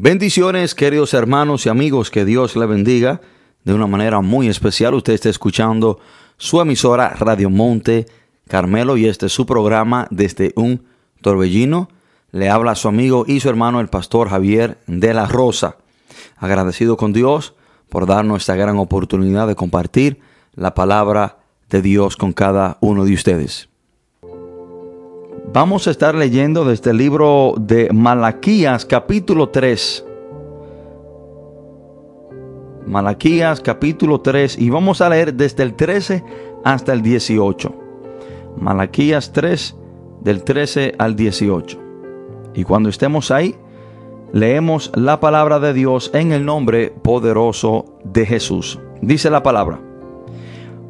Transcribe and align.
Bendiciones, 0.00 0.76
queridos 0.76 1.12
hermanos 1.12 1.66
y 1.66 1.70
amigos, 1.70 2.12
que 2.12 2.24
Dios 2.24 2.54
le 2.54 2.66
bendiga 2.66 3.20
de 3.64 3.74
una 3.74 3.88
manera 3.88 4.20
muy 4.20 4.46
especial. 4.46 4.94
Usted 4.94 5.14
está 5.14 5.28
escuchando 5.28 5.98
su 6.36 6.60
emisora 6.60 7.08
Radio 7.18 7.50
Monte 7.50 8.06
Carmelo 8.46 8.96
y 8.96 9.06
este 9.06 9.26
es 9.26 9.32
su 9.32 9.44
programa 9.44 10.06
desde 10.12 10.52
un 10.54 10.84
torbellino. 11.20 11.88
Le 12.30 12.48
habla 12.48 12.76
su 12.76 12.86
amigo 12.86 13.24
y 13.26 13.40
su 13.40 13.48
hermano 13.48 13.80
el 13.80 13.88
pastor 13.88 14.28
Javier 14.28 14.78
de 14.86 15.14
la 15.14 15.26
Rosa. 15.26 15.78
Agradecido 16.36 16.96
con 16.96 17.12
Dios 17.12 17.54
por 17.88 18.06
darnos 18.06 18.42
esta 18.42 18.54
gran 18.54 18.78
oportunidad 18.78 19.48
de 19.48 19.56
compartir 19.56 20.20
la 20.54 20.74
palabra 20.74 21.38
de 21.70 21.82
Dios 21.82 22.16
con 22.16 22.32
cada 22.32 22.78
uno 22.80 23.04
de 23.04 23.14
ustedes. 23.14 23.67
Vamos 25.50 25.88
a 25.88 25.92
estar 25.92 26.14
leyendo 26.14 26.66
desde 26.66 26.90
el 26.90 26.98
libro 26.98 27.54
de 27.58 27.88
Malaquías 27.90 28.84
capítulo 28.84 29.48
3. 29.48 30.04
Malaquías 32.86 33.58
capítulo 33.62 34.20
3 34.20 34.58
y 34.58 34.68
vamos 34.68 35.00
a 35.00 35.08
leer 35.08 35.32
desde 35.32 35.62
el 35.62 35.74
13 35.74 36.22
hasta 36.64 36.92
el 36.92 37.00
18. 37.00 37.74
Malaquías 38.58 39.32
3 39.32 39.74
del 40.20 40.44
13 40.44 40.96
al 40.98 41.16
18. 41.16 41.78
Y 42.54 42.64
cuando 42.64 42.90
estemos 42.90 43.30
ahí, 43.30 43.56
leemos 44.34 44.92
la 44.96 45.18
palabra 45.18 45.60
de 45.60 45.72
Dios 45.72 46.10
en 46.12 46.32
el 46.32 46.44
nombre 46.44 46.90
poderoso 46.90 47.86
de 48.04 48.26
Jesús. 48.26 48.78
Dice 49.00 49.30
la 49.30 49.42
palabra. 49.42 49.80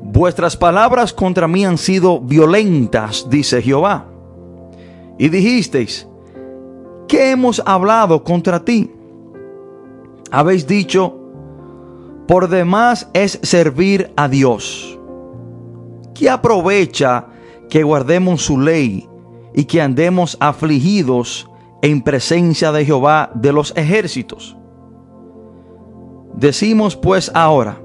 Vuestras 0.02 0.56
palabras 0.56 1.12
contra 1.12 1.46
mí 1.46 1.64
han 1.64 1.78
sido 1.78 2.18
violentas, 2.18 3.28
dice 3.30 3.62
Jehová 3.62 4.17
y 5.18 5.28
dijisteis, 5.28 6.06
¿qué 7.08 7.32
hemos 7.32 7.60
hablado 7.66 8.22
contra 8.22 8.64
ti? 8.64 8.90
Habéis 10.30 10.66
dicho, 10.66 11.14
por 12.26 12.48
demás 12.48 13.08
es 13.12 13.40
servir 13.42 14.12
a 14.16 14.28
Dios. 14.28 14.98
¿Qué 16.14 16.30
aprovecha 16.30 17.26
que 17.68 17.82
guardemos 17.82 18.42
su 18.42 18.60
ley 18.60 19.08
y 19.54 19.64
que 19.64 19.80
andemos 19.80 20.36
afligidos 20.40 21.48
en 21.82 22.02
presencia 22.02 22.70
de 22.70 22.84
Jehová 22.84 23.30
de 23.34 23.52
los 23.52 23.74
ejércitos? 23.76 24.56
Decimos 26.34 26.94
pues 26.94 27.32
ahora, 27.34 27.80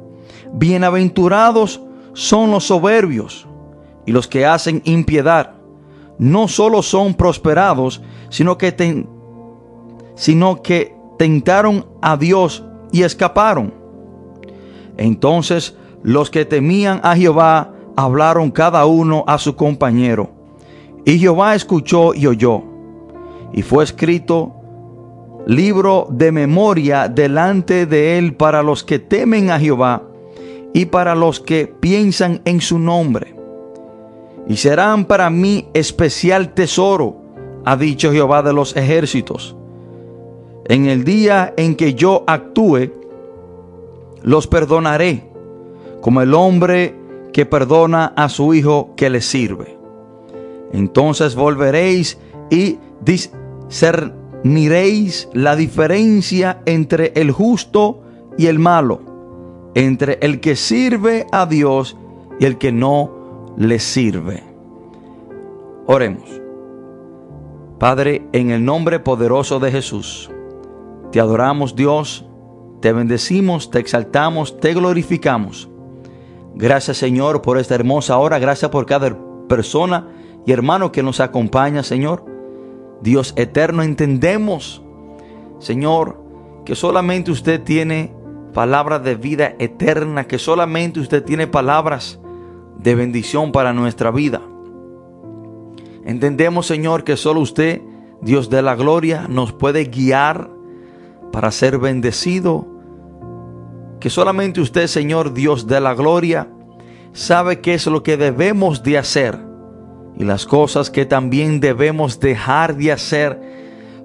bienaventurados 0.53 1.81
son 2.13 2.51
los 2.51 2.65
soberbios 2.65 3.47
y 4.05 4.11
los 4.11 4.27
que 4.27 4.45
hacen 4.45 4.81
impiedad 4.85 5.52
no 6.17 6.47
solo 6.47 6.81
son 6.81 7.13
prosperados, 7.13 8.01
sino 8.29 8.57
que, 8.57 9.05
sino 10.15 10.61
que 10.61 10.95
tentaron 11.17 11.85
a 12.01 12.17
Dios 12.17 12.63
y 12.91 13.03
escaparon. 13.03 13.73
Entonces 14.97 15.75
los 16.03 16.29
que 16.29 16.45
temían 16.45 16.99
a 17.03 17.15
Jehová 17.15 17.73
hablaron 17.95 18.51
cada 18.51 18.85
uno 18.85 19.23
a 19.27 19.37
su 19.37 19.55
compañero. 19.55 20.31
Y 21.05 21.19
Jehová 21.19 21.55
escuchó 21.55 22.13
y 22.13 22.27
oyó. 22.27 22.63
Y 23.53 23.61
fue 23.61 23.83
escrito 23.83 24.53
libro 25.45 26.07
de 26.09 26.31
memoria 26.31 27.09
delante 27.09 27.85
de 27.85 28.17
él 28.17 28.35
para 28.35 28.63
los 28.63 28.83
que 28.83 28.99
temen 28.99 29.51
a 29.51 29.59
Jehová 29.59 30.03
y 30.73 30.85
para 30.85 31.15
los 31.15 31.39
que 31.39 31.67
piensan 31.67 32.41
en 32.45 32.61
su 32.61 32.79
nombre 32.79 33.42
y 34.47 34.57
serán 34.57 35.05
para 35.05 35.29
mí 35.29 35.69
especial 35.73 36.53
tesoro, 36.53 37.15
ha 37.65 37.77
dicho 37.77 38.11
Jehová 38.11 38.43
de 38.43 38.53
los 38.53 38.75
ejércitos. 38.75 39.55
En 40.65 40.87
el 40.87 41.03
día 41.03 41.53
en 41.57 41.75
que 41.75 41.93
yo 41.93 42.23
actúe, 42.27 42.91
los 44.21 44.47
perdonaré, 44.47 45.29
como 46.01 46.21
el 46.21 46.33
hombre 46.33 46.95
que 47.31 47.45
perdona 47.45 48.13
a 48.15 48.29
su 48.29 48.53
hijo 48.53 48.93
que 48.95 49.09
le 49.09 49.21
sirve. 49.21 49.77
Entonces 50.71 51.35
volveréis 51.35 52.17
y 52.49 52.79
discerniréis 53.01 55.29
la 55.33 55.55
diferencia 55.55 56.61
entre 56.65 57.13
el 57.15 57.31
justo 57.31 58.01
y 58.37 58.47
el 58.47 58.59
malo, 58.59 59.01
entre 59.75 60.17
el 60.21 60.39
que 60.39 60.55
sirve 60.55 61.27
a 61.31 61.45
Dios 61.45 61.97
y 62.39 62.45
el 62.45 62.57
que 62.57 62.71
no 62.71 63.22
le 63.57 63.79
sirve. 63.79 64.43
Oremos. 65.85 66.41
Padre, 67.79 68.25
en 68.31 68.51
el 68.51 68.63
nombre 68.63 68.99
poderoso 68.99 69.59
de 69.59 69.71
Jesús, 69.71 70.31
te 71.11 71.19
adoramos 71.19 71.75
Dios, 71.75 72.25
te 72.81 72.93
bendecimos, 72.93 73.69
te 73.69 73.79
exaltamos, 73.79 74.59
te 74.59 74.73
glorificamos. 74.73 75.69
Gracias 76.55 76.97
Señor 76.97 77.41
por 77.41 77.57
esta 77.57 77.75
hermosa 77.75 78.17
hora, 78.17 78.39
gracias 78.39 78.71
por 78.71 78.85
cada 78.85 79.17
persona 79.47 80.07
y 80.45 80.51
hermano 80.51 80.91
que 80.91 81.03
nos 81.03 81.19
acompaña, 81.19 81.83
Señor. 81.83 82.25
Dios 83.01 83.33
eterno, 83.35 83.83
entendemos, 83.83 84.81
Señor, 85.59 86.21
que 86.63 86.75
solamente 86.75 87.31
usted 87.31 87.61
tiene 87.61 88.13
palabras 88.53 89.03
de 89.03 89.15
vida 89.15 89.55
eterna, 89.59 90.25
que 90.25 90.39
solamente 90.39 90.99
usted 91.01 91.23
tiene 91.23 91.47
palabras 91.47 92.19
de 92.77 92.95
bendición 92.95 93.51
para 93.51 93.73
nuestra 93.73 94.11
vida. 94.11 94.41
Entendemos, 96.05 96.65
Señor, 96.65 97.03
que 97.03 97.15
solo 97.15 97.39
usted, 97.39 97.81
Dios 98.21 98.49
de 98.49 98.61
la 98.61 98.75
gloria, 98.75 99.27
nos 99.29 99.53
puede 99.53 99.85
guiar 99.85 100.49
para 101.31 101.51
ser 101.51 101.77
bendecido. 101.77 102.67
Que 103.99 104.09
solamente 104.09 104.59
usted, 104.59 104.87
Señor, 104.87 105.33
Dios 105.33 105.65
de 105.65 105.79
la 105.79 105.93
gloria, 105.93 106.49
sabe 107.13 107.61
qué 107.61 107.73
es 107.75 107.87
lo 107.87 108.03
que 108.03 108.17
debemos 108.17 108.83
de 108.83 108.97
hacer 108.97 109.39
y 110.17 110.25
las 110.25 110.45
cosas 110.45 110.89
que 110.89 111.05
también 111.05 111.59
debemos 111.59 112.19
dejar 112.19 112.75
de 112.75 112.91
hacer 112.91 113.39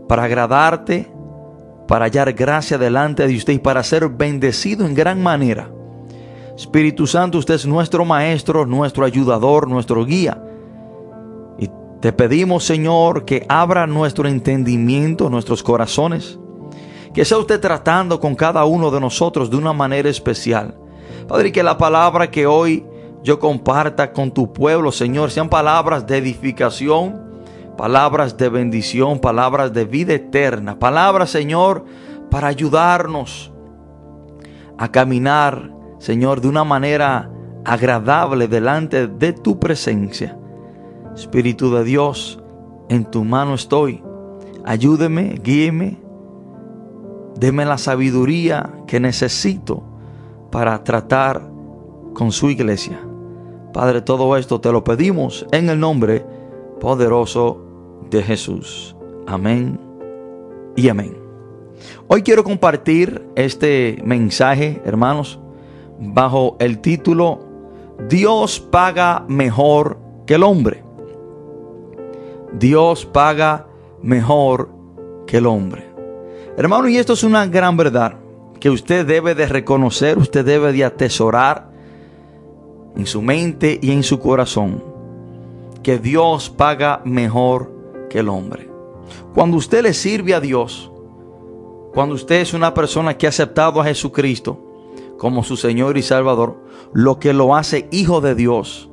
para 0.08 0.24
agradarte, 0.24 1.10
para 1.86 2.06
hallar 2.06 2.32
gracia 2.32 2.78
delante 2.78 3.26
de 3.26 3.36
usted 3.36 3.54
y 3.54 3.58
para 3.58 3.82
ser 3.82 4.08
bendecido 4.08 4.86
en 4.86 4.94
gran 4.94 5.22
manera. 5.22 5.70
Espíritu 6.58 7.06
Santo, 7.06 7.38
usted 7.38 7.54
es 7.54 7.66
nuestro 7.66 8.04
maestro, 8.04 8.66
nuestro 8.66 9.04
ayudador, 9.04 9.68
nuestro 9.68 10.04
guía. 10.04 10.42
Y 11.56 11.70
te 12.00 12.12
pedimos, 12.12 12.64
Señor, 12.64 13.24
que 13.24 13.46
abra 13.48 13.86
nuestro 13.86 14.26
entendimiento, 14.26 15.30
nuestros 15.30 15.62
corazones. 15.62 16.36
Que 17.14 17.24
sea 17.24 17.38
usted 17.38 17.60
tratando 17.60 18.18
con 18.18 18.34
cada 18.34 18.64
uno 18.64 18.90
de 18.90 18.98
nosotros 18.98 19.48
de 19.50 19.56
una 19.56 19.72
manera 19.72 20.08
especial. 20.08 20.74
Padre, 21.28 21.52
que 21.52 21.62
la 21.62 21.78
palabra 21.78 22.28
que 22.28 22.48
hoy 22.48 22.84
yo 23.22 23.38
comparta 23.38 24.12
con 24.12 24.32
tu 24.32 24.52
pueblo, 24.52 24.90
Señor, 24.90 25.30
sean 25.30 25.48
palabras 25.48 26.08
de 26.08 26.16
edificación, 26.16 27.22
palabras 27.76 28.36
de 28.36 28.48
bendición, 28.48 29.20
palabras 29.20 29.72
de 29.72 29.84
vida 29.84 30.14
eterna. 30.14 30.76
Palabras, 30.76 31.30
Señor, 31.30 31.84
para 32.32 32.48
ayudarnos 32.48 33.52
a 34.76 34.90
caminar 34.90 35.77
Señor, 35.98 36.40
de 36.40 36.48
una 36.48 36.64
manera 36.64 37.30
agradable 37.64 38.48
delante 38.48 39.06
de 39.06 39.32
tu 39.32 39.58
presencia. 39.58 40.38
Espíritu 41.14 41.72
de 41.74 41.84
Dios, 41.84 42.42
en 42.88 43.04
tu 43.04 43.24
mano 43.24 43.54
estoy. 43.54 44.02
Ayúdeme, 44.64 45.40
guíeme, 45.42 45.98
deme 47.38 47.64
la 47.64 47.78
sabiduría 47.78 48.70
que 48.86 49.00
necesito 49.00 49.82
para 50.50 50.82
tratar 50.84 51.42
con 52.14 52.32
su 52.32 52.50
iglesia. 52.50 53.00
Padre, 53.72 54.00
todo 54.00 54.36
esto 54.36 54.60
te 54.60 54.72
lo 54.72 54.82
pedimos 54.84 55.46
en 55.52 55.68
el 55.68 55.78
nombre 55.78 56.24
poderoso 56.80 57.60
de 58.10 58.22
Jesús. 58.22 58.96
Amén 59.26 59.78
y 60.74 60.88
amén. 60.88 61.16
Hoy 62.08 62.22
quiero 62.22 62.44
compartir 62.44 63.28
este 63.36 64.00
mensaje, 64.04 64.80
hermanos, 64.84 65.38
bajo 66.00 66.56
el 66.60 66.78
título 66.80 67.48
Dios 68.08 68.60
paga 68.60 69.24
mejor 69.28 69.98
que 70.26 70.34
el 70.34 70.44
hombre. 70.44 70.84
Dios 72.52 73.04
paga 73.04 73.66
mejor 74.02 74.70
que 75.26 75.38
el 75.38 75.46
hombre. 75.46 75.84
Hermano, 76.56 76.88
y 76.88 76.96
esto 76.96 77.14
es 77.14 77.24
una 77.24 77.46
gran 77.46 77.76
verdad 77.76 78.14
que 78.60 78.70
usted 78.70 79.06
debe 79.06 79.34
de 79.34 79.46
reconocer, 79.46 80.18
usted 80.18 80.44
debe 80.44 80.72
de 80.72 80.84
atesorar 80.84 81.70
en 82.96 83.06
su 83.06 83.20
mente 83.20 83.78
y 83.82 83.90
en 83.92 84.02
su 84.02 84.18
corazón, 84.18 84.82
que 85.82 85.98
Dios 85.98 86.50
paga 86.50 87.00
mejor 87.04 87.70
que 88.08 88.20
el 88.20 88.28
hombre. 88.28 88.68
Cuando 89.34 89.56
usted 89.56 89.82
le 89.82 89.94
sirve 89.94 90.34
a 90.34 90.40
Dios, 90.40 90.90
cuando 91.94 92.14
usted 92.14 92.40
es 92.40 92.54
una 92.54 92.74
persona 92.74 93.16
que 93.16 93.26
ha 93.26 93.30
aceptado 93.30 93.80
a 93.80 93.84
Jesucristo, 93.84 94.67
como 95.18 95.44
su 95.44 95.56
Señor 95.56 95.98
y 95.98 96.02
Salvador, 96.02 96.64
lo 96.92 97.18
que 97.18 97.32
lo 97.32 97.54
hace 97.54 97.88
hijo 97.90 98.20
de 98.20 98.34
Dios. 98.34 98.88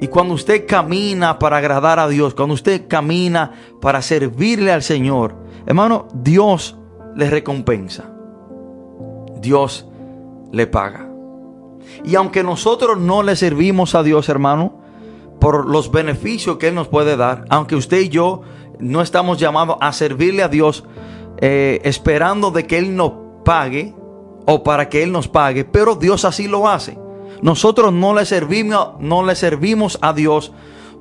Y 0.00 0.08
cuando 0.08 0.34
usted 0.34 0.66
camina 0.66 1.38
para 1.38 1.58
agradar 1.58 1.98
a 1.98 2.08
Dios, 2.08 2.34
cuando 2.34 2.54
usted 2.54 2.86
camina 2.88 3.52
para 3.80 4.00
servirle 4.00 4.72
al 4.72 4.82
Señor, 4.82 5.34
hermano, 5.66 6.06
Dios 6.14 6.76
le 7.14 7.28
recompensa. 7.28 8.10
Dios 9.40 9.86
le 10.52 10.66
paga. 10.66 11.08
Y 12.04 12.14
aunque 12.14 12.42
nosotros 12.42 12.98
no 12.98 13.22
le 13.22 13.36
servimos 13.36 13.94
a 13.94 14.02
Dios, 14.02 14.28
hermano, 14.28 14.80
por 15.40 15.68
los 15.68 15.90
beneficios 15.90 16.58
que 16.58 16.68
Él 16.68 16.74
nos 16.74 16.88
puede 16.88 17.16
dar, 17.16 17.44
aunque 17.48 17.76
usted 17.76 18.00
y 18.00 18.08
yo 18.08 18.42
no 18.78 19.02
estamos 19.02 19.38
llamados 19.38 19.76
a 19.80 19.92
servirle 19.92 20.42
a 20.42 20.48
Dios 20.48 20.84
eh, 21.40 21.80
esperando 21.84 22.50
de 22.50 22.66
que 22.66 22.78
Él 22.78 22.94
nos 22.94 23.12
pague 23.44 23.94
o 24.50 24.62
para 24.62 24.88
que 24.88 25.02
Él 25.02 25.12
nos 25.12 25.28
pague, 25.28 25.66
pero 25.66 25.94
Dios 25.94 26.24
así 26.24 26.48
lo 26.48 26.68
hace. 26.68 26.96
Nosotros 27.42 27.92
no 27.92 28.14
le 28.14 28.24
servimos, 28.24 28.92
no 28.98 29.22
le 29.22 29.34
servimos 29.34 29.98
a 30.00 30.14
Dios 30.14 30.52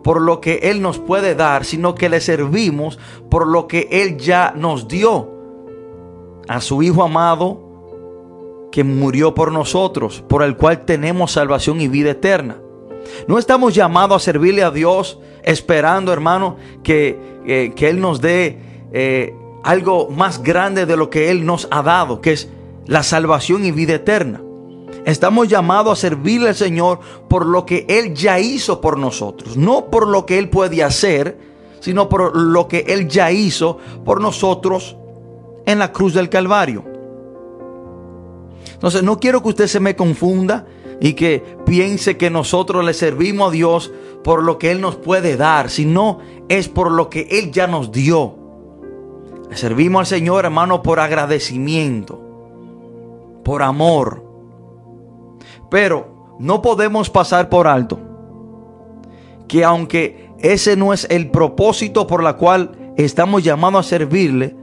por 0.04 0.22
lo 0.22 0.42
que 0.42 0.60
Él 0.64 0.82
nos 0.82 1.00
puede 1.00 1.34
dar, 1.34 1.64
sino 1.64 1.96
que 1.96 2.10
le 2.10 2.20
servimos 2.20 3.00
por 3.30 3.48
lo 3.48 3.70
que 3.70 3.88
Él 3.90 4.18
ya 4.18 4.54
nos 4.54 4.90
dio 4.90 5.32
a 6.50 6.60
su 6.60 6.84
Hijo 6.84 7.04
amado 7.04 8.68
que 8.70 8.84
murió 8.84 9.34
por 9.34 9.54
nosotros, 9.54 10.22
por 10.28 10.44
el 10.44 10.58
cual 10.58 10.84
tenemos 10.84 11.32
salvación 11.32 11.80
y 11.80 11.88
vida 11.88 12.12
eterna. 12.12 12.58
No 13.30 13.40
estamos 13.40 13.74
llamados 13.74 14.22
a 14.22 14.26
servirle 14.26 14.64
a 14.64 14.72
Dios 14.72 15.20
esperando, 15.44 16.12
hermano, 16.12 16.58
que, 16.84 17.18
eh, 17.46 17.72
que 17.74 17.88
Él 17.88 18.02
nos 18.02 18.20
dé 18.20 18.60
eh, 18.92 19.34
algo 19.64 20.10
más 20.10 20.44
grande 20.44 20.86
de 20.86 20.98
lo 20.98 21.10
que 21.10 21.32
Él 21.32 21.46
nos 21.46 21.70
ha 21.72 21.82
dado, 21.82 22.20
que 22.20 22.34
es 22.34 22.50
la 22.88 23.04
salvación 23.04 23.66
y 23.66 23.72
vida 23.72 23.95
eterna. 23.95 24.42
Estamos 25.06 25.48
llamados 25.48 25.98
a 25.98 26.01
servirle 26.01 26.50
al 26.50 26.56
Señor 26.56 27.00
por 27.30 27.45
lo 27.45 27.66
que 27.66 27.86
Él 27.88 28.13
ya 28.13 28.39
hizo 28.39 28.81
por 28.81 28.98
nosotros, 28.98 29.56
no 29.56 29.86
por 29.89 30.07
lo 30.07 30.25
que 30.25 30.38
Él 30.38 30.50
puede 30.50 30.84
hacer, 30.84 31.38
sino 31.80 32.10
por 32.10 32.36
lo 32.36 32.68
que 32.68 32.80
Él 32.88 33.07
ya 33.07 33.31
hizo 33.31 33.78
por 34.04 34.19
nosotros 34.19 34.98
en 35.66 35.80
la 35.80 35.92
cruz 35.92 36.13
del 36.13 36.30
Calvario. 36.30 36.84
Entonces 38.74 39.04
no 39.04 39.19
quiero 39.19 39.42
que 39.42 39.50
usted 39.50 39.68
se 39.68 39.80
me 39.80 39.95
confunda 39.95 40.66
y 41.00 41.13
que 41.13 41.44
piense 41.66 42.18
que 42.18 42.30
nosotros 42.30 42.84
le 42.84 42.94
servimos 42.94 43.50
a 43.50 43.51
Dios 43.51 43.92
por 44.24 44.44
lo 44.44 44.57
que 44.57 44.72
Él 44.72 44.81
nos 44.81 44.95
puede 44.95 45.38
dar, 45.38 45.69
sino 45.69 46.19
es 46.50 46.68
por 46.68 46.92
lo 46.92 47.10
que 47.10 47.28
Él 47.31 47.51
ya 47.51 47.68
nos 47.68 47.92
dio. 47.92 48.36
Le 49.50 49.56
servimos 49.56 50.01
al 50.01 50.07
Señor, 50.07 50.45
hermano, 50.45 50.84
por 50.84 51.00
agradecimiento, 51.00 52.26
por 53.48 53.64
amor. 53.64 54.26
Pero 55.72 56.36
no 56.38 56.62
podemos 56.62 57.10
pasar 57.10 57.48
por 57.48 57.66
alto 57.66 57.98
que 59.48 59.64
aunque 59.64 60.30
ese 60.40 60.76
no 60.76 60.92
es 60.92 61.08
el 61.10 61.32
propósito 61.32 62.08
por 62.08 62.22
la 62.22 62.36
cual 62.36 62.94
estamos 62.98 63.46
llamados 63.46 63.86
a 63.86 63.90
servirle, 63.90 64.54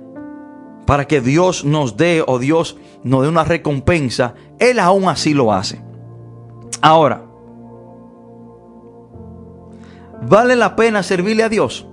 para 0.85 1.07
que 1.07 1.23
Dios 1.23 1.65
nos 1.65 1.97
dé 1.97 2.23
o 2.27 2.39
Dios 2.39 2.77
nos 3.03 3.23
dé 3.23 3.29
una 3.29 3.45
recompensa, 3.45 4.35
Él 4.59 4.79
aún 4.79 5.09
así 5.09 5.33
lo 5.33 5.51
hace. 5.51 5.83
Ahora, 6.83 7.25
¿vale 10.29 10.57
la 10.57 10.77
pena 10.77 11.03
servirle 11.03 11.43
a 11.43 11.49
Dios? 11.49 11.87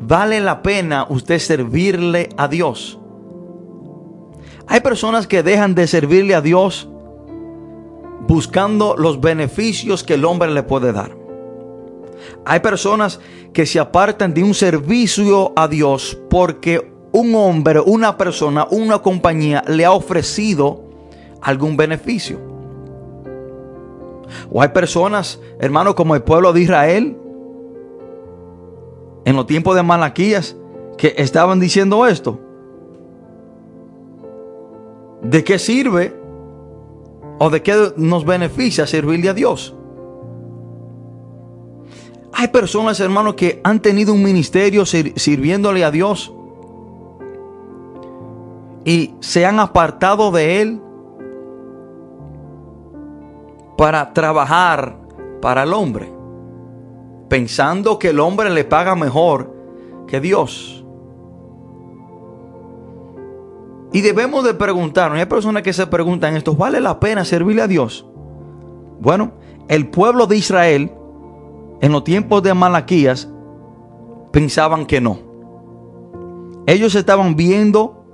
¿Vale 0.00 0.40
la 0.40 0.62
pena 0.62 1.06
usted 1.08 1.38
servirle 1.38 2.28
a 2.36 2.48
Dios? 2.48 2.98
Hay 4.72 4.80
personas 4.80 5.26
que 5.26 5.42
dejan 5.42 5.74
de 5.74 5.86
servirle 5.86 6.34
a 6.34 6.40
Dios 6.40 6.88
buscando 8.26 8.96
los 8.96 9.20
beneficios 9.20 10.02
que 10.02 10.14
el 10.14 10.24
hombre 10.24 10.50
le 10.50 10.62
puede 10.62 10.94
dar. 10.94 11.14
Hay 12.46 12.60
personas 12.60 13.20
que 13.52 13.66
se 13.66 13.78
apartan 13.78 14.32
de 14.32 14.42
un 14.42 14.54
servicio 14.54 15.52
a 15.56 15.68
Dios 15.68 16.18
porque 16.30 16.90
un 17.12 17.34
hombre, 17.34 17.80
una 17.80 18.16
persona, 18.16 18.66
una 18.70 19.00
compañía 19.00 19.62
le 19.68 19.84
ha 19.84 19.92
ofrecido 19.92 20.82
algún 21.42 21.76
beneficio. 21.76 22.38
O 24.50 24.62
hay 24.62 24.70
personas, 24.70 25.38
hermanos, 25.60 25.94
como 25.94 26.14
el 26.14 26.22
pueblo 26.22 26.50
de 26.54 26.62
Israel, 26.62 27.18
en 29.26 29.36
los 29.36 29.46
tiempos 29.46 29.76
de 29.76 29.82
Malaquías, 29.82 30.56
que 30.96 31.12
estaban 31.18 31.60
diciendo 31.60 32.06
esto. 32.06 32.40
¿De 35.32 35.42
qué 35.42 35.58
sirve 35.58 36.14
o 37.38 37.48
de 37.48 37.62
qué 37.62 37.94
nos 37.96 38.26
beneficia 38.26 38.86
servirle 38.86 39.30
a 39.30 39.32
Dios? 39.32 39.74
Hay 42.34 42.48
personas, 42.48 43.00
hermanos, 43.00 43.34
que 43.34 43.58
han 43.64 43.80
tenido 43.80 44.12
un 44.12 44.22
ministerio 44.22 44.84
sirviéndole 44.84 45.84
a 45.84 45.90
Dios 45.90 46.34
y 48.84 49.14
se 49.20 49.46
han 49.46 49.58
apartado 49.58 50.32
de 50.32 50.60
Él 50.60 50.82
para 53.78 54.12
trabajar 54.12 54.98
para 55.40 55.62
el 55.62 55.72
hombre, 55.72 56.12
pensando 57.30 57.98
que 57.98 58.10
el 58.10 58.20
hombre 58.20 58.50
le 58.50 58.64
paga 58.64 58.94
mejor 58.94 59.50
que 60.06 60.20
Dios. 60.20 60.81
Y 63.92 64.00
debemos 64.00 64.44
de 64.44 64.54
preguntarnos, 64.54 65.18
hay 65.18 65.26
personas 65.26 65.62
que 65.62 65.72
se 65.72 65.86
preguntan 65.86 66.36
esto, 66.36 66.54
¿vale 66.54 66.80
la 66.80 66.98
pena 66.98 67.24
servirle 67.24 67.62
a 67.62 67.68
Dios? 67.68 68.06
Bueno, 69.00 69.32
el 69.68 69.88
pueblo 69.88 70.26
de 70.26 70.36
Israel 70.36 70.92
en 71.80 71.92
los 71.92 72.04
tiempos 72.04 72.42
de 72.42 72.54
Malaquías 72.54 73.28
pensaban 74.30 74.86
que 74.86 75.00
no. 75.00 75.18
Ellos 76.66 76.94
estaban 76.94 77.36
viendo 77.36 78.04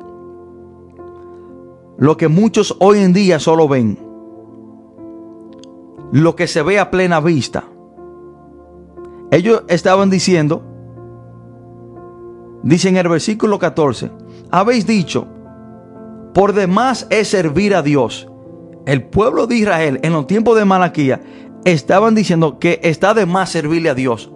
lo 1.99 2.17
que 2.17 2.29
muchos 2.29 2.77
hoy 2.81 2.99
en 2.99 3.13
día 3.13 3.39
solo 3.39 3.69
ven 3.69 4.09
lo 6.11 6.37
que 6.37 6.47
se 6.47 6.63
ve 6.63 6.79
a 6.79 6.91
plena 6.91 7.21
vista. 7.21 7.65
Ellos 9.31 9.65
estaban 9.69 10.09
diciendo, 10.09 10.63
dice 12.63 12.89
en 12.89 12.97
el 12.97 13.09
versículo 13.09 13.59
14, 13.59 14.11
habéis 14.51 14.87
dicho, 14.87 15.27
por 16.35 16.53
demás 16.53 17.07
es 17.11 17.29
servir 17.29 17.75
a 17.75 17.83
Dios. 17.83 18.29
El 18.87 19.03
pueblo 19.03 19.47
de 19.47 19.57
Israel 19.57 20.01
en 20.03 20.13
los 20.13 20.27
tiempos 20.27 20.57
de 20.57 20.65
Malaquía 20.65 21.21
estaban 21.65 22.15
diciendo 22.15 22.59
que 22.59 22.81
está 22.83 23.15
de 23.15 23.27
más 23.27 23.51
servirle 23.51 23.91
a 23.91 23.95
Dios. 23.95 24.31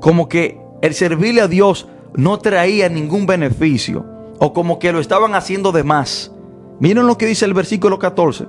Como 0.00 0.28
que 0.28 0.60
el 0.82 0.94
servirle 0.94 1.40
a 1.40 1.48
Dios 1.48 1.88
no 2.14 2.38
traía 2.38 2.88
ningún 2.88 3.26
beneficio 3.26 4.04
o 4.38 4.52
como 4.52 4.78
que 4.78 4.92
lo 4.92 5.00
estaban 5.00 5.34
haciendo 5.34 5.72
de 5.72 5.84
más. 5.84 6.32
Miren 6.80 7.06
lo 7.06 7.18
que 7.18 7.26
dice 7.26 7.44
el 7.44 7.54
versículo 7.54 7.98
14. 7.98 8.46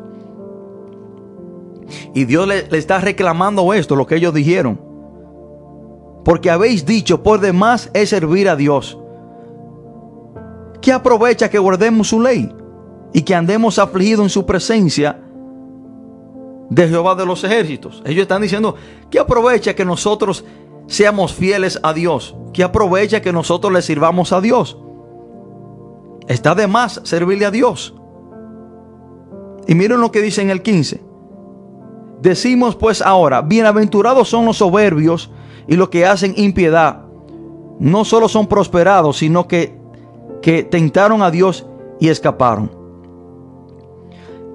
Y 2.14 2.26
Dios 2.26 2.48
le, 2.48 2.68
está 2.78 3.00
reclamando 3.00 3.74
esto, 3.74 3.96
lo 3.96 4.08
que 4.08 4.16
ellos 4.16 4.34
dijeron. 4.34 4.80
Porque 6.24 6.50
habéis 6.50 6.86
dicho, 6.86 7.22
por 7.22 7.40
demás 7.40 7.92
es 7.94 8.10
servir 8.10 8.50
a 8.50 8.56
Dios. 8.56 8.98
¿Qué 10.86 10.94
aprovecha 10.94 11.50
que 11.50 11.58
guardemos 11.58 12.10
su 12.10 12.22
ley 12.22 12.56
y 13.12 13.24
que 13.24 13.34
andemos 13.34 13.80
afligidos 13.80 14.26
en 14.26 14.30
su 14.30 14.46
presencia 14.46 15.20
de 16.70 16.88
Jehová 16.88 17.16
de 17.16 17.26
los 17.26 17.44
ejércitos? 17.44 18.04
Ellos 18.06 18.22
están 18.22 18.44
diciendo, 18.44 18.76
¿qué 19.10 19.18
aprovecha 19.18 19.74
que 19.74 19.84
nosotros 19.84 20.46
seamos 20.86 21.34
fieles 21.34 21.80
a 21.82 21.92
Dios? 21.92 22.36
¿Qué 22.54 22.62
aprovecha 22.62 23.20
que 23.24 23.34
nosotros 23.34 23.74
le 23.74 23.82
sirvamos 23.82 24.32
a 24.32 24.42
Dios? 24.42 24.78
Está 26.28 26.54
de 26.54 26.68
más 26.68 27.02
servirle 27.04 27.48
a 27.48 27.52
Dios. 27.52 27.96
Y 29.66 29.74
miren 29.74 30.02
lo 30.02 30.12
que 30.12 30.22
dice 30.22 30.44
en 30.44 30.52
el 30.52 30.62
15. 30.62 31.04
Decimos 32.22 32.76
pues 32.76 33.02
ahora, 33.02 33.42
bienaventurados 33.42 34.30
son 34.30 34.46
los 34.46 34.58
soberbios 34.58 35.32
y 35.68 35.78
los 35.78 35.90
que 35.90 36.06
hacen 36.06 36.36
impiedad. 36.38 37.06
No 37.80 38.06
solo 38.06 38.30
son 38.30 38.46
prosperados, 38.46 39.18
sino 39.18 39.48
que, 39.48 39.75
que 40.46 40.62
tentaron 40.62 41.24
a 41.24 41.32
Dios 41.32 41.66
y 42.00 42.10
escaparon. 42.10 42.70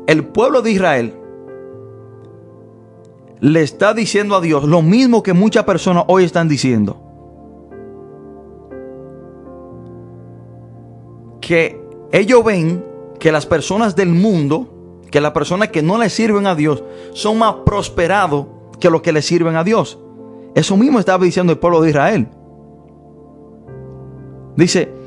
El 0.06 0.24
pueblo 0.24 0.62
de 0.62 0.70
Israel 0.70 1.14
le 3.40 3.62
está 3.62 3.92
diciendo 3.92 4.36
a 4.36 4.40
Dios 4.40 4.62
lo 4.62 4.82
mismo 4.82 5.24
que 5.24 5.32
muchas 5.32 5.64
personas 5.64 6.04
hoy 6.06 6.22
están 6.22 6.48
diciendo. 6.48 6.96
Que 11.40 11.82
ellos 12.12 12.44
ven 12.44 12.84
que 13.18 13.32
las 13.32 13.44
personas 13.44 13.96
del 13.96 14.10
mundo 14.10 14.68
que 15.10 15.20
las 15.20 15.32
personas 15.32 15.70
que 15.70 15.82
no 15.82 15.98
le 15.98 16.08
sirven 16.08 16.46
a 16.46 16.54
Dios 16.54 16.84
son 17.14 17.36
más 17.38 17.52
prosperados 17.66 18.46
que 18.78 18.90
los 18.90 19.02
que 19.02 19.10
le 19.10 19.22
sirven 19.22 19.56
a 19.56 19.64
Dios. 19.64 19.98
Eso 20.54 20.76
mismo 20.76 21.00
estaba 21.00 21.24
diciendo 21.24 21.52
el 21.52 21.58
pueblo 21.58 21.80
de 21.80 21.90
Israel. 21.90 22.28
Dice, 24.54 24.99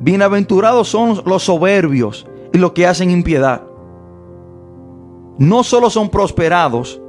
bienaventurados 0.00 0.88
son 0.88 1.22
los 1.24 1.44
soberbios 1.44 2.26
y 2.52 2.58
los 2.58 2.72
que 2.72 2.86
hacen 2.86 3.10
impiedad. 3.10 3.62
No 5.38 5.62
solo 5.62 5.88
son 5.88 6.10
prosperados, 6.10 7.00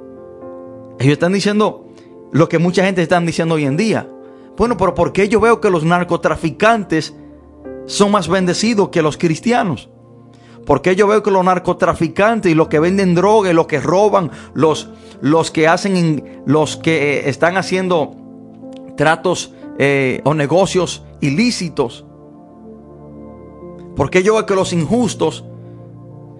ellos 0.99 1.13
están 1.13 1.33
diciendo 1.33 1.87
lo 2.31 2.47
que 2.47 2.59
mucha 2.59 2.85
gente 2.85 3.01
está 3.01 3.19
diciendo 3.19 3.55
hoy 3.55 3.65
en 3.65 3.77
día. 3.77 4.07
Bueno, 4.55 4.77
pero 4.77 4.93
¿por 4.93 5.11
qué 5.11 5.27
yo 5.27 5.39
veo 5.39 5.59
que 5.59 5.69
los 5.69 5.83
narcotraficantes 5.83 7.15
son 7.85 8.11
más 8.11 8.27
bendecidos 8.27 8.89
que 8.89 9.01
los 9.01 9.17
cristianos. 9.17 9.89
Porque 10.65 10.95
yo 10.95 11.07
veo 11.07 11.23
que 11.23 11.31
los 11.31 11.43
narcotraficantes 11.43 12.51
y 12.51 12.55
los 12.55 12.67
que 12.67 12.79
venden 12.79 13.15
droga 13.15 13.49
y 13.49 13.53
los 13.53 13.67
que 13.67 13.79
roban, 13.79 14.31
los, 14.53 14.89
los 15.19 15.51
que 15.51 15.67
hacen, 15.67 16.43
los 16.45 16.77
que 16.77 17.17
eh, 17.17 17.29
están 17.29 17.57
haciendo 17.57 18.15
tratos 18.95 19.53
eh, 19.79 20.21
o 20.23 20.33
negocios 20.33 21.03
ilícitos. 21.19 22.05
Porque 23.95 24.23
yo 24.23 24.33
veo 24.35 24.45
que 24.45 24.55
los 24.55 24.73
injustos 24.73 25.43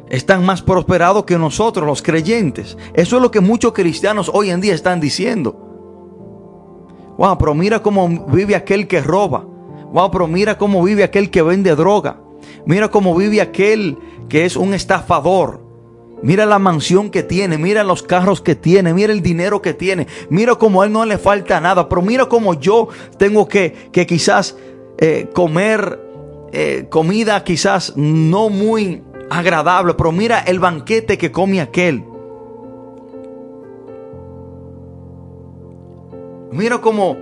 están 0.09 0.45
más 0.45 0.61
prosperados 0.61 1.25
que 1.25 1.37
nosotros, 1.37 1.85
los 1.85 2.01
creyentes. 2.01 2.77
Eso 2.93 3.15
es 3.15 3.21
lo 3.21 3.31
que 3.31 3.39
muchos 3.39 3.71
cristianos 3.73 4.29
hoy 4.33 4.49
en 4.49 4.61
día 4.61 4.73
están 4.73 4.99
diciendo. 4.99 5.55
Wow, 7.17 7.37
pero 7.37 7.53
mira 7.53 7.81
cómo 7.81 8.27
vive 8.27 8.55
aquel 8.55 8.87
que 8.87 9.01
roba. 9.01 9.45
Wow, 9.93 10.11
pero 10.11 10.27
mira 10.27 10.57
cómo 10.57 10.83
vive 10.83 11.03
aquel 11.03 11.29
que 11.29 11.41
vende 11.41 11.75
droga. 11.75 12.17
Mira 12.65 12.89
cómo 12.89 13.15
vive 13.15 13.41
aquel 13.41 13.97
que 14.27 14.45
es 14.45 14.55
un 14.55 14.73
estafador. 14.73 15.61
Mira 16.23 16.45
la 16.45 16.59
mansión 16.59 17.09
que 17.09 17.23
tiene, 17.23 17.57
mira 17.57 17.83
los 17.83 18.03
carros 18.03 18.41
que 18.41 18.55
tiene, 18.55 18.93
mira 18.93 19.11
el 19.11 19.21
dinero 19.21 19.61
que 19.61 19.73
tiene, 19.73 20.07
mira 20.29 20.55
cómo 20.55 20.81
a 20.81 20.85
él 20.85 20.91
no 20.91 21.03
le 21.03 21.17
falta 21.17 21.59
nada, 21.59 21.89
pero 21.89 22.03
mira 22.03 22.27
cómo 22.27 22.53
yo 22.53 22.89
tengo 23.17 23.47
que, 23.47 23.89
que 23.91 24.05
quizás 24.05 24.55
eh, 24.99 25.29
comer 25.33 26.10
eh, 26.51 26.87
comida 26.89 27.43
quizás 27.43 27.93
no 27.95 28.49
muy 28.49 29.03
agradable, 29.29 29.93
pero 29.93 30.11
mira 30.11 30.39
el 30.39 30.59
banquete 30.59 31.17
que 31.17 31.31
come 31.31 31.61
aquel. 31.61 32.03
Mira 36.51 36.81
como 36.81 37.15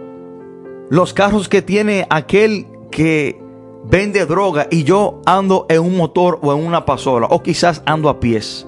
los 0.90 1.14
carros 1.14 1.48
que 1.48 1.62
tiene 1.62 2.08
aquel 2.10 2.66
que 2.90 3.40
vende 3.86 4.26
droga 4.26 4.68
y 4.72 4.84
yo 4.84 5.22
ando 5.26 5.68
en 5.70 5.82
un 5.82 5.96
motor 5.96 6.40
o 6.42 6.52
en 6.54 6.66
una 6.66 6.86
pasola 6.86 7.28
o 7.30 7.44
quizás 7.44 7.84
ando 7.86 8.10
a 8.10 8.20
pies. 8.20 8.66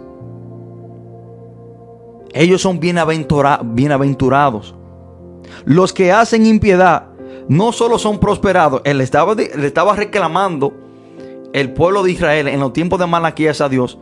Ellos 2.34 2.62
son 2.62 2.80
bienaventurados. 2.80 4.76
Los 5.66 5.92
que 5.94 6.12
hacen 6.12 6.46
impiedad 6.46 7.11
no 7.52 7.74
solo 7.74 8.00
son 8.00 8.18
prosperados, 8.18 8.82
él 8.86 9.02
estaba, 9.02 9.36
le 9.36 9.68
estaba 9.68 9.94
reclamando 9.94 10.72
el 11.52 11.74
pueblo 11.74 12.02
de 12.02 12.14
Israel 12.14 12.48
en 12.48 12.62
los 12.62 12.72
tiempos 12.72 12.98
de 12.98 13.08
Malaquías 13.08 13.60
a 13.60 13.68
Dios, 13.68 13.98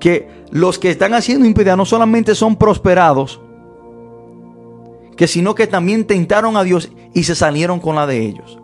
que 0.00 0.28
los 0.50 0.80
que 0.80 0.90
están 0.90 1.14
haciendo 1.14 1.46
impiedad 1.46 1.76
no 1.76 1.84
solamente 1.84 2.34
son 2.34 2.56
prosperados, 2.56 3.40
que 5.16 5.28
sino 5.28 5.54
que 5.54 5.68
también 5.68 6.04
tentaron 6.04 6.56
a 6.56 6.64
Dios 6.64 6.90
y 7.14 7.22
se 7.22 7.36
salieron 7.36 7.78
con 7.78 7.94
la 7.94 8.08
de 8.08 8.22
ellos. 8.26 8.58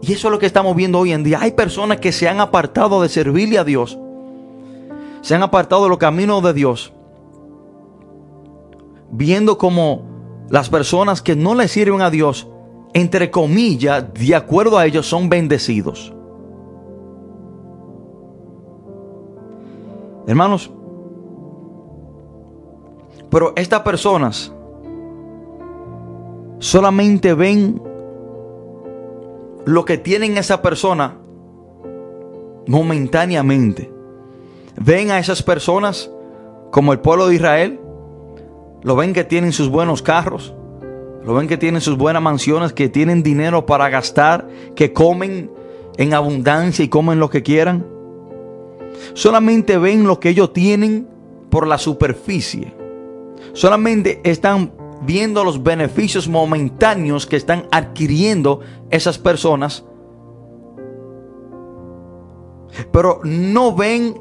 Y 0.00 0.14
eso 0.14 0.28
es 0.28 0.32
lo 0.32 0.38
que 0.38 0.46
estamos 0.46 0.74
viendo 0.74 0.98
hoy 0.98 1.12
en 1.12 1.24
día. 1.24 1.40
Hay 1.42 1.50
personas 1.50 2.00
que 2.00 2.10
se 2.10 2.26
han 2.26 2.40
apartado 2.40 3.02
de 3.02 3.10
servirle 3.10 3.58
a 3.58 3.64
Dios. 3.64 3.98
Se 5.20 5.34
han 5.34 5.42
apartado 5.42 5.82
de 5.82 5.90
los 5.90 5.98
caminos 5.98 6.42
de 6.42 6.54
Dios. 6.54 6.94
Viendo 9.10 9.58
como 9.58 10.17
las 10.48 10.68
personas 10.68 11.22
que 11.22 11.36
no 11.36 11.54
le 11.54 11.68
sirven 11.68 12.02
a 12.02 12.10
Dios 12.10 12.48
entre 12.94 13.30
comillas, 13.30 14.12
de 14.14 14.34
acuerdo 14.34 14.78
a 14.78 14.86
ellos, 14.86 15.06
son 15.06 15.28
bendecidos. 15.28 16.12
Hermanos, 20.26 20.70
pero 23.30 23.52
estas 23.56 23.80
personas 23.80 24.52
solamente 26.58 27.34
ven 27.34 27.80
lo 29.64 29.84
que 29.84 29.98
tienen 29.98 30.36
esa 30.36 30.60
persona 30.60 31.16
momentáneamente. 32.66 33.92
Ven 34.76 35.10
a 35.10 35.18
esas 35.18 35.42
personas 35.42 36.10
como 36.70 36.92
el 36.92 37.00
pueblo 37.00 37.28
de 37.28 37.34
Israel. 37.34 37.80
Lo 38.82 38.96
ven 38.96 39.12
que 39.12 39.24
tienen 39.24 39.52
sus 39.52 39.68
buenos 39.68 40.02
carros, 40.02 40.54
lo 41.24 41.34
ven 41.34 41.48
que 41.48 41.58
tienen 41.58 41.80
sus 41.80 41.96
buenas 41.96 42.22
mansiones, 42.22 42.72
que 42.72 42.88
tienen 42.88 43.22
dinero 43.22 43.66
para 43.66 43.88
gastar, 43.88 44.48
que 44.74 44.92
comen 44.92 45.50
en 45.96 46.14
abundancia 46.14 46.84
y 46.84 46.88
comen 46.88 47.18
lo 47.18 47.28
que 47.28 47.42
quieran. 47.42 47.86
Solamente 49.14 49.78
ven 49.78 50.06
lo 50.06 50.20
que 50.20 50.30
ellos 50.30 50.52
tienen 50.52 51.08
por 51.50 51.66
la 51.66 51.78
superficie. 51.78 52.72
Solamente 53.52 54.20
están 54.24 54.72
viendo 55.02 55.44
los 55.44 55.62
beneficios 55.62 56.28
momentáneos 56.28 57.26
que 57.26 57.36
están 57.36 57.66
adquiriendo 57.70 58.60
esas 58.90 59.18
personas. 59.18 59.84
Pero 62.92 63.20
no 63.24 63.74
ven 63.74 64.14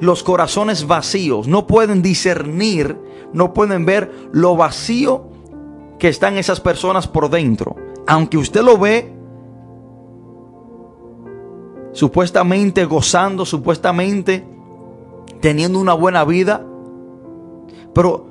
los 0.00 0.22
corazones 0.22 0.86
vacíos, 0.86 1.46
no 1.46 1.66
pueden 1.66 2.02
discernir, 2.02 2.98
no 3.32 3.52
pueden 3.52 3.84
ver 3.84 4.12
lo 4.32 4.56
vacío 4.56 5.28
que 5.98 6.08
están 6.08 6.38
esas 6.38 6.60
personas 6.60 7.06
por 7.06 7.30
dentro. 7.30 7.76
Aunque 8.06 8.38
usted 8.38 8.62
lo 8.62 8.78
ve 8.78 9.12
supuestamente 11.92 12.84
gozando, 12.84 13.44
supuestamente 13.44 14.46
teniendo 15.40 15.78
una 15.78 15.94
buena 15.94 16.24
vida, 16.24 16.64
pero 17.94 18.26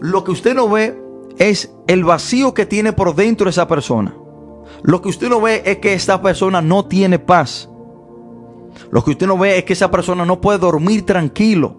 lo 0.00 0.24
que 0.24 0.30
usted 0.30 0.54
no 0.54 0.68
ve 0.68 0.98
es 1.38 1.72
el 1.86 2.04
vacío 2.04 2.54
que 2.54 2.66
tiene 2.66 2.92
por 2.92 3.14
dentro 3.14 3.48
esa 3.48 3.68
persona. 3.68 4.14
Lo 4.82 5.02
que 5.02 5.08
usted 5.08 5.28
no 5.28 5.40
ve 5.40 5.62
es 5.64 5.78
que 5.78 5.94
esta 5.94 6.20
persona 6.22 6.60
no 6.60 6.86
tiene 6.86 7.18
paz. 7.18 7.68
Lo 8.90 9.02
que 9.04 9.12
usted 9.12 9.26
no 9.26 9.38
ve 9.38 9.58
es 9.58 9.64
que 9.64 9.72
esa 9.72 9.90
persona 9.90 10.24
no 10.24 10.40
puede 10.40 10.58
dormir 10.58 11.06
tranquilo. 11.06 11.76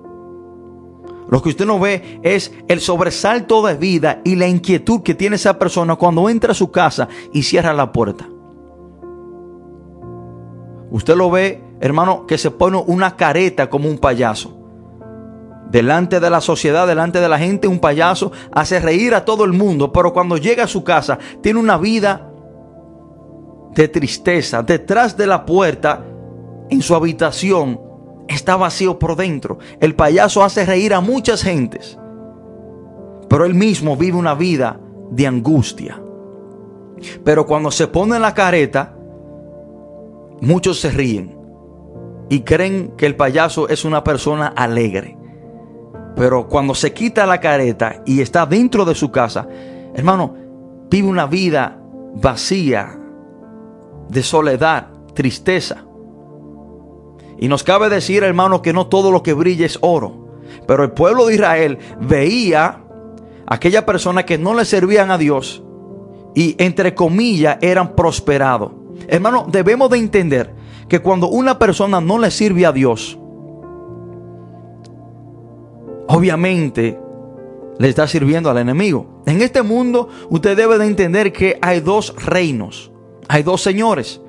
Lo 1.29 1.41
que 1.41 1.49
usted 1.49 1.65
no 1.65 1.79
ve 1.79 2.19
es 2.21 2.51
el 2.67 2.79
sobresalto 2.79 3.65
de 3.65 3.75
vida 3.75 4.21
y 4.23 4.35
la 4.35 4.47
inquietud 4.47 5.01
que 5.01 5.15
tiene 5.15 5.37
esa 5.37 5.57
persona 5.57 5.95
cuando 5.95 6.29
entra 6.29 6.51
a 6.51 6.55
su 6.55 6.71
casa 6.71 7.07
y 7.31 7.43
cierra 7.43 7.73
la 7.73 7.91
puerta. 7.91 8.27
Usted 10.91 11.15
lo 11.15 11.31
ve, 11.31 11.63
hermano, 11.79 12.27
que 12.27 12.37
se 12.37 12.51
pone 12.51 12.77
una 12.85 13.15
careta 13.15 13.69
como 13.69 13.89
un 13.89 13.97
payaso. 13.97 14.55
Delante 15.71 16.19
de 16.19 16.29
la 16.29 16.39
sociedad, 16.39 16.85
delante 16.85 17.19
de 17.19 17.27
la 17.27 17.39
gente, 17.39 17.67
un 17.67 17.79
payaso 17.79 18.31
hace 18.51 18.79
reír 18.79 19.15
a 19.15 19.25
todo 19.25 19.43
el 19.43 19.53
mundo, 19.53 19.91
pero 19.91 20.13
cuando 20.13 20.37
llega 20.37 20.65
a 20.65 20.67
su 20.67 20.83
casa 20.83 21.17
tiene 21.41 21.59
una 21.59 21.77
vida 21.77 22.29
de 23.73 23.87
tristeza. 23.87 24.61
Detrás 24.61 25.17
de 25.17 25.25
la 25.25 25.45
puerta, 25.45 26.03
en 26.69 26.81
su 26.81 26.95
habitación, 26.95 27.79
está 28.27 28.55
vacío 28.55 28.99
por 28.99 29.15
dentro. 29.15 29.59
El 29.79 29.95
payaso 29.95 30.43
hace 30.43 30.65
reír 30.65 30.93
a 30.93 31.01
muchas 31.01 31.43
gentes, 31.43 31.97
pero 33.29 33.45
él 33.45 33.53
mismo 33.53 33.97
vive 33.97 34.17
una 34.17 34.35
vida 34.35 34.79
de 35.11 35.27
angustia. 35.27 36.01
Pero 37.23 37.45
cuando 37.45 37.71
se 37.71 37.87
pone 37.87 38.19
la 38.19 38.33
careta, 38.33 38.95
muchos 40.41 40.79
se 40.79 40.91
ríen 40.91 41.37
y 42.29 42.41
creen 42.41 42.93
que 42.97 43.05
el 43.05 43.15
payaso 43.15 43.67
es 43.67 43.85
una 43.85 44.03
persona 44.03 44.47
alegre. 44.47 45.17
Pero 46.15 46.47
cuando 46.47 46.75
se 46.75 46.93
quita 46.93 47.25
la 47.25 47.39
careta 47.39 48.03
y 48.05 48.21
está 48.21 48.45
dentro 48.45 48.85
de 48.85 48.95
su 48.95 49.11
casa, 49.11 49.47
hermano, 49.93 50.35
vive 50.89 51.07
una 51.07 51.25
vida 51.25 51.79
vacía, 52.15 52.99
de 54.09 54.23
soledad, 54.23 54.87
tristeza. 55.13 55.85
Y 57.43 57.49
nos 57.49 57.65
cabe 57.65 57.89
decir, 57.89 58.23
hermano, 58.23 58.61
que 58.61 58.71
no 58.71 58.87
todo 58.87 59.11
lo 59.11 59.21
que 59.21 59.33
brilla 59.33 59.65
es 59.65 59.77
oro. 59.81 60.29
Pero 60.65 60.85
el 60.85 60.91
pueblo 60.91 61.25
de 61.25 61.33
Israel 61.33 61.77
veía 61.99 62.67
a 63.45 63.53
aquella 63.53 63.85
persona 63.85 64.23
que 64.23 64.37
no 64.37 64.53
le 64.53 64.63
servían 64.63 65.11
a 65.11 65.17
Dios 65.17 65.61
y 66.33 66.55
entre 66.57 66.95
comillas 66.95 67.57
eran 67.59 67.97
prosperados. 67.97 68.71
Hermano, 69.09 69.45
debemos 69.51 69.89
de 69.89 69.97
entender 69.97 70.55
que 70.87 71.01
cuando 71.01 71.27
una 71.27 71.59
persona 71.59 71.99
no 71.99 72.17
le 72.17 72.31
sirve 72.31 72.65
a 72.65 72.71
Dios, 72.71 73.19
obviamente 76.07 76.97
le 77.77 77.89
está 77.89 78.07
sirviendo 78.07 78.51
al 78.51 78.59
enemigo. 78.59 79.21
En 79.25 79.41
este 79.41 79.63
mundo 79.63 80.07
usted 80.29 80.55
debe 80.55 80.77
de 80.77 80.85
entender 80.85 81.33
que 81.33 81.59
hay 81.61 81.81
dos 81.81 82.15
reinos, 82.25 82.89
hay 83.27 83.43
dos 83.43 83.61
señores. 83.61 84.21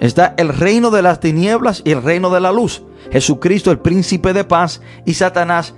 Está 0.00 0.34
el 0.36 0.48
reino 0.48 0.90
de 0.90 1.02
las 1.02 1.20
tinieblas 1.20 1.82
y 1.84 1.92
el 1.92 2.02
reino 2.02 2.30
de 2.30 2.40
la 2.40 2.52
luz. 2.52 2.82
Jesucristo 3.10 3.70
el 3.70 3.78
príncipe 3.78 4.32
de 4.32 4.44
paz 4.44 4.80
y 5.04 5.14
Satanás 5.14 5.74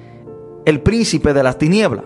el 0.64 0.80
príncipe 0.80 1.32
de 1.32 1.42
las 1.42 1.58
tinieblas. 1.58 2.04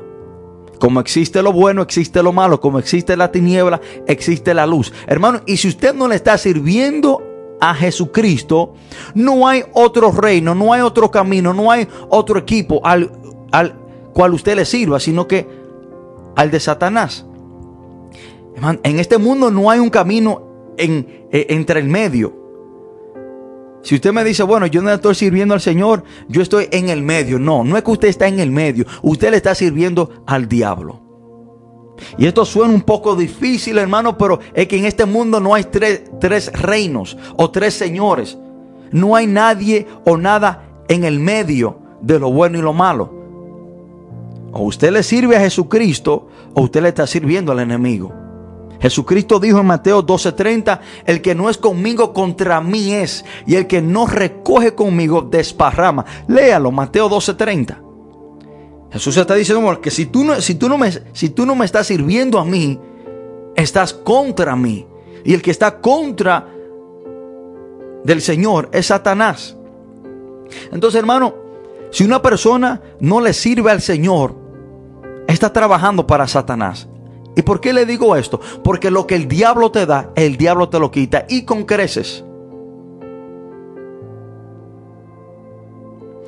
Como 0.78 1.00
existe 1.00 1.42
lo 1.42 1.52
bueno, 1.52 1.82
existe 1.82 2.22
lo 2.22 2.32
malo. 2.32 2.60
Como 2.60 2.78
existe 2.78 3.16
la 3.16 3.30
tiniebla, 3.30 3.80
existe 4.06 4.54
la 4.54 4.66
luz. 4.66 4.92
Hermano, 5.06 5.40
y 5.46 5.56
si 5.56 5.68
usted 5.68 5.94
no 5.94 6.08
le 6.08 6.16
está 6.16 6.38
sirviendo 6.38 7.22
a 7.60 7.74
Jesucristo, 7.74 8.74
no 9.14 9.46
hay 9.46 9.62
otro 9.74 10.10
reino, 10.10 10.54
no 10.54 10.72
hay 10.72 10.80
otro 10.80 11.10
camino, 11.10 11.52
no 11.52 11.70
hay 11.70 11.86
otro 12.08 12.38
equipo 12.38 12.80
al, 12.82 13.12
al 13.52 13.74
cual 14.14 14.32
usted 14.32 14.56
le 14.56 14.64
sirva, 14.64 14.98
sino 14.98 15.28
que 15.28 15.46
al 16.34 16.50
de 16.50 16.60
Satanás. 16.60 17.26
En 18.82 18.98
este 18.98 19.18
mundo 19.18 19.50
no 19.50 19.70
hay 19.70 19.80
un 19.80 19.90
camino 19.90 20.49
en, 20.80 21.26
eh, 21.30 21.46
entre 21.50 21.80
el 21.80 21.88
medio. 21.88 22.40
Si 23.82 23.94
usted 23.94 24.12
me 24.12 24.24
dice, 24.24 24.42
bueno, 24.42 24.66
yo 24.66 24.82
no 24.82 24.92
estoy 24.92 25.14
sirviendo 25.14 25.54
al 25.54 25.60
Señor, 25.60 26.04
yo 26.28 26.42
estoy 26.42 26.68
en 26.70 26.90
el 26.90 27.02
medio. 27.02 27.38
No, 27.38 27.64
no 27.64 27.76
es 27.76 27.82
que 27.82 27.90
usted 27.90 28.08
está 28.08 28.28
en 28.28 28.38
el 28.38 28.50
medio, 28.50 28.84
usted 29.02 29.30
le 29.30 29.38
está 29.38 29.54
sirviendo 29.54 30.22
al 30.26 30.48
diablo. 30.48 31.00
Y 32.18 32.26
esto 32.26 32.44
suena 32.44 32.72
un 32.72 32.82
poco 32.82 33.14
difícil, 33.14 33.78
hermano, 33.78 34.16
pero 34.16 34.40
es 34.54 34.66
que 34.68 34.78
en 34.78 34.84
este 34.84 35.04
mundo 35.04 35.40
no 35.40 35.54
hay 35.54 35.64
tres, 35.64 36.04
tres 36.20 36.52
reinos 36.52 37.16
o 37.36 37.50
tres 37.50 37.74
señores. 37.74 38.38
No 38.90 39.14
hay 39.16 39.26
nadie 39.26 39.86
o 40.04 40.16
nada 40.16 40.82
en 40.88 41.04
el 41.04 41.20
medio 41.20 41.78
de 42.00 42.18
lo 42.18 42.32
bueno 42.32 42.58
y 42.58 42.62
lo 42.62 42.72
malo. 42.72 43.20
O 44.52 44.64
usted 44.64 44.90
le 44.90 45.02
sirve 45.02 45.36
a 45.36 45.40
Jesucristo 45.40 46.28
o 46.54 46.62
usted 46.62 46.82
le 46.82 46.88
está 46.88 47.06
sirviendo 47.06 47.52
al 47.52 47.60
enemigo. 47.60 48.19
Jesucristo 48.80 49.38
dijo 49.38 49.60
en 49.60 49.66
Mateo 49.66 50.04
12:30, 50.04 50.80
el 51.04 51.20
que 51.20 51.34
no 51.34 51.50
es 51.50 51.58
conmigo 51.58 52.12
contra 52.12 52.60
mí 52.60 52.92
es, 52.94 53.24
y 53.46 53.56
el 53.56 53.66
que 53.66 53.82
no 53.82 54.06
recoge 54.06 54.74
conmigo 54.74 55.22
desparrama. 55.22 56.04
Léalo, 56.28 56.70
Mateo 56.70 57.08
12:30. 57.08 57.82
Jesús 58.92 59.16
está 59.16 59.34
diciendo 59.34 59.80
que 59.80 59.90
si 59.90 60.06
tú, 60.06 60.24
no, 60.24 60.40
si, 60.40 60.56
tú 60.56 60.68
no 60.68 60.76
me, 60.76 60.90
si 61.12 61.30
tú 61.30 61.46
no 61.46 61.54
me 61.54 61.64
estás 61.64 61.86
sirviendo 61.86 62.38
a 62.38 62.44
mí, 62.44 62.80
estás 63.54 63.92
contra 63.92 64.56
mí. 64.56 64.86
Y 65.24 65.34
el 65.34 65.42
que 65.42 65.50
está 65.50 65.80
contra 65.80 66.48
del 68.02 68.20
Señor 68.20 68.68
es 68.72 68.86
Satanás. 68.86 69.56
Entonces, 70.72 70.98
hermano, 70.98 71.34
si 71.90 72.04
una 72.04 72.22
persona 72.22 72.80
no 72.98 73.20
le 73.20 73.32
sirve 73.32 73.70
al 73.70 73.80
Señor, 73.80 74.34
está 75.28 75.52
trabajando 75.52 76.06
para 76.06 76.26
Satanás. 76.26 76.88
¿Y 77.40 77.42
por 77.42 77.58
qué 77.58 77.72
le 77.72 77.86
digo 77.86 78.16
esto? 78.16 78.38
Porque 78.62 78.90
lo 78.90 79.06
que 79.06 79.14
el 79.14 79.26
diablo 79.26 79.70
te 79.70 79.86
da, 79.86 80.10
el 80.14 80.36
diablo 80.36 80.68
te 80.68 80.78
lo 80.78 80.90
quita 80.90 81.24
y 81.26 81.46
con 81.46 81.64
creces. 81.64 82.22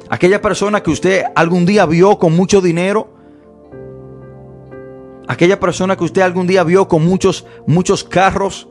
Aquella 0.08 0.40
persona 0.40 0.82
que 0.82 0.90
usted 0.90 1.24
algún 1.34 1.66
día 1.66 1.84
vio 1.84 2.18
con 2.18 2.34
mucho 2.34 2.62
dinero, 2.62 3.10
aquella 5.28 5.60
persona 5.60 5.96
que 5.96 6.04
usted 6.04 6.22
algún 6.22 6.46
día 6.46 6.64
vio 6.64 6.88
con 6.88 7.04
muchos 7.04 7.44
muchos 7.66 8.04
carros, 8.04 8.66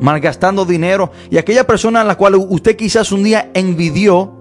malgastando 0.00 0.64
dinero, 0.64 1.12
y 1.30 1.38
aquella 1.38 1.68
persona 1.68 2.00
a 2.00 2.04
la 2.04 2.16
cual 2.16 2.34
usted 2.34 2.74
quizás 2.74 3.12
un 3.12 3.22
día 3.22 3.52
envidió, 3.54 4.32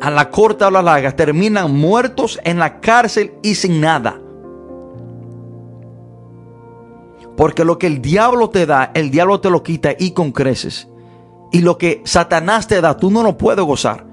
a 0.00 0.12
la 0.12 0.30
corta 0.30 0.68
o 0.68 0.70
la 0.70 0.80
larga 0.80 1.10
terminan 1.10 1.74
muertos 1.74 2.38
en 2.44 2.60
la 2.60 2.78
cárcel 2.78 3.32
y 3.42 3.56
sin 3.56 3.80
nada. 3.80 4.20
Porque 7.38 7.64
lo 7.64 7.78
que 7.78 7.86
el 7.86 8.02
diablo 8.02 8.50
te 8.50 8.66
da, 8.66 8.90
el 8.94 9.12
diablo 9.12 9.38
te 9.38 9.48
lo 9.48 9.62
quita 9.62 9.92
y 9.96 10.10
con 10.10 10.32
creces. 10.32 10.88
Y 11.52 11.60
lo 11.60 11.78
que 11.78 12.02
Satanás 12.04 12.66
te 12.66 12.80
da, 12.80 12.96
tú 12.96 13.12
no 13.12 13.22
lo 13.22 13.38
puedes 13.38 13.64
gozar. 13.64 14.04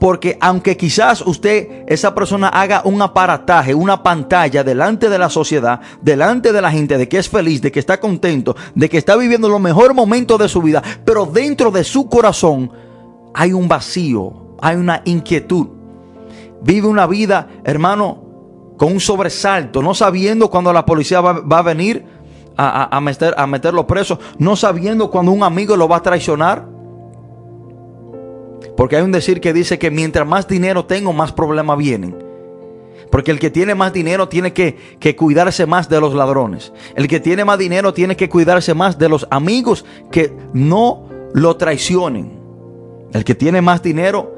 Porque 0.00 0.36
aunque 0.40 0.76
quizás 0.76 1.20
usted, 1.20 1.84
esa 1.86 2.12
persona 2.12 2.48
haga 2.48 2.82
un 2.84 3.00
aparataje, 3.00 3.72
una 3.72 4.02
pantalla 4.02 4.64
delante 4.64 5.08
de 5.08 5.16
la 5.16 5.30
sociedad, 5.30 5.80
delante 6.02 6.52
de 6.52 6.60
la 6.60 6.72
gente, 6.72 6.98
de 6.98 7.08
que 7.08 7.18
es 7.18 7.28
feliz, 7.28 7.62
de 7.62 7.70
que 7.70 7.78
está 7.78 8.00
contento, 8.00 8.56
de 8.74 8.88
que 8.88 8.98
está 8.98 9.14
viviendo 9.14 9.48
los 9.48 9.60
mejores 9.60 9.94
momentos 9.94 10.36
de 10.40 10.48
su 10.48 10.60
vida, 10.60 10.82
pero 11.04 11.24
dentro 11.24 11.70
de 11.70 11.84
su 11.84 12.08
corazón 12.08 12.72
hay 13.32 13.52
un 13.52 13.68
vacío, 13.68 14.56
hay 14.60 14.74
una 14.74 15.02
inquietud. 15.04 15.68
Vive 16.62 16.88
una 16.88 17.06
vida, 17.06 17.46
hermano, 17.62 18.24
con 18.76 18.90
un 18.90 19.00
sobresalto, 19.00 19.82
no 19.82 19.94
sabiendo 19.94 20.50
cuando 20.50 20.72
la 20.72 20.84
policía 20.84 21.20
va, 21.20 21.34
va 21.34 21.58
a 21.60 21.62
venir 21.62 22.15
a, 22.56 23.00
meter, 23.00 23.34
a 23.36 23.46
meterlo 23.46 23.86
preso, 23.86 24.18
no 24.38 24.56
sabiendo 24.56 25.10
cuando 25.10 25.32
un 25.32 25.42
amigo 25.42 25.76
lo 25.76 25.88
va 25.88 25.96
a 25.96 26.02
traicionar. 26.02 26.66
Porque 28.76 28.96
hay 28.96 29.02
un 29.02 29.12
decir 29.12 29.40
que 29.40 29.52
dice 29.52 29.78
que 29.78 29.90
mientras 29.90 30.26
más 30.26 30.46
dinero 30.48 30.84
tengo, 30.84 31.12
más 31.12 31.32
problemas 31.32 31.78
vienen. 31.78 32.16
Porque 33.10 33.30
el 33.30 33.38
que 33.38 33.50
tiene 33.50 33.74
más 33.74 33.92
dinero 33.92 34.28
tiene 34.28 34.52
que, 34.52 34.76
que, 34.98 35.16
cuidarse 35.16 35.64
más 35.66 35.88
de 35.88 36.00
los 36.00 36.14
ladrones. 36.14 36.72
El 36.94 37.08
que 37.08 37.20
tiene 37.20 37.44
más 37.44 37.58
dinero 37.58 37.94
tiene 37.94 38.16
que 38.16 38.28
cuidarse 38.28 38.74
más 38.74 38.98
de 38.98 39.08
los 39.08 39.26
amigos 39.30 39.84
que 40.10 40.36
no 40.52 41.08
lo 41.32 41.56
traicionen. 41.56 42.38
El 43.12 43.24
que 43.24 43.34
tiene 43.34 43.62
más 43.62 43.82
dinero 43.82 44.35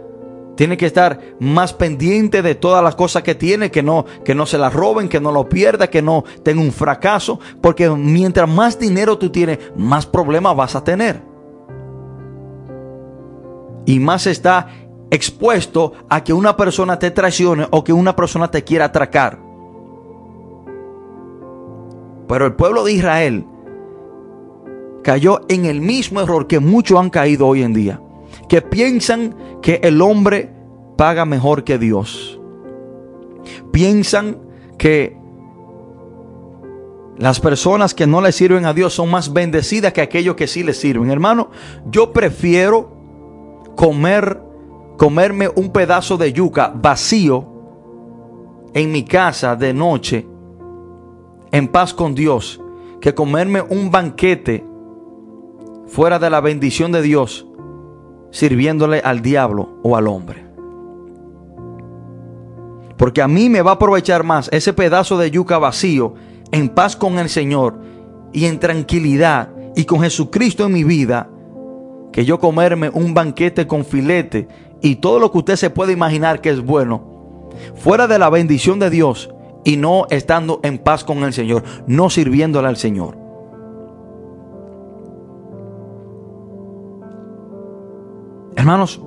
tiene 0.58 0.76
que 0.76 0.86
estar 0.86 1.20
más 1.38 1.72
pendiente 1.72 2.42
de 2.42 2.56
todas 2.56 2.82
las 2.82 2.96
cosas 2.96 3.22
que 3.22 3.36
tiene, 3.36 3.70
que 3.70 3.80
no, 3.80 4.04
que 4.24 4.34
no 4.34 4.44
se 4.44 4.58
las 4.58 4.74
roben, 4.74 5.08
que 5.08 5.20
no 5.20 5.30
lo 5.30 5.48
pierda, 5.48 5.88
que 5.88 6.02
no 6.02 6.24
tenga 6.42 6.60
un 6.60 6.72
fracaso. 6.72 7.38
Porque 7.60 7.88
mientras 7.88 8.48
más 8.48 8.76
dinero 8.76 9.18
tú 9.18 9.30
tienes, 9.30 9.60
más 9.76 10.04
problemas 10.04 10.56
vas 10.56 10.74
a 10.74 10.82
tener. 10.82 11.22
Y 13.86 14.00
más 14.00 14.26
está 14.26 14.66
expuesto 15.12 15.92
a 16.08 16.24
que 16.24 16.32
una 16.32 16.56
persona 16.56 16.98
te 16.98 17.12
traicione 17.12 17.68
o 17.70 17.84
que 17.84 17.92
una 17.92 18.16
persona 18.16 18.50
te 18.50 18.64
quiera 18.64 18.86
atracar. 18.86 19.38
Pero 22.26 22.46
el 22.46 22.54
pueblo 22.54 22.82
de 22.82 22.94
Israel 22.94 23.46
cayó 25.04 25.42
en 25.48 25.66
el 25.66 25.80
mismo 25.80 26.20
error 26.20 26.48
que 26.48 26.58
muchos 26.58 26.98
han 26.98 27.10
caído 27.10 27.46
hoy 27.46 27.62
en 27.62 27.74
día 27.74 28.00
que 28.48 28.62
piensan 28.62 29.36
que 29.62 29.80
el 29.82 30.00
hombre 30.00 30.50
paga 30.96 31.24
mejor 31.24 31.64
que 31.64 31.78
Dios. 31.78 32.40
Piensan 33.70 34.38
que 34.78 35.16
las 37.18 37.40
personas 37.40 37.94
que 37.94 38.06
no 38.06 38.20
le 38.20 38.32
sirven 38.32 38.64
a 38.64 38.72
Dios 38.72 38.94
son 38.94 39.10
más 39.10 39.32
bendecidas 39.32 39.92
que 39.92 40.00
aquellos 40.00 40.36
que 40.36 40.46
sí 40.46 40.62
le 40.62 40.72
sirven. 40.72 41.10
Hermano, 41.10 41.50
yo 41.90 42.12
prefiero 42.12 42.96
comer, 43.76 44.40
comerme 44.96 45.48
un 45.48 45.70
pedazo 45.70 46.16
de 46.16 46.32
yuca 46.32 46.72
vacío 46.74 47.46
en 48.72 48.92
mi 48.92 49.04
casa 49.04 49.56
de 49.56 49.74
noche, 49.74 50.26
en 51.50 51.68
paz 51.68 51.92
con 51.92 52.14
Dios, 52.14 52.60
que 53.00 53.14
comerme 53.14 53.62
un 53.62 53.90
banquete 53.90 54.64
fuera 55.86 56.18
de 56.18 56.30
la 56.30 56.40
bendición 56.40 56.92
de 56.92 57.02
Dios 57.02 57.47
sirviéndole 58.30 59.00
al 59.00 59.22
diablo 59.22 59.80
o 59.82 59.96
al 59.96 60.08
hombre. 60.08 60.44
Porque 62.96 63.22
a 63.22 63.28
mí 63.28 63.48
me 63.48 63.62
va 63.62 63.72
a 63.72 63.74
aprovechar 63.74 64.24
más 64.24 64.48
ese 64.52 64.72
pedazo 64.72 65.18
de 65.18 65.30
yuca 65.30 65.58
vacío 65.58 66.14
en 66.50 66.68
paz 66.68 66.96
con 66.96 67.18
el 67.18 67.28
Señor 67.28 67.78
y 68.32 68.46
en 68.46 68.58
tranquilidad 68.58 69.50
y 69.76 69.84
con 69.84 70.00
Jesucristo 70.00 70.66
en 70.66 70.72
mi 70.72 70.84
vida 70.84 71.30
que 72.12 72.24
yo 72.24 72.40
comerme 72.40 72.90
un 72.90 73.14
banquete 73.14 73.66
con 73.66 73.84
filete 73.84 74.48
y 74.80 74.96
todo 74.96 75.18
lo 75.18 75.30
que 75.30 75.38
usted 75.38 75.56
se 75.56 75.70
puede 75.70 75.92
imaginar 75.92 76.40
que 76.40 76.50
es 76.50 76.60
bueno, 76.60 77.50
fuera 77.76 78.06
de 78.06 78.18
la 78.18 78.30
bendición 78.30 78.78
de 78.78 78.90
Dios 78.90 79.30
y 79.64 79.76
no 79.76 80.06
estando 80.10 80.60
en 80.62 80.78
paz 80.78 81.04
con 81.04 81.22
el 81.24 81.32
Señor, 81.32 81.62
no 81.86 82.10
sirviéndole 82.10 82.68
al 82.68 82.76
Señor. 82.76 83.27
Hermanos, 88.58 89.00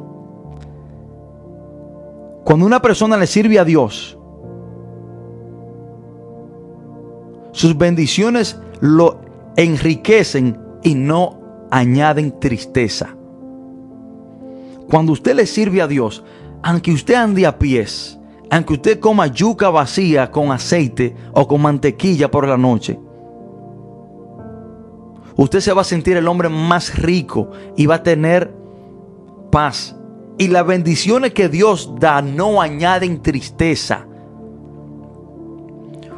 cuando 2.45 2.65
una 2.65 2.81
persona 2.81 3.17
le 3.17 3.27
sirve 3.27 3.59
a 3.59 3.65
Dios, 3.65 4.17
sus 7.51 7.77
bendiciones 7.77 8.57
lo 8.79 9.19
enriquecen 9.57 10.57
y 10.83 10.95
no 10.95 11.67
añaden 11.69 12.39
tristeza. 12.39 13.09
Cuando 14.89 15.11
usted 15.11 15.35
le 15.35 15.45
sirve 15.45 15.81
a 15.81 15.87
Dios, 15.87 16.23
aunque 16.63 16.93
usted 16.93 17.15
ande 17.15 17.45
a 17.45 17.59
pies, 17.59 18.17
aunque 18.49 18.75
usted 18.75 19.01
coma 19.01 19.27
yuca 19.27 19.69
vacía 19.69 20.31
con 20.31 20.53
aceite 20.53 21.13
o 21.33 21.45
con 21.45 21.61
mantequilla 21.61 22.31
por 22.31 22.47
la 22.47 22.55
noche, 22.55 22.97
usted 25.35 25.59
se 25.59 25.73
va 25.73 25.81
a 25.81 25.83
sentir 25.83 26.15
el 26.15 26.29
hombre 26.29 26.47
más 26.47 26.97
rico 26.97 27.49
y 27.75 27.85
va 27.85 27.95
a 27.95 28.03
tener 28.03 28.61
paz. 29.51 29.95
Y 30.37 30.47
las 30.47 30.65
bendiciones 30.65 31.33
que 31.33 31.49
Dios 31.49 31.93
da 31.99 32.21
no 32.21 32.61
añaden 32.61 33.21
tristeza. 33.21 34.07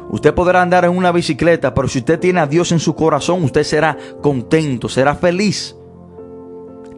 Usted 0.08 0.32
podrá 0.32 0.62
andar 0.62 0.84
en 0.84 0.96
una 0.96 1.12
bicicleta, 1.12 1.74
pero 1.74 1.88
si 1.88 1.98
usted 1.98 2.20
tiene 2.20 2.40
a 2.40 2.46
Dios 2.46 2.72
en 2.72 2.78
su 2.78 2.94
corazón, 2.94 3.42
usted 3.42 3.64
será 3.64 3.98
contento, 4.22 4.88
será 4.88 5.16
feliz. 5.16 5.76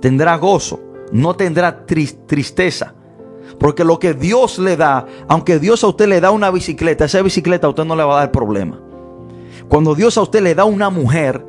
Tendrá 0.00 0.36
gozo, 0.36 0.80
no 1.12 1.34
tendrá 1.34 1.86
tristeza. 1.86 2.94
Porque 3.58 3.84
lo 3.84 3.98
que 3.98 4.12
Dios 4.12 4.58
le 4.58 4.76
da, 4.76 5.06
aunque 5.28 5.58
Dios 5.58 5.82
a 5.82 5.88
usted 5.88 6.06
le 6.06 6.20
da 6.20 6.30
una 6.30 6.50
bicicleta, 6.50 7.06
esa 7.06 7.22
bicicleta 7.22 7.66
a 7.66 7.70
usted 7.70 7.84
no 7.84 7.96
le 7.96 8.04
va 8.04 8.16
a 8.16 8.20
dar 8.20 8.32
problema. 8.32 8.80
Cuando 9.68 9.94
Dios 9.94 10.18
a 10.18 10.22
usted 10.22 10.42
le 10.42 10.54
da 10.54 10.64
una 10.64 10.90
mujer, 10.90 11.44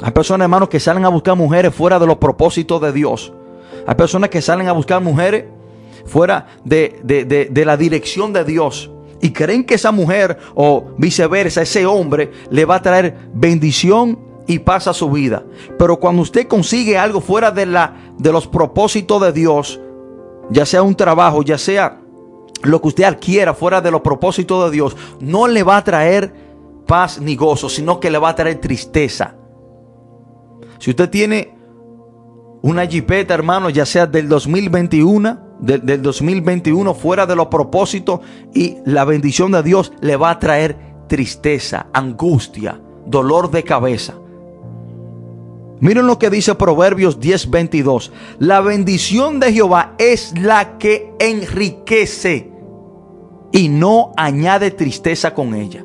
hay 0.00 0.10
personas, 0.12 0.46
hermanos, 0.46 0.68
que 0.68 0.80
salen 0.80 1.04
a 1.04 1.08
buscar 1.08 1.36
mujeres 1.36 1.74
fuera 1.74 1.98
de 1.98 2.06
los 2.06 2.16
propósitos 2.16 2.80
de 2.80 2.92
Dios. 2.92 3.32
Hay 3.86 3.94
personas 3.94 4.30
que 4.30 4.42
salen 4.42 4.68
a 4.68 4.72
buscar 4.72 5.02
mujeres 5.02 5.44
fuera 6.06 6.46
de, 6.64 7.50
la 7.64 7.76
dirección 7.76 8.32
de 8.32 8.44
Dios 8.44 8.90
y 9.20 9.30
creen 9.32 9.64
que 9.64 9.74
esa 9.74 9.92
mujer 9.92 10.38
o 10.54 10.90
viceversa, 10.98 11.62
ese 11.62 11.86
hombre 11.86 12.30
le 12.50 12.64
va 12.64 12.76
a 12.76 12.82
traer 12.82 13.16
bendición 13.32 14.18
y 14.46 14.58
paz 14.58 14.88
a 14.88 14.94
su 14.94 15.10
vida. 15.10 15.44
Pero 15.78 15.98
cuando 15.98 16.22
usted 16.22 16.48
consigue 16.48 16.98
algo 16.98 17.20
fuera 17.20 17.50
de, 17.50 17.66
la, 17.66 17.94
de 18.18 18.32
los 18.32 18.48
propósitos 18.48 19.22
de 19.22 19.32
Dios, 19.32 19.80
ya 20.50 20.66
sea 20.66 20.82
un 20.82 20.96
trabajo, 20.96 21.42
ya 21.42 21.58
sea 21.58 22.00
lo 22.62 22.80
que 22.80 22.88
usted 22.88 23.04
adquiera 23.04 23.54
fuera 23.54 23.80
de 23.80 23.90
los 23.90 24.00
propósitos 24.00 24.64
de 24.64 24.76
Dios, 24.76 24.96
no 25.20 25.46
le 25.46 25.62
va 25.62 25.76
a 25.76 25.84
traer 25.84 26.32
paz 26.86 27.20
ni 27.20 27.36
gozo, 27.36 27.68
sino 27.68 28.00
que 28.00 28.10
le 28.10 28.18
va 28.18 28.30
a 28.30 28.34
traer 28.34 28.60
tristeza. 28.60 29.36
Si 30.78 30.90
usted 30.90 31.08
tiene 31.10 31.54
una 32.62 32.86
jipeta, 32.86 33.34
hermano, 33.34 33.70
ya 33.70 33.84
sea 33.84 34.06
del 34.06 34.28
2021, 34.28 35.38
del, 35.58 36.00
2021 36.00 36.94
fuera 36.94 37.26
de 37.26 37.36
los 37.36 37.48
propósitos 37.48 38.20
y 38.54 38.76
la 38.86 39.04
bendición 39.04 39.52
de 39.52 39.62
Dios 39.62 39.92
le 40.00 40.16
va 40.16 40.30
a 40.30 40.38
traer 40.38 40.76
tristeza, 41.08 41.86
angustia, 41.92 42.80
dolor 43.04 43.50
de 43.50 43.64
cabeza. 43.64 44.14
Miren 45.80 46.06
lo 46.06 46.20
que 46.20 46.30
dice 46.30 46.54
Proverbios 46.54 47.18
10:22. 47.18 48.12
La 48.38 48.60
bendición 48.60 49.40
de 49.40 49.52
Jehová 49.52 49.94
es 49.98 50.32
la 50.40 50.78
que 50.78 51.12
enriquece 51.18 52.52
y 53.50 53.68
no 53.68 54.12
añade 54.16 54.70
tristeza 54.70 55.34
con 55.34 55.54
ella. 55.54 55.84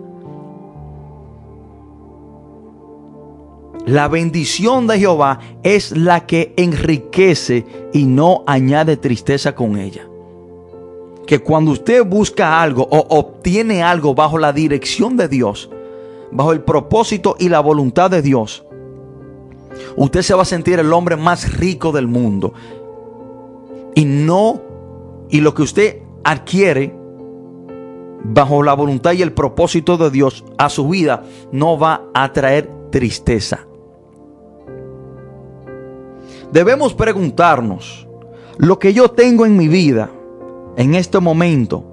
La 3.88 4.10
bendición 4.10 4.86
de 4.86 5.00
Jehová 5.00 5.40
es 5.64 5.96
la 5.96 6.26
que 6.26 6.54
enriquece 6.58 7.66
y 7.94 8.04
no 8.04 8.44
añade 8.46 8.98
tristeza 8.98 9.56
con 9.56 9.78
ella. 9.78 10.06
Que 11.26 11.40
cuando 11.40 11.72
usted 11.72 12.06
busca 12.06 12.62
algo 12.62 12.84
o 12.84 13.18
obtiene 13.18 13.82
algo 13.82 14.14
bajo 14.14 14.40
la 14.40 14.52
dirección 14.52 15.16
de 15.16 15.30
Dios, 15.30 15.70
bajo 16.32 16.52
el 16.52 16.60
propósito 16.60 17.38
y 17.40 17.48
la 17.48 17.62
voluntad 17.62 18.12
de 18.12 18.22
Dios, 18.22 18.66
usted 19.96 20.22
se 20.22 20.34
va 20.34 20.42
a 20.42 20.46
sentir 20.46 20.80
el 20.80 20.92
hombre 20.92 21.16
más 21.16 21.58
rico 21.58 21.94
del 21.94 22.08
mundo. 22.08 22.54
Y 23.96 24.04
no, 24.04 24.62
y 25.30 25.40
lo 25.40 25.54
que 25.54 25.62
usted 25.62 26.02
adquiere 26.26 26.94
bajo 28.22 28.64
la 28.64 28.74
voluntad 28.74 29.14
y 29.14 29.22
el 29.22 29.32
propósito 29.32 29.96
de 29.96 30.12
Dios 30.12 30.44
a 30.58 30.68
su 30.68 30.90
vida 30.90 31.24
no 31.54 31.80
va 31.80 32.04
a 32.14 32.34
traer 32.34 32.70
tristeza. 32.92 33.67
Debemos 36.52 36.94
preguntarnos, 36.94 38.08
lo 38.58 38.80
que 38.80 38.94
yo 38.94 39.12
tengo 39.12 39.46
en 39.46 39.58
mi 39.58 39.68
vida, 39.68 40.10
en 40.78 40.96
este 40.96 41.20
momento, 41.20 41.84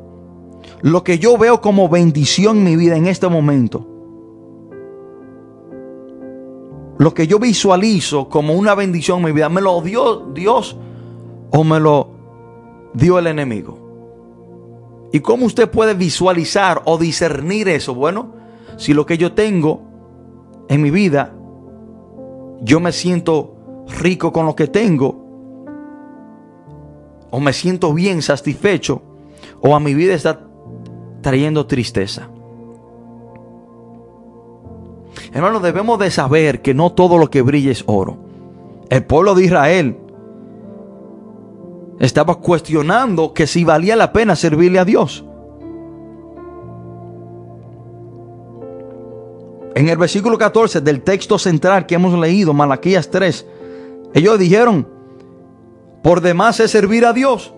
lo 0.81 1.03
que 1.03 1.19
yo 1.19 1.37
veo 1.37 1.61
como 1.61 1.89
bendición 1.89 2.59
en 2.59 2.65
mi 2.65 2.77
vida 2.77 2.97
en 2.97 3.07
este 3.07 3.29
momento, 3.29 3.87
lo 6.99 7.13
que 7.13 7.27
yo 7.27 7.39
visualizo 7.39 8.29
como 8.29 8.55
una 8.55 8.75
bendición 8.75 9.19
en 9.19 9.25
mi 9.25 9.33
vida, 9.33 9.49
¿me 9.49 9.61
lo 9.61 9.81
dio 9.81 10.29
Dios 10.33 10.77
o 11.51 11.65
me 11.65 11.81
lo 11.81 12.09
dio 12.95 13.19
el 13.19 13.27
enemigo? 13.27 13.79
¿Y 15.13 15.21
cómo 15.21 15.47
usted 15.47 15.71
puede 15.71 15.95
visualizar 15.95 16.83
o 16.85 16.99
discernir 16.99 17.69
eso? 17.69 17.95
Bueno, 17.95 18.33
si 18.77 18.95
lo 18.95 19.07
que 19.07 19.19
yo 19.19 19.33
tengo 19.33 19.83
en 20.69 20.83
mi 20.83 20.91
vida, 20.91 21.35
yo 22.63 22.81
me 22.81 22.93
siento 22.93 23.54
rico 23.89 24.33
con 24.33 24.47
lo 24.47 24.55
que 24.57 24.69
tengo, 24.69 25.25
o 27.31 27.41
me 27.41 27.53
siento 27.53 27.93
bien, 27.93 28.23
satisfecho, 28.23 29.03
o 29.61 29.75
a 29.75 29.81
mi 29.81 29.95
vida 29.95 30.15
está 30.15 30.41
trayendo 31.21 31.67
tristeza. 31.67 32.29
Hermano, 35.33 35.59
debemos 35.59 35.99
de 35.99 36.11
saber 36.11 36.63
que 36.63 36.75
no 36.75 36.93
todo 36.93 37.19
lo 37.19 37.29
que 37.29 37.43
brilla 37.43 37.73
es 37.73 37.83
oro. 37.87 38.19
El 38.89 39.05
pueblo 39.05 39.35
de 39.35 39.45
Israel 39.45 39.97
estaba 41.99 42.37
cuestionando 42.37 43.33
que 43.33 43.47
si 43.47 43.65
valía 43.65 43.97
la 43.97 44.13
pena 44.13 44.37
servirle 44.37 44.79
a 44.79 44.85
Dios. 44.85 45.25
En 49.75 49.89
el 49.89 49.97
versículo 49.97 50.39
14 50.39 50.81
del 50.83 51.03
texto 51.03 51.37
central 51.37 51.87
que 51.87 51.97
hemos 51.97 52.17
leído, 52.17 52.55
Malaquías 52.55 53.11
3, 53.11 53.45
ellos 54.15 54.39
dijeron, 54.39 54.87
por 56.03 56.21
demás 56.21 56.61
es 56.61 56.71
servir 56.71 57.05
a 57.05 57.13
Dios. 57.13 57.53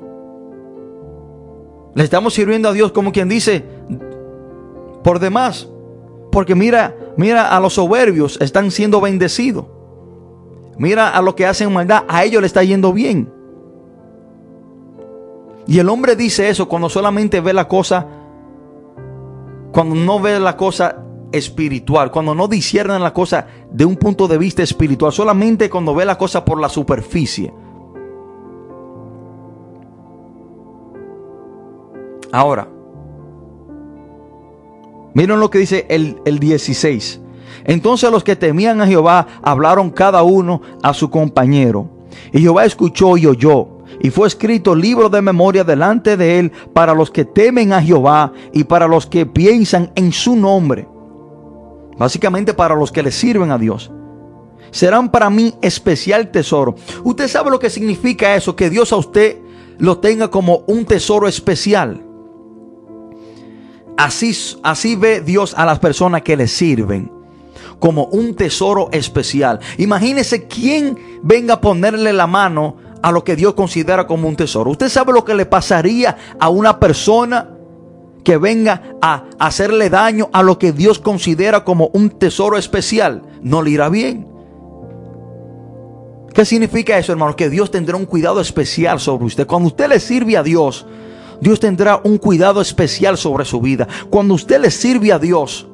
Le 1.95 2.03
estamos 2.03 2.35
sirviendo 2.35 2.71
a 2.71 2.73
Dios 2.73 2.93
como 2.93 3.13
quien 3.13 3.29
dice, 3.29 3.65
por 5.05 5.19
demás. 5.19 5.69
Porque 6.33 6.55
mira, 6.55 6.97
mira 7.17 7.55
a 7.55 7.61
los 7.61 7.75
soberbios, 7.75 8.39
están 8.41 8.71
siendo 8.71 9.01
bendecidos. 9.01 9.67
Mira 10.79 11.11
a 11.11 11.23
los 11.23 11.35
que 11.35 11.47
hacen 11.47 11.73
maldad, 11.73 12.05
a 12.09 12.25
ellos 12.25 12.41
le 12.41 12.47
está 12.47 12.65
yendo 12.65 12.93
bien. 12.93 13.33
Y 15.67 15.79
el 15.79 15.89
hombre 15.89 16.17
dice 16.17 16.49
eso 16.49 16.69
cuando 16.69 16.89
solamente 16.89 17.41
ve 17.41 17.53
la 17.53 17.69
cosa, 17.69 18.07
cuando 19.73 19.95
no 19.95 20.21
ve 20.21 20.41
la 20.41 20.57
cosa 20.57 21.06
espiritual, 21.33 22.11
cuando 22.11 22.35
no 22.35 22.49
disciernen 22.49 23.03
la 23.03 23.13
cosa 23.13 23.47
de 23.71 23.85
un 23.85 23.97
punto 23.97 24.29
de 24.29 24.39
vista 24.39 24.63
espiritual, 24.63 25.13
solamente 25.13 25.71
cuando 25.71 25.95
ve 25.95 26.05
la 26.05 26.19
cosa 26.19 26.45
por 26.45 26.61
la 26.61 26.69
superficie. 26.69 27.53
Ahora, 32.33 32.69
miren 35.15 35.41
lo 35.41 35.51
que 35.51 35.59
dice 35.59 35.87
el, 35.89 36.21
el 36.25 36.39
16. 36.39 37.21
Entonces 37.65 38.11
los 38.11 38.23
que 38.23 38.37
temían 38.37 38.81
a 38.81 38.87
Jehová 38.87 39.27
hablaron 39.43 39.91
cada 39.91 40.23
uno 40.23 40.61
a 40.83 40.93
su 40.93 41.11
compañero. 41.11 41.89
Y 42.33 42.41
Jehová 42.41 42.65
escuchó 42.65 43.17
y 43.17 43.27
oyó. 43.27 43.69
Y 44.01 44.11
fue 44.11 44.29
escrito 44.29 44.75
libro 44.75 45.09
de 45.09 45.23
memoria 45.23 45.65
delante 45.65 46.17
de 46.17 46.39
él 46.39 46.53
para 46.73 46.95
los 46.95 47.11
que 47.11 47.25
temen 47.25 47.73
a 47.73 47.83
Jehová 47.83 48.33
y 48.53 48.65
para 48.65 48.87
los 48.87 49.07
que 49.07 49.25
piensan 49.25 49.91
en 49.95 50.13
su 50.13 50.37
nombre 50.37 50.87
básicamente 51.99 52.55
para 52.55 52.75
los 52.75 52.93
que 52.93 53.03
le 53.03 53.11
sirven 53.11 53.51
a 53.51 53.59
Dios, 53.59 53.91
serán 54.71 55.11
para 55.11 55.31
mí 55.31 55.55
especial 55.63 56.31
tesoro. 56.31 56.75
Usted 57.05 57.29
sabe 57.29 57.51
lo 57.51 57.59
que 57.59 57.71
significa 57.71 58.35
eso, 58.35 58.57
que 58.57 58.71
Dios 58.71 58.93
a 58.93 58.97
usted 58.97 59.39
lo 59.79 59.99
tenga 59.99 60.29
como 60.29 60.65
un 60.67 60.85
tesoro 60.85 61.29
especial. 61.29 62.03
Así, 63.97 64.37
así 64.63 64.95
ve 64.97 65.21
Dios 65.21 65.55
a 65.57 65.65
las 65.65 65.79
personas 65.79 66.23
que 66.23 66.37
le 66.37 66.49
sirven 66.49 67.11
como 67.79 68.05
un 68.05 68.35
tesoro 68.35 68.89
especial. 68.93 69.61
Imagínese 69.79 70.47
quién 70.47 70.99
venga 71.23 71.55
a 71.55 71.61
ponerle 71.61 72.13
la 72.13 72.27
mano 72.27 72.77
a 73.03 73.13
lo 73.13 73.25
que 73.25 73.37
Dios 73.37 73.55
considera 73.55 74.07
como 74.07 74.29
un 74.29 74.37
tesoro. 74.37 74.71
Usted 74.71 74.89
sabe 74.89 75.13
lo 75.13 75.25
que 75.25 75.35
le 75.35 75.47
pasaría 75.47 76.17
a 76.39 76.49
una 76.49 76.79
persona 76.79 77.56
que 78.27 78.39
venga 78.39 78.83
a 79.01 79.23
hacerle 79.39 79.89
daño 79.89 80.31
a 80.33 80.43
lo 80.43 80.59
que 80.59 80.73
Dios 80.73 80.99
considera 80.99 81.63
como 81.63 81.91
un 81.93 82.11
tesoro 82.11 82.59
especial, 82.59 83.23
no 83.41 83.63
le 83.63 83.71
irá 83.71 83.89
bien. 83.89 84.27
¿Qué 86.35 86.45
significa 86.45 86.99
eso, 86.99 87.13
hermano? 87.13 87.37
Que 87.37 87.49
Dios 87.49 87.71
tendrá 87.71 87.97
un 87.97 88.05
cuidado 88.05 88.41
especial 88.41 88.99
sobre 88.99 89.27
usted. 89.27 89.47
Cuando 89.47 89.69
usted 89.69 89.89
le 89.89 90.01
sirve 90.01 90.37
a 90.37 90.43
Dios, 90.43 90.89
Dios 91.41 91.61
tendrá 91.61 92.01
un 92.03 92.19
cuidado 92.19 92.61
especial 92.61 93.17
sobre 93.17 93.45
su 93.45 93.61
vida. 93.61 93.87
Cuando 94.11 94.35
usted 94.35 94.61
le 94.61 94.73
sirve 94.73 95.13
a 95.13 95.21
Dios, 95.21 95.69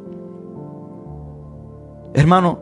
hermano, 2.12 2.60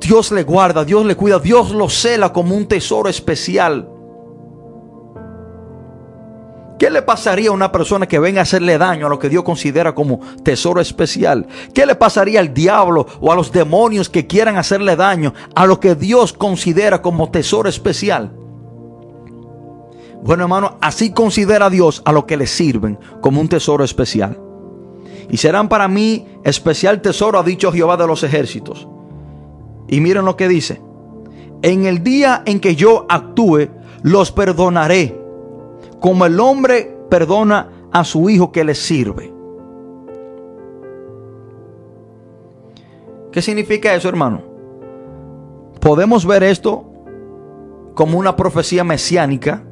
Dios 0.00 0.32
le 0.32 0.42
guarda, 0.42 0.86
Dios 0.86 1.04
le 1.04 1.16
cuida, 1.16 1.38
Dios 1.38 1.70
lo 1.70 1.90
cela 1.90 2.32
como 2.32 2.56
un 2.56 2.66
tesoro 2.66 3.10
especial. 3.10 3.90
¿Qué 6.78 6.90
le 6.90 7.02
pasaría 7.02 7.50
a 7.50 7.52
una 7.52 7.70
persona 7.70 8.06
que 8.06 8.18
venga 8.18 8.40
a 8.40 8.42
hacerle 8.42 8.78
daño 8.78 9.06
a 9.06 9.08
lo 9.08 9.18
que 9.18 9.28
Dios 9.28 9.44
considera 9.44 9.94
como 9.94 10.20
tesoro 10.42 10.80
especial? 10.80 11.46
¿Qué 11.72 11.86
le 11.86 11.94
pasaría 11.94 12.40
al 12.40 12.52
diablo 12.52 13.06
o 13.20 13.30
a 13.30 13.36
los 13.36 13.52
demonios 13.52 14.08
que 14.08 14.26
quieran 14.26 14.56
hacerle 14.56 14.96
daño 14.96 15.34
a 15.54 15.66
lo 15.66 15.78
que 15.78 15.94
Dios 15.94 16.32
considera 16.32 17.00
como 17.00 17.30
tesoro 17.30 17.68
especial? 17.68 18.32
Bueno, 20.22 20.44
hermano, 20.44 20.78
así 20.80 21.12
considera 21.12 21.70
Dios 21.70 22.02
a 22.04 22.12
lo 22.12 22.26
que 22.26 22.36
le 22.36 22.46
sirven 22.46 22.98
como 23.20 23.40
un 23.40 23.48
tesoro 23.48 23.84
especial. 23.84 24.40
Y 25.30 25.36
serán 25.36 25.68
para 25.68 25.86
mí 25.86 26.26
especial 26.42 27.02
tesoro, 27.02 27.38
ha 27.38 27.44
dicho 27.44 27.70
Jehová 27.72 27.96
de 27.96 28.06
los 28.06 28.22
ejércitos. 28.24 28.88
Y 29.86 30.00
miren 30.00 30.24
lo 30.24 30.36
que 30.36 30.48
dice. 30.48 30.80
En 31.62 31.86
el 31.86 32.02
día 32.02 32.42
en 32.46 32.58
que 32.58 32.74
yo 32.74 33.06
actúe, 33.08 33.68
los 34.02 34.32
perdonaré 34.32 35.23
como 36.04 36.26
el 36.26 36.38
hombre 36.38 36.98
perdona 37.08 37.88
a 37.90 38.04
su 38.04 38.28
hijo 38.28 38.52
que 38.52 38.62
le 38.62 38.74
sirve. 38.74 39.32
¿Qué 43.32 43.40
significa 43.40 43.94
eso, 43.94 44.10
hermano? 44.10 44.42
Podemos 45.80 46.26
ver 46.26 46.42
esto 46.42 46.84
como 47.94 48.18
una 48.18 48.36
profecía 48.36 48.84
mesiánica. 48.84 49.64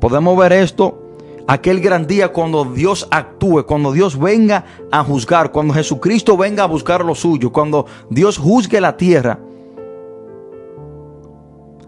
Podemos 0.00 0.36
ver 0.36 0.52
esto 0.52 1.00
aquel 1.46 1.80
gran 1.80 2.08
día 2.08 2.32
cuando 2.32 2.64
Dios 2.64 3.06
actúe, 3.12 3.64
cuando 3.64 3.92
Dios 3.92 4.18
venga 4.18 4.64
a 4.90 5.04
juzgar, 5.04 5.52
cuando 5.52 5.74
Jesucristo 5.74 6.36
venga 6.36 6.64
a 6.64 6.66
buscar 6.66 7.04
lo 7.04 7.14
suyo, 7.14 7.52
cuando 7.52 7.86
Dios 8.10 8.36
juzgue 8.36 8.80
la 8.80 8.96
tierra. 8.96 9.38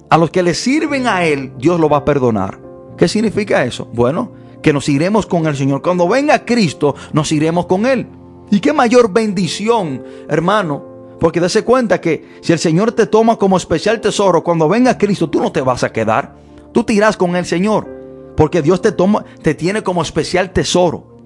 A 0.08 0.16
los 0.16 0.30
que 0.30 0.44
le 0.44 0.54
sirven 0.54 1.08
a 1.08 1.24
Él, 1.24 1.54
Dios 1.58 1.80
lo 1.80 1.88
va 1.88 1.96
a 1.96 2.04
perdonar. 2.04 2.69
¿Qué 3.00 3.08
significa 3.08 3.64
eso? 3.64 3.88
Bueno, 3.94 4.30
que 4.60 4.74
nos 4.74 4.86
iremos 4.90 5.24
con 5.24 5.46
el 5.46 5.56
Señor. 5.56 5.80
Cuando 5.80 6.06
venga 6.06 6.44
Cristo, 6.44 6.94
nos 7.14 7.32
iremos 7.32 7.64
con 7.64 7.86
Él. 7.86 8.06
Y 8.50 8.60
qué 8.60 8.74
mayor 8.74 9.10
bendición, 9.10 10.04
hermano. 10.28 11.16
Porque 11.18 11.40
dése 11.40 11.64
cuenta 11.64 11.98
que 11.98 12.36
si 12.42 12.52
el 12.52 12.58
Señor 12.58 12.92
te 12.92 13.06
toma 13.06 13.36
como 13.36 13.56
especial 13.56 14.02
tesoro, 14.02 14.44
cuando 14.44 14.68
venga 14.68 14.98
Cristo, 14.98 15.30
tú 15.30 15.40
no 15.40 15.50
te 15.50 15.62
vas 15.62 15.82
a 15.82 15.90
quedar. 15.90 16.34
Tú 16.72 16.84
te 16.84 16.92
irás 16.92 17.16
con 17.16 17.36
el 17.36 17.46
Señor 17.46 17.88
porque 18.36 18.60
Dios 18.60 18.82
te 18.82 18.92
toma, 18.92 19.24
te 19.40 19.54
tiene 19.54 19.82
como 19.82 20.02
especial 20.02 20.52
tesoro. 20.52 21.16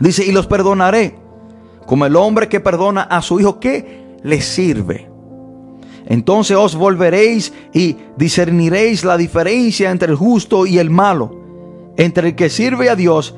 Dice, 0.00 0.24
y 0.24 0.32
los 0.32 0.46
perdonaré, 0.46 1.18
como 1.84 2.06
el 2.06 2.16
hombre 2.16 2.48
que 2.48 2.60
perdona 2.60 3.02
a 3.02 3.20
su 3.20 3.38
hijo, 3.38 3.60
que 3.60 4.16
le 4.22 4.40
sirve. 4.40 5.07
Entonces 6.08 6.56
os 6.56 6.74
volveréis 6.74 7.52
y 7.74 7.94
discerniréis 8.16 9.04
la 9.04 9.18
diferencia 9.18 9.90
entre 9.90 10.10
el 10.10 10.16
justo 10.16 10.64
y 10.64 10.78
el 10.78 10.88
malo, 10.88 11.38
entre 11.98 12.28
el 12.28 12.34
que 12.34 12.48
sirve 12.48 12.88
a 12.88 12.96
Dios 12.96 13.36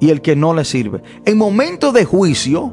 y 0.00 0.08
el 0.08 0.22
que 0.22 0.34
no 0.34 0.54
le 0.54 0.64
sirve. 0.64 1.02
En 1.26 1.36
momentos 1.36 1.92
de 1.92 2.06
juicio, 2.06 2.72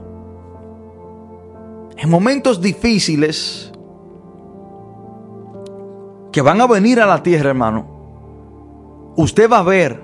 en 1.97 2.09
momentos 2.09 2.61
difíciles 2.61 3.73
que 6.31 6.41
van 6.41 6.61
a 6.61 6.67
venir 6.67 7.01
a 7.01 7.05
la 7.05 7.21
tierra, 7.21 7.49
hermano, 7.49 9.13
usted 9.17 9.51
va 9.51 9.59
a 9.59 9.63
ver 9.63 10.01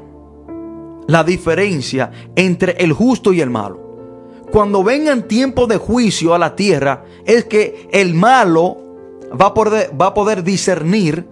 la 1.07 1.23
diferencia 1.23 2.11
entre 2.35 2.73
el 2.73 2.91
justo 2.91 3.31
y 3.31 3.39
el 3.39 3.49
malo. 3.49 3.79
Cuando 4.51 4.83
vengan 4.83 5.29
tiempos 5.29 5.69
de 5.69 5.77
juicio 5.77 6.33
a 6.33 6.37
la 6.37 6.53
tierra, 6.53 7.05
es 7.25 7.45
que 7.45 7.87
el 7.93 8.13
malo 8.13 8.90
va 9.39 9.47
a 9.47 9.53
poder, 9.53 9.91
va 9.99 10.13
poder 10.13 10.43
discernir 10.43 11.25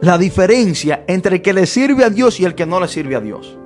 la 0.00 0.18
diferencia 0.18 1.04
entre 1.06 1.36
el 1.36 1.42
que 1.42 1.52
le 1.52 1.66
sirve 1.66 2.04
a 2.04 2.10
Dios 2.10 2.40
y 2.40 2.44
el 2.44 2.54
que 2.54 2.66
no 2.66 2.80
le 2.80 2.88
sirve 2.88 3.14
a 3.14 3.20
Dios. 3.20 3.56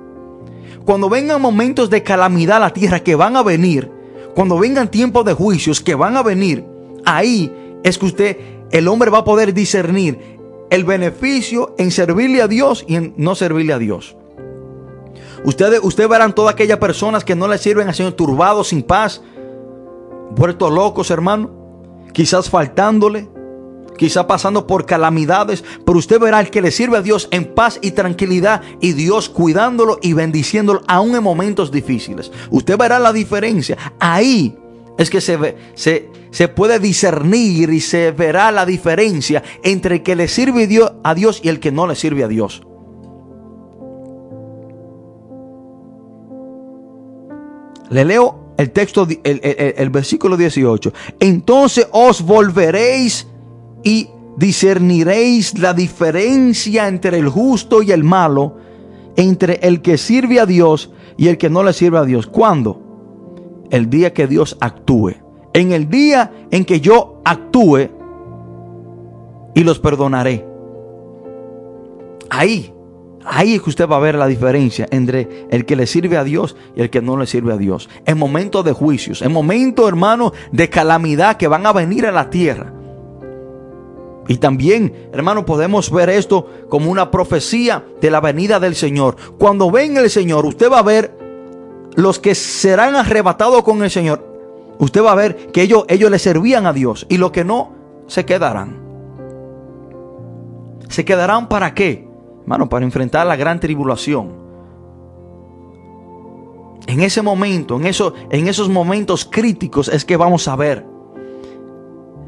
Cuando 0.85 1.09
vengan 1.09 1.41
momentos 1.41 1.89
de 1.89 2.03
calamidad 2.03 2.57
a 2.57 2.61
la 2.61 2.73
tierra 2.73 2.99
que 2.99 3.15
van 3.15 3.35
a 3.35 3.43
venir, 3.43 3.91
cuando 4.35 4.59
vengan 4.59 4.91
tiempos 4.91 5.25
de 5.25 5.33
juicios 5.33 5.81
que 5.81 5.95
van 5.95 6.15
a 6.15 6.23
venir, 6.23 6.63
ahí 7.05 7.51
es 7.83 7.97
que 7.97 8.05
usted, 8.05 8.37
el 8.71 8.87
hombre 8.87 9.09
va 9.09 9.19
a 9.19 9.23
poder 9.23 9.53
discernir 9.53 10.37
el 10.69 10.83
beneficio 10.83 11.73
en 11.77 11.89
servirle 11.91 12.41
a 12.41 12.47
Dios 12.47 12.85
y 12.87 12.95
en 12.95 13.13
no 13.17 13.33
servirle 13.33 13.73
a 13.73 13.79
Dios. 13.79 14.15
Ustedes, 15.43 15.79
ustedes 15.81 16.09
verán 16.09 16.35
todas 16.35 16.53
aquellas 16.53 16.77
personas 16.77 17.23
que 17.23 17.35
no 17.35 17.47
le 17.47 17.57
sirven 17.57 17.87
al 17.87 17.95
Señor 17.95 18.13
turbados, 18.13 18.67
sin 18.67 18.83
paz, 18.83 19.23
vueltos 20.35 20.71
locos, 20.71 21.09
hermano, 21.09 21.56
quizás 22.13 22.49
faltándole, 22.49 23.29
quizás 23.97 24.25
pasando 24.25 24.67
por 24.67 24.85
calamidades, 24.85 25.63
pero 25.85 25.97
usted 25.97 26.19
verá 26.19 26.39
el 26.39 26.49
que 26.49 26.61
le 26.61 26.71
sirve 26.71 26.97
a 26.97 27.01
Dios 27.01 27.27
en 27.31 27.53
paz 27.53 27.79
y 27.81 27.91
tranquilidad 27.91 28.61
y 28.79 28.93
Dios 28.93 29.29
cuidándolo 29.29 29.97
y 30.01 30.13
bendiciéndolo 30.13 30.81
aún 30.87 31.15
en 31.15 31.23
momentos 31.23 31.71
difíciles. 31.71 32.31
Usted 32.49 32.77
verá 32.77 32.99
la 32.99 33.11
diferencia. 33.11 33.77
Ahí 33.99 34.57
es 34.97 35.09
que 35.09 35.21
se, 35.21 35.37
ve, 35.37 35.57
se, 35.75 36.09
se 36.31 36.47
puede 36.47 36.79
discernir 36.79 37.69
y 37.71 37.81
se 37.81 38.11
verá 38.11 38.51
la 38.51 38.65
diferencia 38.65 39.43
entre 39.63 39.95
el 39.95 40.03
que 40.03 40.15
le 40.15 40.27
sirve 40.27 40.67
a 41.03 41.13
Dios 41.13 41.41
y 41.43 41.49
el 41.49 41.59
que 41.59 41.71
no 41.71 41.87
le 41.87 41.95
sirve 41.95 42.23
a 42.23 42.27
Dios. 42.27 42.63
Le 47.89 48.03
leo 48.03 48.46
el 48.57 48.71
texto, 48.71 49.07
el, 49.23 49.39
el, 49.43 49.89
versículo 49.89 50.35
18. 50.35 50.91
Entonces 51.19 51.87
os 51.91 52.21
volveréis 52.21 53.27
y 53.83 54.09
discerniréis 54.35 55.57
la 55.59 55.73
diferencia 55.73 56.87
entre 56.87 57.17
el 57.17 57.29
justo 57.29 57.81
y 57.81 57.91
el 57.91 58.03
malo, 58.03 58.57
entre 59.15 59.59
el 59.63 59.81
que 59.81 59.97
sirve 59.97 60.39
a 60.39 60.45
Dios 60.45 60.91
y 61.17 61.27
el 61.27 61.37
que 61.37 61.49
no 61.49 61.63
le 61.63 61.73
sirve 61.73 61.97
a 61.97 62.03
Dios. 62.03 62.27
¿Cuándo? 62.27 62.81
El 63.69 63.89
día 63.89 64.13
que 64.13 64.27
Dios 64.27 64.57
actúe 64.59 65.27
en 65.57 65.71
el 65.71 65.89
día 65.89 66.31
en 66.51 66.65
que 66.65 66.79
yo 66.79 67.19
actúe 67.25 67.89
y 69.55 69.63
los 69.63 69.79
perdonaré. 69.79 70.45
Ahí, 72.29 72.71
ahí 73.27 73.55
es 73.55 73.61
que 73.61 73.69
usted 73.69 73.87
va 73.87 73.97
a 73.97 73.99
ver 73.99 74.15
la 74.15 74.27
diferencia 74.27 74.87
entre 74.91 75.47
el 75.49 75.65
que 75.65 75.75
le 75.75 75.87
sirve 75.87 76.17
a 76.17 76.23
Dios 76.23 76.55
y 76.75 76.81
el 76.81 76.89
que 76.89 77.01
no 77.01 77.17
le 77.17 77.27
sirve 77.27 77.53
a 77.53 77.57
Dios. 77.57 77.89
En 78.05 78.17
momentos 78.17 78.63
de 78.65 78.73
juicios, 78.73 79.21
en 79.21 79.31
momentos, 79.31 79.87
hermano, 79.87 80.33
de 80.51 80.69
calamidad 80.69 81.37
que 81.37 81.47
van 81.47 81.65
a 81.65 81.73
venir 81.73 82.05
a 82.05 82.11
la 82.11 82.29
tierra. 82.29 82.73
Y 84.29 84.37
también, 84.37 85.09
hermano, 85.13 85.45
podemos 85.45 85.89
ver 85.89 86.09
esto 86.09 86.47
como 86.69 86.91
una 86.91 87.11
profecía 87.11 87.85
de 88.01 88.11
la 88.11 88.19
venida 88.19 88.59
del 88.59 88.75
Señor. 88.75 89.15
Cuando 89.37 89.71
venga 89.71 90.01
el 90.01 90.09
Señor, 90.09 90.45
usted 90.45 90.69
va 90.69 90.79
a 90.79 90.83
ver 90.83 91.17
los 91.95 92.19
que 92.19 92.35
serán 92.35 92.95
arrebatados 92.95 93.63
con 93.63 93.83
el 93.83 93.89
Señor 93.89 94.37
usted 94.79 95.03
va 95.03 95.11
a 95.11 95.15
ver 95.15 95.47
que 95.51 95.61
ellos, 95.61 95.85
ellos 95.87 96.11
le 96.11 96.19
servían 96.19 96.65
a 96.65 96.73
Dios 96.73 97.05
y 97.09 97.17
los 97.17 97.31
que 97.31 97.43
no, 97.43 97.73
se 98.07 98.25
quedarán. 98.25 98.85
¿Se 100.89 101.03
quedarán 101.03 101.49
para 101.49 101.73
qué? 101.73 102.06
Hermano, 102.47 102.69
para 102.69 102.85
enfrentar 102.85 103.27
la 103.27 103.35
gran 103.35 103.59
tribulación. 103.59 104.31
En 106.87 107.01
ese 107.01 107.21
momento, 107.21 107.75
en, 107.75 107.85
eso, 107.85 108.13
en 108.29 108.47
esos 108.47 108.69
momentos 108.69 109.27
críticos 109.29 109.89
es 109.89 110.05
que 110.05 110.15
vamos 110.15 110.47
a 110.47 110.55
ver 110.55 110.85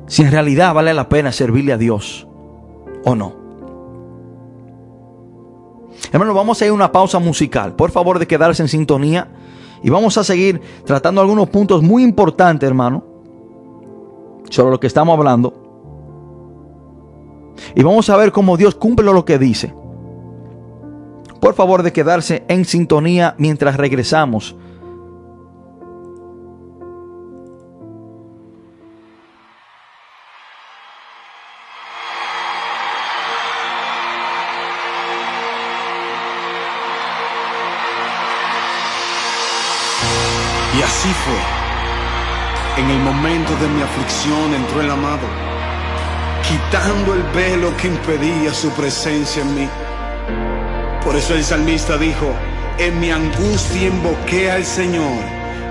si 0.07 0.23
en 0.23 0.31
realidad 0.31 0.73
vale 0.73 0.93
la 0.93 1.07
pena 1.07 1.31
servirle 1.31 1.71
a 1.71 1.77
Dios 1.77 2.27
o 3.05 3.15
no. 3.15 3.33
Hermano, 6.11 6.33
vamos 6.33 6.61
a 6.61 6.65
ir 6.65 6.71
a 6.71 6.73
una 6.73 6.91
pausa 6.91 7.19
musical. 7.19 7.77
Por 7.77 7.91
favor 7.91 8.19
de 8.19 8.27
quedarse 8.27 8.61
en 8.61 8.67
sintonía. 8.67 9.29
Y 9.81 9.89
vamos 9.89 10.17
a 10.17 10.25
seguir 10.25 10.59
tratando 10.83 11.21
algunos 11.21 11.47
puntos 11.47 11.81
muy 11.81 12.03
importantes, 12.03 12.67
hermano, 12.67 13.05
sobre 14.49 14.71
lo 14.71 14.81
que 14.81 14.87
estamos 14.87 15.17
hablando. 15.17 15.53
Y 17.73 17.83
vamos 17.83 18.09
a 18.09 18.17
ver 18.17 18.33
cómo 18.33 18.57
Dios 18.57 18.75
cumple 18.75 19.05
lo 19.05 19.23
que 19.23 19.39
dice. 19.39 19.73
Por 21.39 21.53
favor 21.53 21.83
de 21.83 21.93
quedarse 21.93 22.43
en 22.47 22.65
sintonía 22.65 23.35
mientras 23.37 23.77
regresamos 23.77 24.55
Así 40.99 41.13
fue. 41.13 42.83
En 42.83 42.89
el 42.89 42.99
momento 42.99 43.55
de 43.55 43.69
mi 43.69 43.81
aflicción 43.81 44.53
entró 44.53 44.81
el 44.81 44.91
amado, 44.91 45.27
quitando 46.45 47.13
el 47.13 47.23
velo 47.31 47.71
que 47.77 47.87
impedía 47.87 48.53
su 48.53 48.69
presencia 48.71 49.41
en 49.43 49.55
mí. 49.55 49.69
Por 51.09 51.17
eso 51.17 51.33
el 51.33 51.43
salmista 51.43 51.97
dijo, 51.97 52.35
en 52.77 52.99
mi 52.99 53.09
angustia 53.09 53.87
invoqué 53.87 54.51
al 54.51 54.63
Señor 54.63 55.23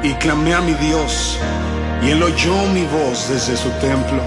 y 0.02 0.12
clamé 0.14 0.52
a 0.52 0.60
mi 0.60 0.74
Dios, 0.74 1.38
y 2.02 2.10
él 2.10 2.20
oyó 2.20 2.56
mi 2.74 2.82
voz 2.86 3.28
desde 3.28 3.56
su 3.56 3.70
templo, 3.78 4.20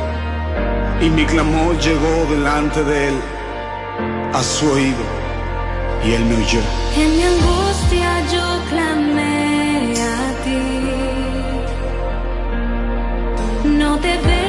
y 1.01 1.09
mi 1.09 1.25
clamor 1.25 1.77
llegó 1.79 2.25
delante 2.33 2.81
de 2.85 3.09
él, 3.09 3.15
a 4.33 4.41
su 4.41 4.71
oído, 4.71 5.03
y 6.05 6.13
él 6.13 6.23
me 6.23 6.35
oyó. 6.37 6.61
En 6.95 7.17
mi 7.17 7.23
angustia 7.23 8.25
yo 8.31 8.61
clamé 8.69 9.93
No 13.65 13.97
te 13.99 14.17
veo, 14.17 14.40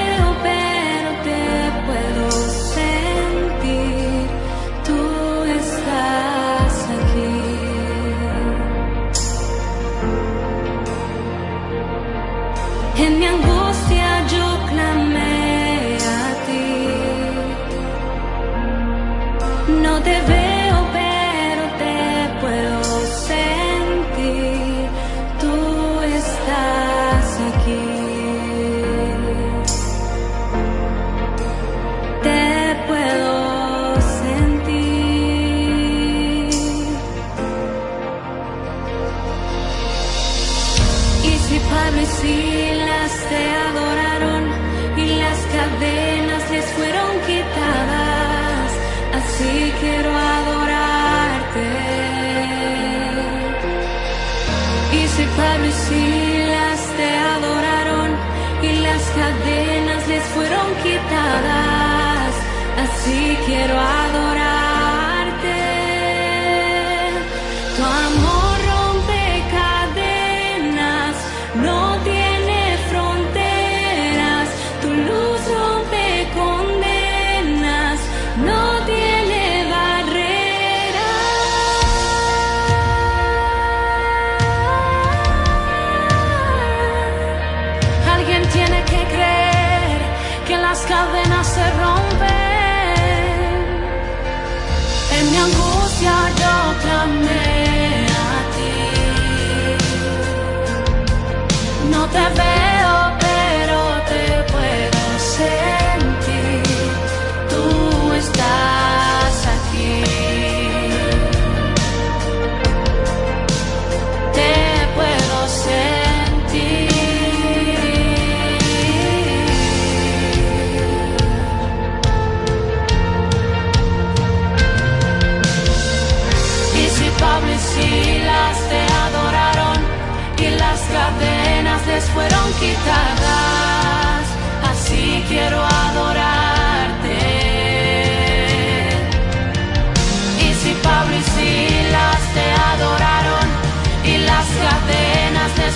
one 97.05 97.32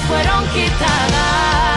fueron 0.09 0.47
quitadas. 0.49 1.76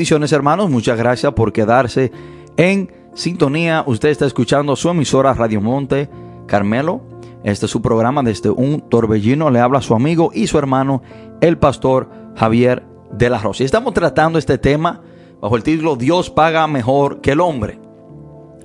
Bendiciones 0.00 0.32
hermanos, 0.32 0.70
muchas 0.70 0.96
gracias 0.96 1.30
por 1.34 1.52
quedarse 1.52 2.10
en 2.56 2.90
sintonía. 3.12 3.84
Usted 3.86 4.08
está 4.08 4.24
escuchando 4.24 4.74
su 4.74 4.88
emisora 4.88 5.34
Radio 5.34 5.60
Monte 5.60 6.08
Carmelo. 6.46 7.02
Este 7.44 7.66
es 7.66 7.70
su 7.70 7.82
programa 7.82 8.22
desde 8.22 8.48
un 8.48 8.80
torbellino. 8.88 9.50
Le 9.50 9.60
habla 9.60 9.82
su 9.82 9.94
amigo 9.94 10.30
y 10.32 10.46
su 10.46 10.56
hermano, 10.56 11.02
el 11.42 11.58
pastor 11.58 12.08
Javier 12.34 12.82
de 13.12 13.28
la 13.28 13.36
Rosa. 13.40 13.62
Y 13.62 13.66
estamos 13.66 13.92
tratando 13.92 14.38
este 14.38 14.56
tema 14.56 15.02
bajo 15.38 15.54
el 15.54 15.62
título 15.62 15.96
Dios 15.96 16.30
paga 16.30 16.66
mejor 16.66 17.20
que 17.20 17.32
el 17.32 17.40
hombre. 17.40 17.78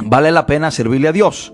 Vale 0.06 0.32
la 0.32 0.46
pena 0.46 0.72
servirle 0.72 1.10
a 1.10 1.12
Dios. 1.12 1.54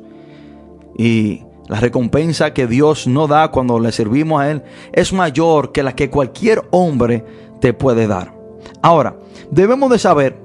Y 0.96 1.42
la 1.68 1.80
recompensa 1.80 2.54
que 2.54 2.68
Dios 2.68 3.08
nos 3.08 3.30
da 3.30 3.50
cuando 3.50 3.80
le 3.80 3.92
servimos 3.92 4.42
a 4.42 4.52
Él 4.52 4.62
es 4.94 5.12
mayor 5.12 5.72
que 5.72 5.82
la 5.82 5.96
que 5.96 6.12
cualquier 6.12 6.62
hombre 6.70 7.26
te 7.60 7.74
puede 7.74 8.06
dar. 8.06 8.41
Ahora, 8.82 9.18
debemos 9.50 9.90
de 9.90 10.00
saber 10.00 10.38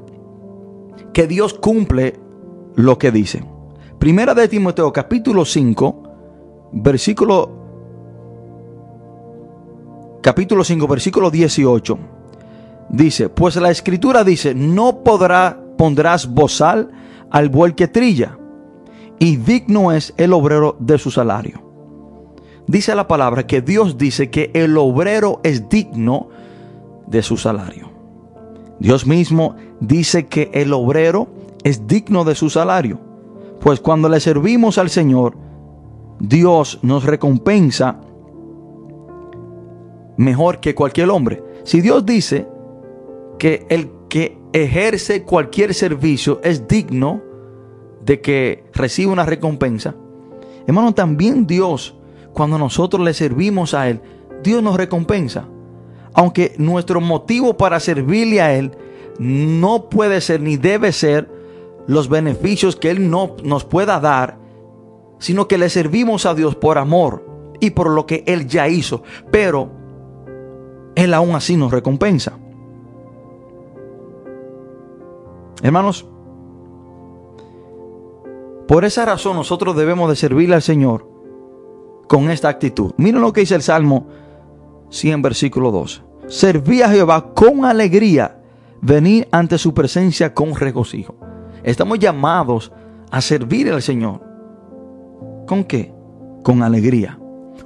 que 1.13 1.27
Dios 1.27 1.55
cumple 1.55 2.19
lo 2.75 2.99
que 2.99 3.11
dice. 3.11 3.45
Primera 3.99 4.35
de 4.35 4.49
Timoteo 4.49 4.93
capítulo 4.93 5.45
5, 5.45 6.03
versículo 6.73 7.51
capítulo 10.23 10.65
5, 10.65 10.87
versículo 10.87 11.31
18. 11.31 11.99
Dice, 12.91 13.29
pues 13.29 13.57
la 13.57 13.71
escritura 13.71 14.23
dice, 14.25 14.55
no 14.55 15.03
podrá 15.03 15.59
pondrás 15.77 16.27
bozal 16.27 16.91
al 17.31 17.49
buey 17.49 17.75
que 17.75 17.89
trilla, 17.89 18.39
y 19.19 19.37
digno 19.37 19.93
es 19.93 20.15
el 20.17 20.33
obrero 20.33 20.77
de 20.79 20.99
su 20.99 21.11
salario. 21.11 21.63
Dice 22.67 22.95
la 22.95 23.07
palabra 23.07 23.47
que 23.47 23.61
Dios 23.61 23.97
dice 23.97 24.31
que 24.31 24.51
el 24.55 24.77
obrero 24.77 25.41
es 25.45 25.69
digno 25.69 26.29
de 27.07 27.23
su 27.23 27.37
salario. 27.37 27.96
Dios 28.79 29.07
mismo 29.07 29.57
dice 29.81 30.27
que 30.27 30.51
el 30.53 30.73
obrero 30.73 31.29
es 31.65 31.87
digno 31.87 32.25
de 32.25 32.35
su 32.35 32.51
salario. 32.51 33.01
Pues 33.61 33.81
cuando 33.81 34.09
le 34.09 34.21
servimos 34.21 34.79
al 34.79 34.91
Señor, 34.91 35.37
Dios 36.21 36.79
nos 36.83 37.05
recompensa 37.05 38.01
mejor 40.17 40.61
que 40.61 40.75
cualquier 40.75 41.11
hombre. 41.11 41.43
Si 41.65 41.81
Dios 41.81 42.07
dice 42.07 42.47
que 43.39 43.67
el 43.69 43.91
que 44.09 44.39
ejerce 44.53 45.25
cualquier 45.25 45.75
servicio 45.75 46.41
es 46.43 46.69
digno 46.69 47.23
de 48.05 48.21
que 48.21 48.65
reciba 48.73 49.13
una 49.13 49.27
recompensa, 49.27 49.95
hermano, 50.67 50.95
también 50.95 51.47
Dios, 51.47 51.97
cuando 52.33 52.59
nosotros 52.59 53.03
le 53.05 53.15
servimos 53.15 53.75
a 53.75 53.89
Él, 53.89 54.01
Dios 54.43 54.63
nos 54.63 54.77
recompensa. 54.77 55.49
Aunque 56.17 56.55
nuestro 56.57 57.03
motivo 57.03 57.59
para 57.59 57.79
servirle 57.79 58.41
a 58.41 58.55
Él 58.55 58.73
no 59.19 59.91
puede 59.91 60.23
ser 60.23 60.41
ni 60.41 60.57
debe 60.57 60.91
ser 60.91 61.31
los 61.87 62.09
beneficios 62.09 62.75
que 62.75 62.91
Él 62.91 63.11
no 63.11 63.37
nos 63.45 63.65
pueda 63.65 64.01
dar, 64.01 64.39
sino 65.19 65.47
que 65.47 65.59
le 65.59 65.69
servimos 65.69 66.25
a 66.25 66.35
Dios 66.35 66.57
por 66.57 66.79
amor 66.79 67.23
y 67.61 67.71
por 67.71 67.91
lo 67.91 68.07
que 68.07 68.25
Él 68.27 68.47
ya 68.47 68.67
hizo. 68.67 69.03
Pero 69.31 69.71
Él 70.95 71.13
aún 71.13 71.35
así 71.35 71.55
nos 71.55 71.71
recompensa. 71.71 72.39
Hermanos, 75.63 76.07
por 78.67 78.87
esa 78.87 79.05
razón 79.05 79.37
nosotros 79.37 79.77
debemos 79.77 80.09
de 80.09 80.17
servirle 80.17 80.55
al 80.55 80.63
Señor 80.63 81.07
con 82.09 82.31
esta 82.31 82.49
actitud. 82.49 82.93
Miren 82.97 83.21
lo 83.21 83.35
que 83.35 83.41
dice 83.41 83.55
el 83.55 83.63
Salmo 83.63 84.07
100, 84.89 85.21
versículo 85.23 85.71
12. 85.71 86.06
Serví 86.29 86.83
a 86.83 86.89
Jehová 86.89 87.35
con 87.35 87.65
alegría, 87.65 88.41
venir 88.81 89.29
ante 89.31 89.59
su 89.59 89.73
presencia 89.75 90.35
con 90.35 90.55
regocijo. 90.55 91.15
Estamos 91.63 91.99
llamados 91.99 92.73
a 93.11 93.21
servir 93.21 93.71
al 93.73 93.83
Señor. 93.83 94.21
¿Con 95.47 95.65
qué? 95.65 95.95
Con 96.43 96.63
alegría, 96.63 97.19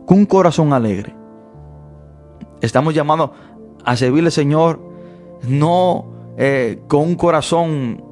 con 0.04 0.18
un 0.18 0.26
corazón 0.26 0.72
alegre. 0.72 1.14
Estamos 2.60 2.94
llamados 2.94 3.30
a 3.84 3.96
servirle 3.96 4.28
al 4.28 4.32
Señor 4.32 4.90
no 5.48 6.34
eh, 6.36 6.82
con 6.86 7.00
un 7.00 7.14
corazón 7.14 8.04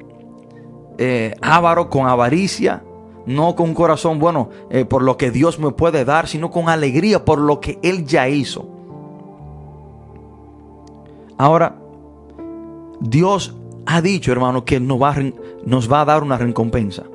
eh, 0.97 1.35
avaro, 1.41 1.89
con 1.89 2.07
avaricia, 2.07 2.83
no 3.25 3.55
con 3.55 3.69
un 3.69 3.75
corazón, 3.75 4.17
bueno, 4.17 4.49
eh, 4.71 4.85
por 4.85 5.03
lo 5.03 5.17
que 5.17 5.29
Dios 5.29 5.59
me 5.59 5.71
puede 5.71 6.05
dar, 6.05 6.27
sino 6.27 6.49
con 6.49 6.69
alegría 6.69 7.23
por 7.23 7.39
lo 7.39 7.59
que 7.59 7.79
Él 7.83 8.05
ya 8.05 8.27
hizo. 8.27 8.78
Ahora, 11.39 11.79
Dios 12.99 13.55
ha 13.85 14.01
dicho, 14.01 14.33
hermano, 14.33 14.65
que 14.65 14.81
nos 14.81 15.01
va, 15.01 15.11
a, 15.11 15.23
nos 15.65 15.91
va 15.91 16.01
a 16.01 16.05
dar 16.05 16.21
una 16.21 16.37
recompensa. 16.37 17.05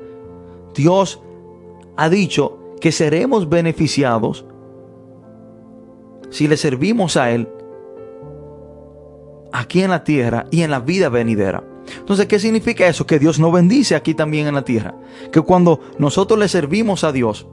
Dios 0.73 1.21
ha 1.95 2.09
dicho 2.09 2.57
que 2.81 2.91
seremos 2.91 3.47
beneficiados 3.47 4.43
si 6.31 6.47
le 6.47 6.57
servimos 6.57 7.17
a 7.17 7.29
Él 7.29 7.47
aquí 9.51 9.83
en 9.83 9.91
la 9.91 10.03
tierra 10.03 10.47
y 10.49 10.63
en 10.63 10.71
la 10.71 10.79
vida 10.79 11.09
venidera. 11.09 11.63
Entonces, 11.99 12.25
¿qué 12.25 12.39
significa 12.39 12.87
eso? 12.87 13.05
Que 13.05 13.19
Dios 13.19 13.39
nos 13.39 13.53
bendice 13.53 13.93
aquí 13.93 14.15
también 14.15 14.47
en 14.47 14.55
la 14.55 14.65
tierra. 14.65 14.95
Que 15.31 15.41
cuando 15.41 15.81
nosotros 15.99 16.39
le 16.39 16.47
servimos 16.47 17.03
a 17.03 17.11
Dios, 17.11 17.45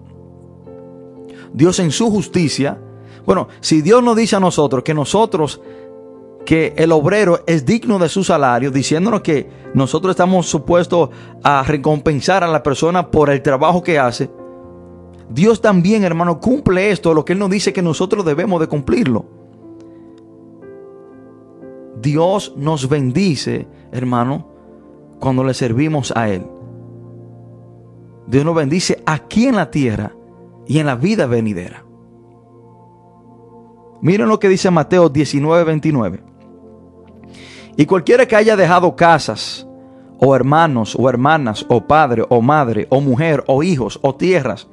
Dios 1.52 1.78
en 1.80 1.90
su 1.90 2.10
justicia, 2.10 2.78
bueno, 3.26 3.48
si 3.60 3.82
Dios 3.82 4.02
nos 4.02 4.16
dice 4.16 4.36
a 4.36 4.40
nosotros 4.40 4.82
que 4.82 4.94
nosotros, 4.94 5.60
que 6.44 6.74
el 6.76 6.92
obrero 6.92 7.40
es 7.46 7.64
digno 7.64 7.98
de 7.98 8.08
su 8.08 8.24
salario, 8.24 8.70
diciéndonos 8.70 9.20
que 9.20 9.48
nosotros 9.74 10.10
estamos 10.10 10.46
supuestos 10.46 11.10
a 11.42 11.62
recompensar 11.62 12.44
a 12.44 12.48
la 12.48 12.62
persona 12.62 13.10
por 13.10 13.30
el 13.30 13.42
trabajo 13.42 13.82
que 13.82 13.98
hace, 13.98 14.30
Dios 15.30 15.60
también, 15.60 16.04
hermano, 16.04 16.40
cumple 16.40 16.90
esto, 16.90 17.14
lo 17.14 17.24
que 17.24 17.32
Él 17.32 17.38
nos 17.38 17.50
dice 17.50 17.72
que 17.72 17.82
nosotros 17.82 18.24
debemos 18.24 18.60
de 18.60 18.66
cumplirlo. 18.66 19.24
Dios 22.00 22.52
nos 22.56 22.88
bendice, 22.88 23.66
hermano, 23.92 24.48
cuando 25.20 25.44
le 25.44 25.54
servimos 25.54 26.12
a 26.16 26.28
Él. 26.28 26.46
Dios 28.26 28.44
nos 28.44 28.54
bendice 28.54 29.02
aquí 29.06 29.46
en 29.46 29.56
la 29.56 29.70
tierra 29.70 30.12
y 30.66 30.78
en 30.78 30.86
la 30.86 30.96
vida 30.96 31.26
venidera. 31.26 31.84
Miren 34.00 34.28
lo 34.28 34.38
que 34.38 34.48
dice 34.48 34.70
Mateo 34.70 35.08
19, 35.08 35.64
29. 35.64 36.31
Y 37.82 37.86
cualquiera 37.86 38.26
que 38.26 38.36
haya 38.36 38.54
dejado 38.54 38.94
casas, 38.94 39.66
o 40.20 40.36
hermanos, 40.36 40.94
o 40.96 41.08
hermanas, 41.08 41.66
o 41.68 41.84
padre, 41.84 42.24
o 42.28 42.40
madre, 42.40 42.86
o 42.90 43.00
mujer, 43.00 43.42
o 43.48 43.64
hijos, 43.64 43.98
o 44.02 44.14
tierras, 44.14 44.68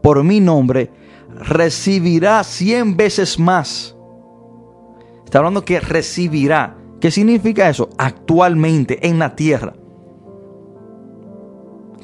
por 0.00 0.22
mi 0.22 0.38
nombre, 0.38 0.92
recibirá 1.34 2.44
cien 2.44 2.96
veces 2.96 3.40
más. 3.40 3.96
Está 5.24 5.38
hablando 5.38 5.64
que 5.64 5.80
recibirá. 5.80 6.76
¿Qué 7.00 7.10
significa 7.10 7.68
eso? 7.68 7.88
Actualmente 7.98 9.04
en 9.04 9.18
la 9.18 9.34
tierra. 9.34 9.74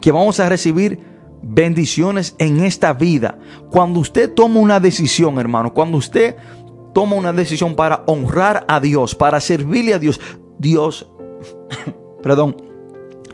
Que 0.00 0.10
vamos 0.10 0.40
a 0.40 0.48
recibir 0.48 0.98
bendiciones 1.42 2.34
en 2.38 2.58
esta 2.64 2.92
vida. 2.92 3.38
Cuando 3.70 4.00
usted 4.00 4.34
toma 4.34 4.58
una 4.58 4.80
decisión, 4.80 5.38
hermano, 5.38 5.72
cuando 5.72 5.96
usted 5.96 6.34
toma 6.92 7.16
una 7.16 7.32
decisión 7.32 7.74
para 7.74 8.02
honrar 8.06 8.64
a 8.68 8.80
Dios, 8.80 9.14
para 9.14 9.40
servirle 9.40 9.94
a 9.94 9.98
Dios, 9.98 10.20
Dios, 10.58 11.10
perdón, 12.22 12.56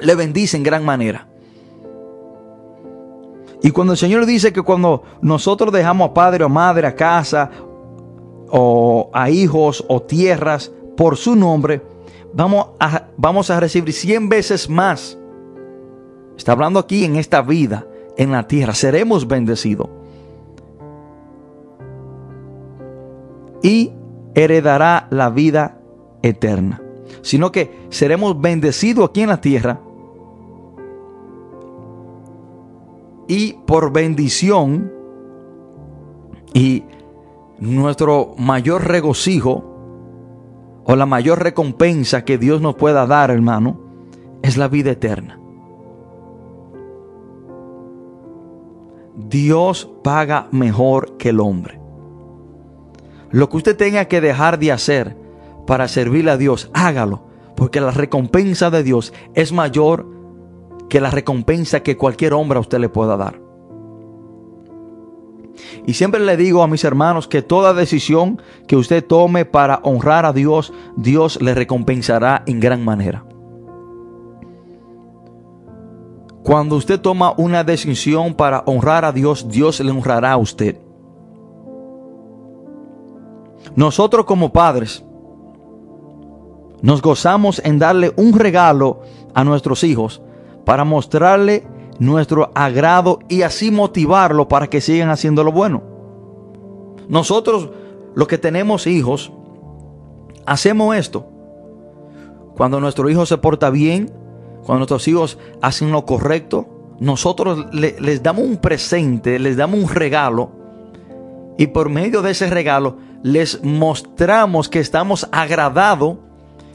le 0.01 0.15
bendice 0.15 0.57
en 0.57 0.63
gran 0.63 0.85
manera. 0.85 1.29
Y 3.63 3.71
cuando 3.71 3.95
el 3.95 3.99
Señor 3.99 4.27
dice 4.27 4.53
que 4.53 4.63
cuando 4.63 5.03
nosotros 5.23 5.73
dejamos 5.73 6.11
a 6.11 6.15
padre 6.15 6.45
o 6.45 6.49
madre, 6.49 6.87
a 6.87 6.95
casa, 6.95 7.51
o 8.49 9.11
a 9.13 9.31
hijos 9.31 9.85
o 9.89 10.03
tierras 10.03 10.71
por 10.97 11.17
su 11.17 11.35
nombre, 11.35 11.83
vamos 12.33 12.69
a, 12.79 13.07
vamos 13.17 13.51
a 13.51 13.59
recibir 13.59 13.93
cien 13.93 14.29
veces 14.29 14.69
más. 14.69 15.19
Está 16.37 16.53
hablando 16.53 16.79
aquí 16.79 17.05
en 17.05 17.17
esta 17.17 17.43
vida, 17.43 17.87
en 18.17 18.31
la 18.31 18.47
tierra, 18.47 18.75
seremos 18.75 19.27
bendecidos. 19.27 19.89
Y 23.67 23.93
heredará 24.37 25.09
la 25.11 25.29
vida 25.29 25.81
eterna. 26.23 26.81
Sino 27.23 27.51
que 27.51 27.89
seremos 27.89 28.41
bendecidos 28.41 29.09
aquí 29.09 29.23
en 29.23 29.29
la 29.29 29.41
tierra. 29.41 29.81
Y 33.27 33.55
por 33.67 33.93
bendición 33.93 34.93
y 36.55 36.85
nuestro 37.59 38.37
mayor 38.39 38.87
regocijo 38.87 39.65
o 40.85 40.95
la 40.95 41.07
mayor 41.07 41.43
recompensa 41.43 42.25
que 42.25 42.39
Dios 42.39 42.61
nos 42.61 42.77
pueda 42.77 43.05
dar, 43.05 43.33
hermano, 43.33 43.81
es 44.43 44.57
la 44.57 44.69
vida 44.69 44.93
eterna. 44.93 45.41
Dios 49.17 49.91
paga 50.05 50.47
mejor 50.53 51.17
que 51.17 51.31
el 51.31 51.41
hombre. 51.41 51.86
Lo 53.31 53.49
que 53.49 53.57
usted 53.57 53.77
tenga 53.77 54.07
que 54.07 54.21
dejar 54.21 54.59
de 54.59 54.73
hacer 54.73 55.17
para 55.67 55.89
servirle 55.89 56.31
a 56.31 56.37
Dios, 56.37 56.71
hágalo. 56.73 57.27
Porque 57.57 57.81
la 57.81 57.91
recompensa 57.91 58.71
de 58.71 58.83
Dios 58.83 59.13
es 59.35 59.53
mayor 59.53 60.07
que 60.89 61.01
la 61.01 61.11
recompensa 61.11 61.81
que 61.81 61.97
cualquier 61.97 62.35
hombre 62.35 62.59
a 62.59 62.61
usted 62.61 62.79
le 62.79 62.89
pueda 62.89 63.17
dar. 63.17 63.41
Y 65.87 65.95
siempre 65.95 66.21
le 66.21 66.37
digo 66.37 66.63
a 66.63 66.69
mis 66.69 66.85
hermanos 66.85 67.29
que 67.29 67.43
toda 67.43 67.73
decisión 67.73 68.43
que 68.67 68.77
usted 68.77 69.05
tome 69.05 69.45
para 69.45 69.81
honrar 69.83 70.27
a 70.27 70.33
Dios, 70.33 70.73
Dios 70.97 71.41
le 71.41 71.55
recompensará 71.55 72.43
en 72.47 72.61
gran 72.61 72.85
manera. 72.85 73.25
Cuando 76.43 76.77
usted 76.77 77.01
toma 77.01 77.35
una 77.37 77.65
decisión 77.65 78.35
para 78.35 78.63
honrar 78.67 79.05
a 79.05 79.13
Dios, 79.13 79.49
Dios 79.49 79.81
le 79.81 79.91
honrará 79.91 80.33
a 80.33 80.37
usted. 80.37 80.79
Nosotros 83.75 84.25
como 84.27 84.53
padres 84.53 85.05
nos 86.83 87.03
gozamos 87.03 87.61
en 87.65 87.79
darle 87.79 88.13
un 88.17 88.39
regalo 88.39 89.01
a 89.35 89.45
nuestros 89.45 89.83
hijos 89.83 90.23
para 90.65 90.85
mostrarle 90.85 91.67
nuestro 91.99 92.51
agrado 92.55 93.19
y 93.29 93.43
así 93.43 93.71
motivarlo 93.71 94.49
para 94.49 94.69
que 94.69 94.81
sigan 94.81 95.09
haciendo 95.11 95.43
lo 95.43 95.53
bueno. 95.53 95.83
Nosotros, 97.09 97.71
los 98.15 98.29
que 98.29 98.39
tenemos 98.39 98.87
hijos, 98.87 99.33
hacemos 100.45 100.97
esto. 100.97 101.27
Cuando 102.57 102.81
nuestro 102.81 103.09
hijo 103.09 103.27
se 103.27 103.39
porta 103.39 103.71
bien, 103.71 104.11
cuando 104.65 104.79
nuestros 104.81 105.07
hijos 105.09 105.39
hacen 105.63 105.93
lo 105.93 106.05
correcto, 106.05 106.67
nosotros 107.01 107.67
le- 107.73 107.97
les 108.01 108.23
damos 108.23 108.45
un 108.45 108.57
presente, 108.57 109.39
les 109.39 109.57
damos 109.57 109.81
un 109.81 109.89
regalo 109.89 110.51
y 111.59 111.69
por 111.69 111.89
medio 111.89 112.23
de 112.23 112.31
ese 112.33 112.49
regalo 112.51 112.97
les 113.27 113.65
mostramos 113.65 114.69
que 114.69 114.79
estamos 114.79 115.29
agradados 115.33 116.19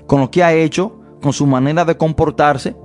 con 0.05 0.19
lo 0.19 0.29
que 0.29 0.43
ha 0.43 0.51
hecho, 0.51 0.99
con 1.21 1.31
su 1.31 1.47
manera 1.47 1.85
de 1.85 1.95
comportarse 1.95 2.75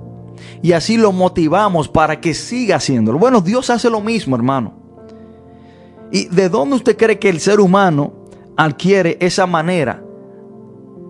y 0.61 0.71
así 0.71 0.95
lo 0.95 1.11
motivamos 1.11 1.89
para 1.89 2.21
que 2.21 2.33
siga 2.33 2.77
haciéndolo. 2.77 3.19
Bueno, 3.19 3.41
Dios 3.41 3.69
hace 3.69 3.89
lo 3.89 3.99
mismo, 3.99 4.37
hermano. 4.37 4.73
¿Y 6.13 6.29
de 6.29 6.47
dónde 6.47 6.77
usted 6.77 6.95
cree 6.95 7.19
que 7.19 7.27
el 7.27 7.41
ser 7.41 7.59
humano 7.59 8.13
adquiere 8.55 9.17
esa 9.19 9.45
manera 9.45 10.01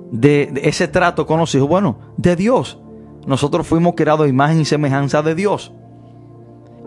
de, 0.10 0.52
ese 0.64 0.88
trato 0.88 1.28
con 1.28 1.40
los 1.40 1.54
hijos? 1.54 1.70
Bueno, 1.70 2.00
de 2.18 2.36
Dios. 2.36 2.80
Nosotros 3.28 3.68
fuimos 3.68 3.94
creados 3.96 4.26
a 4.26 4.30
imagen 4.30 4.62
y 4.62 4.66
semejanza 4.66 5.22
de 5.22 5.36
Dios. 5.36 5.72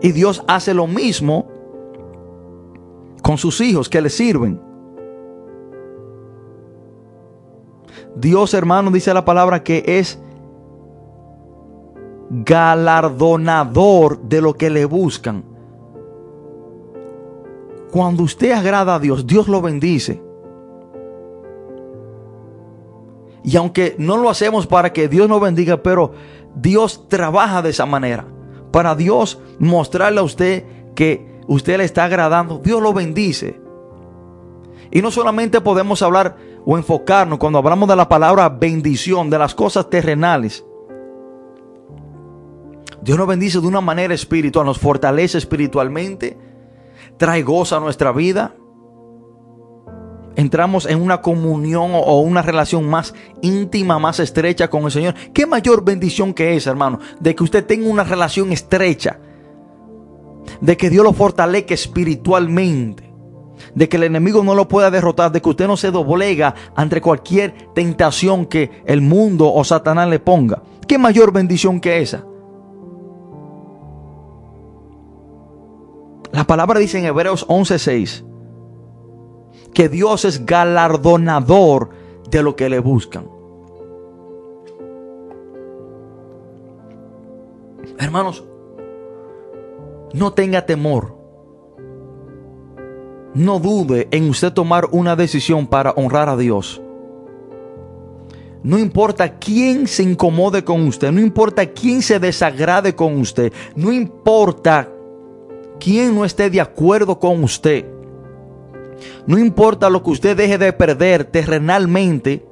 Y 0.01 0.11
Dios 0.11 0.43
hace 0.49 0.73
lo 0.73 0.85
mismo 0.85 1.47
con 3.21 3.37
sus 3.37 3.61
hijos 3.61 3.87
que 3.87 4.01
le 4.01 4.09
sirven. 4.09 4.70
Dios, 8.15 8.53
hermano, 8.53 8.91
dice 8.91 9.13
la 9.13 9.25
palabra 9.25 9.63
que 9.63 9.83
es 9.85 10.19
galardonador 12.29 14.21
de 14.21 14.41
lo 14.41 14.53
que 14.53 14.69
le 14.69 14.85
buscan. 14.85 15.43
Cuando 17.91 18.23
usted 18.23 18.51
agrada 18.51 18.95
a 18.95 18.99
Dios, 18.99 19.27
Dios 19.27 19.47
lo 19.47 19.61
bendice. 19.61 20.21
Y 23.43 23.57
aunque 23.57 23.95
no 23.97 24.17
lo 24.17 24.29
hacemos 24.29 24.67
para 24.67 24.93
que 24.93 25.07
Dios 25.07 25.27
nos 25.27 25.41
bendiga, 25.41 25.83
pero 25.83 26.13
Dios 26.55 27.07
trabaja 27.09 27.61
de 27.61 27.71
esa 27.71 27.85
manera. 27.85 28.25
Para 28.71 28.95
Dios 28.95 29.41
mostrarle 29.59 30.21
a 30.21 30.23
usted 30.23 30.63
que 30.95 31.41
usted 31.47 31.77
le 31.77 31.83
está 31.83 32.05
agradando, 32.05 32.59
Dios 32.63 32.81
lo 32.81 32.93
bendice. 32.93 33.59
Y 34.91 35.01
no 35.01 35.11
solamente 35.11 35.59
podemos 35.59 36.01
hablar 36.01 36.37
o 36.65 36.77
enfocarnos 36.77 37.39
cuando 37.39 37.59
hablamos 37.59 37.89
de 37.89 37.95
la 37.95 38.07
palabra 38.07 38.49
bendición, 38.49 39.29
de 39.29 39.39
las 39.39 39.55
cosas 39.55 39.89
terrenales. 39.89 40.65
Dios 43.01 43.17
nos 43.17 43.27
bendice 43.27 43.59
de 43.59 43.67
una 43.67 43.81
manera 43.81 44.13
espiritual, 44.13 44.65
nos 44.65 44.77
fortalece 44.77 45.37
espiritualmente, 45.37 46.37
trae 47.17 47.41
gozo 47.41 47.77
a 47.77 47.79
nuestra 47.79 48.11
vida. 48.11 48.55
Entramos 50.35 50.85
en 50.85 51.01
una 51.01 51.21
comunión 51.21 51.91
o 51.93 52.21
una 52.21 52.41
relación 52.41 52.87
más 52.89 53.13
íntima, 53.41 53.99
más 53.99 54.19
estrecha 54.19 54.69
con 54.69 54.83
el 54.83 54.91
Señor. 54.91 55.13
¿Qué 55.33 55.45
mayor 55.45 55.83
bendición 55.83 56.33
que 56.33 56.55
esa, 56.55 56.69
hermano? 56.69 56.99
De 57.19 57.35
que 57.35 57.43
usted 57.43 57.65
tenga 57.65 57.89
una 57.89 58.03
relación 58.03 58.51
estrecha. 58.51 59.19
De 60.61 60.77
que 60.77 60.89
Dios 60.89 61.03
lo 61.03 61.11
fortalezca 61.11 61.73
espiritualmente 61.73 63.10
de 63.75 63.89
que 63.89 63.97
el 63.97 64.03
enemigo 64.03 64.43
no 64.43 64.55
lo 64.55 64.67
pueda 64.67 64.91
derrotar, 64.91 65.31
de 65.31 65.41
que 65.41 65.49
usted 65.49 65.67
no 65.67 65.77
se 65.77 65.91
doblega 65.91 66.55
ante 66.75 67.01
cualquier 67.01 67.53
tentación 67.73 68.45
que 68.45 68.83
el 68.85 69.01
mundo 69.01 69.51
o 69.53 69.63
Satanás 69.63 70.07
le 70.07 70.19
ponga. 70.19 70.61
¿Qué 70.87 70.97
mayor 70.97 71.31
bendición 71.31 71.79
que 71.79 72.01
esa? 72.01 72.25
La 76.31 76.45
palabra 76.45 76.79
dice 76.79 76.99
en 76.99 77.05
Hebreos 77.05 77.45
11:6 77.47 78.23
que 79.73 79.89
Dios 79.89 80.25
es 80.25 80.45
galardonador 80.45 81.89
de 82.29 82.43
lo 82.43 82.55
que 82.55 82.69
le 82.69 82.79
buscan. 82.79 83.25
Hermanos, 87.97 88.43
no 90.13 90.33
tenga 90.33 90.65
temor. 90.65 91.20
No 93.33 93.59
dude 93.59 94.07
en 94.11 94.29
usted 94.29 94.51
tomar 94.51 94.89
una 94.91 95.15
decisión 95.15 95.65
para 95.65 95.91
honrar 95.91 96.27
a 96.27 96.35
Dios. 96.35 96.81
No 98.63 98.77
importa 98.77 99.39
quién 99.39 99.87
se 99.87 100.03
incomode 100.03 100.63
con 100.63 100.85
usted, 100.87 101.11
no 101.11 101.19
importa 101.19 101.65
quién 101.65 102.01
se 102.01 102.19
desagrade 102.19 102.95
con 102.95 103.19
usted, 103.19 103.51
no 103.75 103.91
importa 103.91 104.87
quién 105.79 106.13
no 106.13 106.25
esté 106.25 106.49
de 106.49 106.61
acuerdo 106.61 107.17
con 107.17 107.43
usted. 107.43 107.85
No 109.25 109.39
importa 109.39 109.89
lo 109.89 110.03
que 110.03 110.11
usted 110.11 110.37
deje 110.37 110.59
de 110.59 110.73
perder 110.73 111.23
terrenalmente 111.23 112.45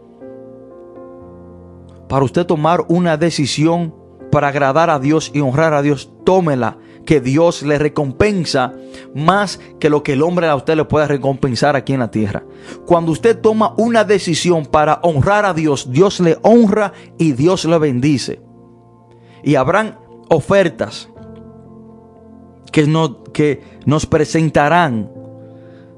para 2.08 2.26
usted 2.26 2.46
tomar 2.46 2.86
una 2.88 3.18
decisión 3.18 3.94
para 4.32 4.48
agradar 4.48 4.90
a 4.90 4.98
Dios 4.98 5.30
y 5.34 5.42
honrar 5.42 5.74
a 5.74 5.84
Dios, 5.84 6.12
tómela 6.24 6.78
que 7.10 7.22
Dios 7.22 7.64
le 7.64 7.80
recompensa 7.80 8.72
más 9.16 9.60
que 9.80 9.90
lo 9.90 10.04
que 10.04 10.14
el 10.14 10.22
hombre 10.22 10.48
a 10.48 10.56
usted 10.56 10.76
le 10.76 10.86
pueda 10.86 11.08
recompensar 11.08 11.76
aquí 11.76 11.94
en 11.94 12.02
la 12.02 12.12
tierra. 12.12 12.44
Cuando 12.86 13.12
usted 13.12 13.36
toma 13.42 13.74
una 13.78 14.04
decisión 14.04 14.68
para 14.68 15.00
honrar 15.02 15.44
a 15.44 15.56
Dios, 15.56 15.92
Dios 15.92 16.20
le 16.20 16.38
honra 16.44 16.94
y 17.18 17.32
Dios 17.32 17.66
le 17.66 17.80
bendice. 17.80 18.44
Y 19.42 19.56
habrán 19.56 19.98
ofertas 20.30 21.10
que, 22.72 22.86
no, 22.86 23.24
que 23.24 23.64
nos 23.88 24.06
presentarán 24.06 25.12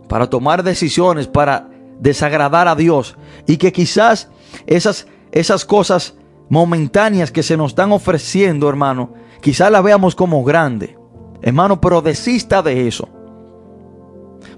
para 0.08 0.30
tomar 0.30 0.64
decisiones, 0.64 1.28
para 1.28 1.70
desagradar 2.00 2.70
a 2.70 2.76
Dios. 2.76 3.18
Y 3.48 3.58
que 3.58 3.74
quizás 3.74 4.30
esas, 4.66 5.08
esas 5.34 5.66
cosas 5.66 6.16
momentáneas 6.48 7.34
que 7.34 7.44
se 7.44 7.58
nos 7.58 7.72
están 7.72 7.92
ofreciendo, 7.92 8.70
hermano, 8.70 9.14
quizás 9.42 9.70
las 9.70 9.84
veamos 9.84 10.16
como 10.16 10.46
grande. 10.46 11.01
Hermano, 11.42 11.82
pero 11.82 12.02
desista 12.02 12.62
de 12.62 12.88
eso. 12.88 13.08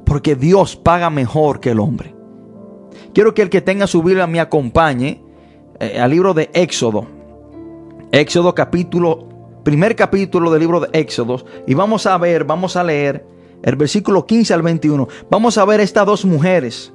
Porque 0.05 0.36
Dios 0.36 0.75
paga 0.75 1.09
mejor 1.09 1.59
que 1.59 1.71
el 1.71 1.79
hombre. 1.79 2.13
Quiero 3.13 3.34
que 3.34 3.41
el 3.41 3.49
que 3.49 3.61
tenga 3.61 3.88
su 3.88 4.01
Biblia 4.03 4.27
me 4.27 4.39
acompañe 4.39 5.21
eh, 5.79 5.99
al 5.99 6.11
libro 6.11 6.34
de 6.34 6.49
Éxodo. 6.53 7.05
Éxodo 8.11 8.53
capítulo, 8.53 9.27
primer 9.63 9.95
capítulo 9.95 10.51
del 10.51 10.59
libro 10.61 10.81
de 10.81 10.89
Éxodo. 10.99 11.45
Y 11.65 11.73
vamos 11.73 12.05
a 12.05 12.17
ver, 12.17 12.43
vamos 12.43 12.75
a 12.75 12.84
leer 12.84 13.25
el 13.63 13.75
versículo 13.75 14.25
15 14.25 14.53
al 14.53 14.61
21. 14.61 15.07
Vamos 15.29 15.57
a 15.57 15.65
ver 15.65 15.79
estas 15.79 16.05
dos 16.05 16.25
mujeres, 16.25 16.91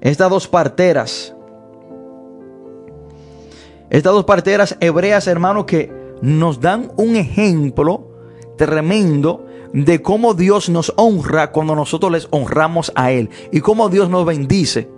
estas 0.00 0.28
dos 0.28 0.48
parteras. 0.48 1.34
Estas 3.88 4.12
dos 4.12 4.24
parteras 4.24 4.76
hebreas, 4.80 5.26
hermano, 5.26 5.66
que 5.66 5.92
nos 6.22 6.60
dan 6.60 6.90
un 6.96 7.14
ejemplo 7.14 8.11
tremendo 8.56 9.46
de 9.72 10.02
cómo 10.02 10.34
Dios 10.34 10.68
nos 10.68 10.92
honra 10.96 11.50
cuando 11.52 11.74
nosotros 11.74 12.12
les 12.12 12.28
honramos 12.30 12.92
a 12.94 13.10
Él 13.10 13.30
y 13.50 13.60
cómo 13.60 13.88
Dios 13.88 14.10
nos 14.10 14.26
bendice 14.26 14.88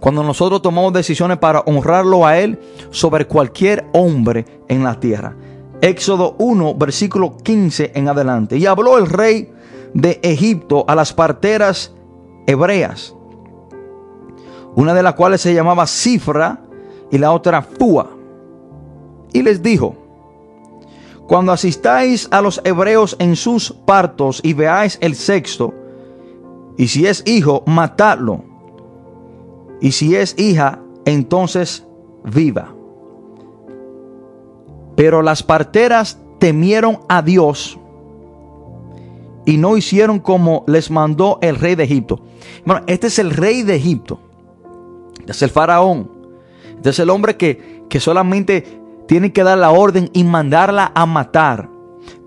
cuando 0.00 0.22
nosotros 0.24 0.62
tomamos 0.62 0.92
decisiones 0.94 1.38
para 1.38 1.60
honrarlo 1.60 2.26
a 2.26 2.38
Él 2.38 2.58
sobre 2.90 3.26
cualquier 3.26 3.86
hombre 3.92 4.46
en 4.68 4.82
la 4.82 4.98
tierra. 4.98 5.36
Éxodo 5.82 6.36
1, 6.38 6.74
versículo 6.74 7.36
15 7.36 7.92
en 7.94 8.08
adelante. 8.08 8.56
Y 8.56 8.66
habló 8.66 8.98
el 8.98 9.06
rey 9.06 9.52
de 9.92 10.18
Egipto 10.22 10.84
a 10.88 10.94
las 10.94 11.12
parteras 11.12 11.94
hebreas, 12.46 13.14
una 14.74 14.94
de 14.94 15.02
las 15.02 15.14
cuales 15.14 15.42
se 15.42 15.54
llamaba 15.54 15.86
Cifra 15.86 16.60
y 17.10 17.18
la 17.18 17.32
otra 17.32 17.62
Fua. 17.62 18.10
Y 19.32 19.42
les 19.42 19.62
dijo, 19.62 19.96
cuando 21.30 21.52
asistáis 21.52 22.26
a 22.32 22.42
los 22.42 22.60
hebreos 22.64 23.14
en 23.20 23.36
sus 23.36 23.70
partos 23.70 24.40
y 24.42 24.52
veáis 24.52 24.98
el 25.00 25.14
sexto, 25.14 25.72
y 26.76 26.88
si 26.88 27.06
es 27.06 27.22
hijo, 27.24 27.62
matadlo, 27.68 28.42
y 29.80 29.92
si 29.92 30.16
es 30.16 30.34
hija, 30.40 30.80
entonces 31.04 31.86
viva. 32.24 32.74
Pero 34.96 35.22
las 35.22 35.44
parteras 35.44 36.18
temieron 36.40 36.98
a 37.08 37.22
Dios 37.22 37.78
y 39.46 39.56
no 39.56 39.76
hicieron 39.76 40.18
como 40.18 40.64
les 40.66 40.90
mandó 40.90 41.38
el 41.42 41.54
rey 41.54 41.76
de 41.76 41.84
Egipto. 41.84 42.24
Bueno, 42.64 42.82
este 42.88 43.06
es 43.06 43.20
el 43.20 43.30
rey 43.30 43.62
de 43.62 43.76
Egipto. 43.76 44.18
Este 45.20 45.30
es 45.30 45.42
el 45.42 45.50
faraón. 45.50 46.10
Este 46.74 46.90
es 46.90 46.98
el 46.98 47.08
hombre 47.08 47.36
que, 47.36 47.84
que 47.88 48.00
solamente 48.00 48.79
tiene 49.10 49.32
que 49.32 49.42
dar 49.42 49.58
la 49.58 49.72
orden 49.72 50.08
y 50.12 50.22
mandarla 50.22 50.92
a 50.94 51.04
matar. 51.04 51.68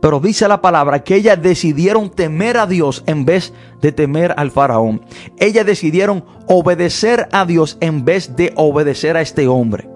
Pero 0.01 0.19
dice 0.19 0.49
la 0.49 0.61
palabra 0.61 1.01
que 1.01 1.15
ellas 1.15 1.41
decidieron 1.41 2.09
temer 2.09 2.57
a 2.57 2.67
Dios 2.67 3.05
en 3.05 3.23
vez 3.23 3.53
de 3.79 3.93
temer 3.93 4.33
al 4.35 4.51
faraón. 4.51 4.99
Ellas 5.37 5.65
decidieron 5.65 6.25
obedecer 6.45 7.29
a 7.31 7.45
Dios 7.45 7.77
en 7.79 8.03
vez 8.03 8.35
de 8.35 8.51
obedecer 8.57 9.15
a 9.15 9.21
este 9.21 9.47
hombre. 9.47 9.89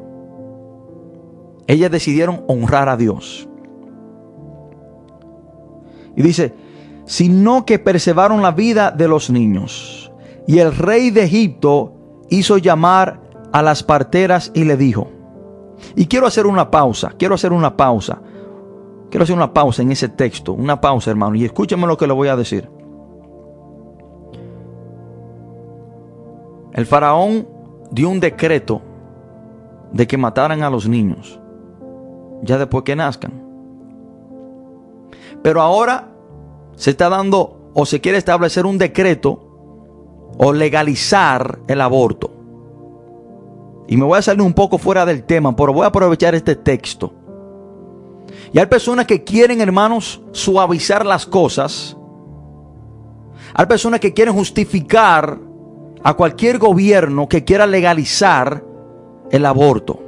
Ellas 1.68 1.92
decidieron 1.92 2.46
honrar 2.48 2.88
a 2.88 2.96
Dios. 2.96 3.50
Y 6.16 6.22
dice, 6.22 6.54
sino 7.04 7.66
que 7.66 7.80
preservaron 7.80 8.42
la 8.42 8.52
vida 8.52 8.92
de 8.92 9.10
los 9.10 9.30
niños. 9.30 10.10
Y 10.48 10.60
el 10.60 10.74
rey 10.74 11.10
de 11.10 11.24
Egipto 11.24 11.98
hizo 12.30 12.58
llamar 12.58 13.20
a 13.52 13.62
las 13.62 13.84
parteras 13.84 14.54
y 14.54 14.64
le 14.64 14.78
dijo, 14.78 15.17
y 15.96 16.08
quiero 16.08 16.28
hacer 16.28 16.48
una 16.48 16.70
pausa, 16.70 17.14
quiero 17.18 17.36
hacer 17.36 17.54
una 17.54 17.76
pausa, 17.76 18.20
quiero 19.10 19.24
hacer 19.24 19.36
una 19.36 19.54
pausa 19.54 19.82
en 19.82 19.92
ese 19.92 20.10
texto, 20.10 20.54
una 20.54 20.80
pausa 20.80 21.12
hermano, 21.12 21.36
y 21.36 21.46
escúchame 21.46 21.88
lo 21.88 21.98
que 21.98 22.08
le 22.08 22.14
voy 22.14 22.28
a 22.28 22.36
decir. 22.36 22.70
El 26.74 26.86
faraón 26.86 27.48
dio 27.92 28.10
un 28.10 28.20
decreto 28.20 28.82
de 29.92 30.06
que 30.06 30.18
mataran 30.18 30.64
a 30.64 30.70
los 30.70 30.88
niños, 30.88 31.40
ya 32.44 32.58
después 32.58 32.84
que 32.84 32.96
nazcan. 32.96 33.44
Pero 35.42 35.62
ahora 35.62 36.10
se 36.76 36.92
está 36.92 37.10
dando 37.10 37.72
o 37.74 37.86
se 37.86 38.02
quiere 38.02 38.18
establecer 38.18 38.66
un 38.66 38.78
decreto 38.78 39.48
o 40.38 40.54
legalizar 40.54 41.60
el 41.68 41.82
aborto. 41.82 42.37
Y 43.88 43.96
me 43.96 44.04
voy 44.04 44.18
a 44.18 44.22
salir 44.22 44.42
un 44.42 44.54
poco 44.54 44.78
fuera 44.78 45.06
del 45.06 45.24
tema, 45.24 45.56
pero 45.56 45.74
voy 45.74 45.84
a 45.84 45.88
aprovechar 45.88 46.36
este 46.36 46.56
texto. 46.56 47.14
Y 48.52 48.60
hay 48.60 48.66
personas 48.66 49.06
que 49.06 49.24
quieren, 49.24 49.62
hermanos, 49.62 50.22
suavizar 50.32 51.06
las 51.06 51.26
cosas. 51.26 51.96
Hay 53.54 53.66
personas 53.66 54.00
que 54.00 54.14
quieren 54.14 54.34
justificar 54.34 55.40
a 56.04 56.14
cualquier 56.14 56.58
gobierno 56.58 57.28
que 57.28 57.44
quiera 57.44 57.66
legalizar 57.66 58.64
el 59.32 59.46
aborto. 59.46 60.04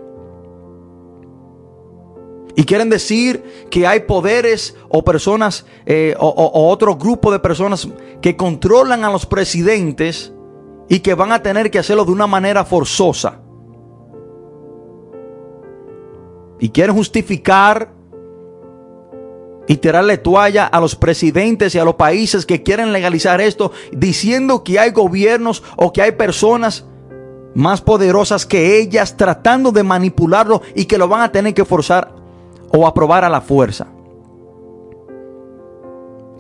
Y 2.55 2.65
quieren 2.65 2.89
decir 2.89 3.67
que 3.69 3.87
hay 3.87 4.01
poderes 4.01 4.75
o 4.89 5.03
personas 5.03 5.65
eh, 5.85 6.15
o, 6.19 6.27
o 6.27 6.69
otro 6.69 6.95
grupo 6.97 7.31
de 7.31 7.39
personas 7.39 7.87
que 8.21 8.35
controlan 8.35 9.05
a 9.05 9.11
los 9.11 9.25
presidentes 9.25 10.33
y 10.89 10.99
que 10.99 11.13
van 11.13 11.31
a 11.31 11.41
tener 11.41 11.71
que 11.71 11.79
hacerlo 11.79 12.03
de 12.03 12.11
una 12.11 12.27
manera 12.27 12.65
forzosa. 12.65 13.39
Y 16.59 16.69
quieren 16.69 16.95
justificar 16.95 17.93
y 19.67 19.77
tirarle 19.77 20.17
toalla 20.17 20.65
a 20.65 20.81
los 20.81 20.95
presidentes 20.95 21.75
y 21.75 21.79
a 21.79 21.85
los 21.85 21.93
países 21.93 22.45
que 22.45 22.63
quieren 22.63 22.91
legalizar 22.91 23.39
esto, 23.39 23.71
diciendo 23.91 24.63
que 24.63 24.79
hay 24.79 24.91
gobiernos 24.91 25.63
o 25.77 25.93
que 25.93 26.01
hay 26.01 26.13
personas 26.13 26.85
más 27.53 27.81
poderosas 27.81 28.45
que 28.47 28.79
ellas 28.79 29.15
tratando 29.15 29.71
de 29.71 29.83
manipularlo 29.83 30.63
y 30.73 30.85
que 30.85 30.97
lo 30.97 31.07
van 31.07 31.21
a 31.21 31.31
tener 31.31 31.53
que 31.53 31.65
forzar 31.65 32.15
o 32.71 32.87
aprobar 32.87 33.23
a 33.23 33.29
la 33.29 33.41
fuerza. 33.41 33.87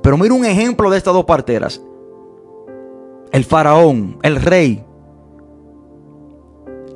Pero 0.01 0.17
mira 0.17 0.33
un 0.33 0.45
ejemplo 0.45 0.89
de 0.89 0.97
estas 0.97 1.13
dos 1.13 1.25
parteras. 1.25 1.81
El 3.31 3.43
faraón, 3.45 4.17
el 4.23 4.37
rey, 4.37 4.83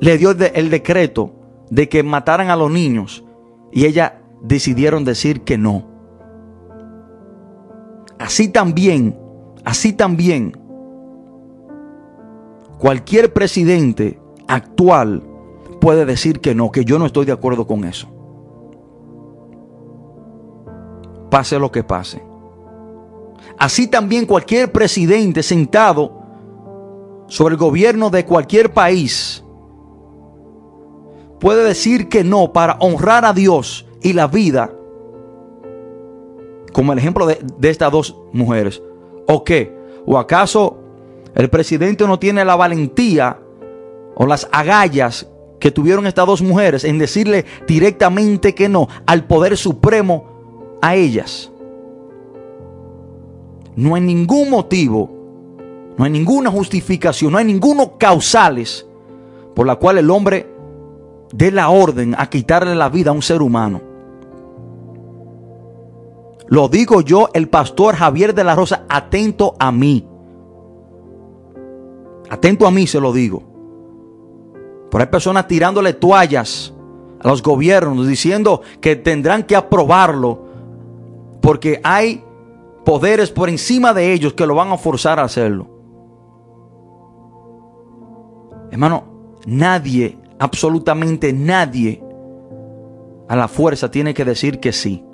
le 0.00 0.18
dio 0.18 0.32
el 0.32 0.70
decreto 0.70 1.30
de 1.74 1.88
que 1.88 2.04
mataran 2.04 2.50
a 2.50 2.56
los 2.56 2.70
niños 2.70 3.24
y 3.72 3.84
ellas 3.86 4.12
decidieron 4.40 5.04
decir 5.04 5.42
que 5.42 5.58
no. 5.58 5.84
Así 8.16 8.46
también, 8.46 9.18
así 9.64 9.92
también, 9.92 10.56
cualquier 12.78 13.32
presidente 13.32 14.20
actual 14.46 15.24
puede 15.80 16.06
decir 16.06 16.40
que 16.40 16.54
no, 16.54 16.70
que 16.70 16.84
yo 16.84 17.00
no 17.00 17.06
estoy 17.06 17.26
de 17.26 17.32
acuerdo 17.32 17.66
con 17.66 17.84
eso. 17.84 18.08
Pase 21.28 21.58
lo 21.58 21.72
que 21.72 21.82
pase. 21.82 22.22
Así 23.58 23.88
también 23.88 24.26
cualquier 24.26 24.70
presidente 24.70 25.42
sentado 25.42 26.22
sobre 27.26 27.54
el 27.54 27.58
gobierno 27.58 28.10
de 28.10 28.24
cualquier 28.24 28.72
país 28.72 29.43
puede 31.44 31.62
decir 31.62 32.08
que 32.08 32.24
no 32.24 32.54
para 32.54 32.78
honrar 32.80 33.26
a 33.26 33.34
Dios 33.34 33.84
y 34.00 34.14
la 34.14 34.28
vida, 34.28 34.72
como 36.72 36.94
el 36.94 36.98
ejemplo 36.98 37.26
de, 37.26 37.38
estas 37.68 37.92
dos 37.92 38.16
mujeres. 38.32 38.82
¿O 39.28 39.44
qué? 39.44 39.70
¿O 40.06 40.16
acaso 40.16 40.78
el 41.34 41.50
presidente 41.50 42.06
no 42.06 42.18
tiene 42.18 42.46
la 42.46 42.56
valentía 42.56 43.40
o 44.14 44.24
las 44.24 44.48
agallas 44.52 45.28
que 45.60 45.70
tuvieron 45.70 46.06
estas 46.06 46.26
dos 46.26 46.40
mujeres 46.40 46.82
en 46.82 46.98
decirle 46.98 47.44
directamente 47.66 48.54
que 48.54 48.70
no 48.70 48.88
al 49.04 49.26
poder 49.26 49.58
supremo 49.58 50.78
a 50.80 50.94
ellas? 50.94 51.52
No 53.76 53.96
hay 53.96 54.00
ningún 54.00 54.48
motivo, 54.48 55.10
no 55.98 56.06
hay 56.06 56.10
ninguna 56.10 56.50
justificación, 56.50 57.32
no 57.32 57.36
hay 57.36 57.44
ninguno 57.44 57.98
causales 57.98 58.86
por 59.54 59.66
la 59.66 59.76
cual 59.76 59.98
el 59.98 60.10
hombre 60.10 60.53
dé 61.34 61.50
la 61.50 61.68
orden 61.68 62.14
a 62.16 62.30
quitarle 62.30 62.74
la 62.76 62.88
vida 62.88 63.10
a 63.10 63.12
un 63.12 63.22
ser 63.22 63.42
humano. 63.42 63.80
Lo 66.46 66.68
digo 66.68 67.00
yo, 67.00 67.28
el 67.34 67.48
pastor 67.48 67.96
Javier 67.96 68.34
de 68.34 68.44
la 68.44 68.54
Rosa, 68.54 68.84
atento 68.88 69.56
a 69.58 69.72
mí. 69.72 70.06
Atento 72.30 72.66
a 72.66 72.70
mí 72.70 72.86
se 72.86 73.00
lo 73.00 73.12
digo. 73.12 73.42
Por 74.90 75.00
hay 75.00 75.08
personas 75.08 75.48
tirándole 75.48 75.94
toallas 75.94 76.72
a 77.20 77.26
los 77.26 77.42
gobiernos 77.42 78.06
diciendo 78.06 78.60
que 78.80 78.94
tendrán 78.94 79.42
que 79.42 79.56
aprobarlo 79.56 80.44
porque 81.40 81.80
hay 81.82 82.22
poderes 82.84 83.30
por 83.30 83.48
encima 83.48 83.92
de 83.92 84.12
ellos 84.12 84.34
que 84.34 84.46
lo 84.46 84.54
van 84.54 84.70
a 84.70 84.78
forzar 84.78 85.18
a 85.18 85.24
hacerlo. 85.24 85.66
Hermano, 88.70 89.04
nadie, 89.46 90.16
absolutamente 90.38 91.32
nadie 91.32 92.02
a 93.28 93.36
la 93.36 93.48
fuerza 93.48 93.90
tiene 93.90 94.14
que 94.14 94.24
decir 94.24 94.60
que 94.60 94.72
sí. 94.72 95.04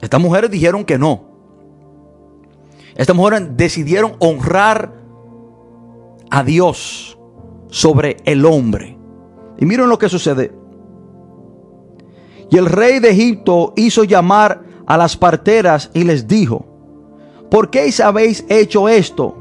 Estas 0.00 0.20
mujeres 0.20 0.50
dijeron 0.50 0.84
que 0.84 0.98
no. 0.98 1.34
Estas 2.94 3.16
mujeres 3.16 3.56
decidieron 3.56 4.14
honrar 4.20 4.92
a 6.30 6.44
Dios 6.44 7.18
sobre 7.68 8.16
el 8.24 8.44
hombre. 8.44 8.96
Y 9.58 9.64
miren 9.66 9.88
lo 9.88 9.98
que 9.98 10.08
sucede. 10.08 10.52
Y 12.50 12.56
el 12.56 12.66
rey 12.66 13.00
de 13.00 13.10
Egipto 13.10 13.72
hizo 13.76 14.04
llamar 14.04 14.62
a 14.86 14.96
las 14.96 15.16
parteras 15.16 15.90
y 15.94 16.04
les 16.04 16.28
dijo, 16.28 16.66
¿por 17.50 17.70
qué 17.70 17.92
habéis 18.04 18.44
hecho 18.48 18.88
esto? 18.88 19.36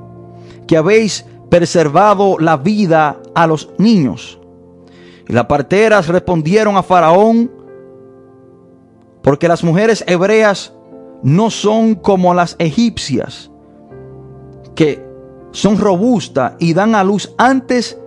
Que 0.68 0.78
habéis 0.78 1.26
preservado 1.54 2.40
la 2.40 2.58
vida 2.58 3.22
a 3.36 3.46
los 3.46 3.70
niños. 3.78 4.40
Y 5.28 5.34
las 5.34 5.46
parteras 5.46 6.08
respondieron 6.08 6.76
a 6.78 6.82
Faraón, 6.82 7.52
porque 9.22 9.48
las 9.48 9.64
mujeres 9.64 10.04
hebreas 10.08 10.74
no 11.22 11.52
son 11.52 11.94
como 11.94 12.34
las 12.34 12.56
egipcias, 12.58 13.52
que 14.74 15.06
son 15.52 15.78
robustas 15.78 16.54
y 16.58 16.74
dan 16.74 16.96
a 16.96 17.04
luz 17.04 17.32
antes 17.38 18.00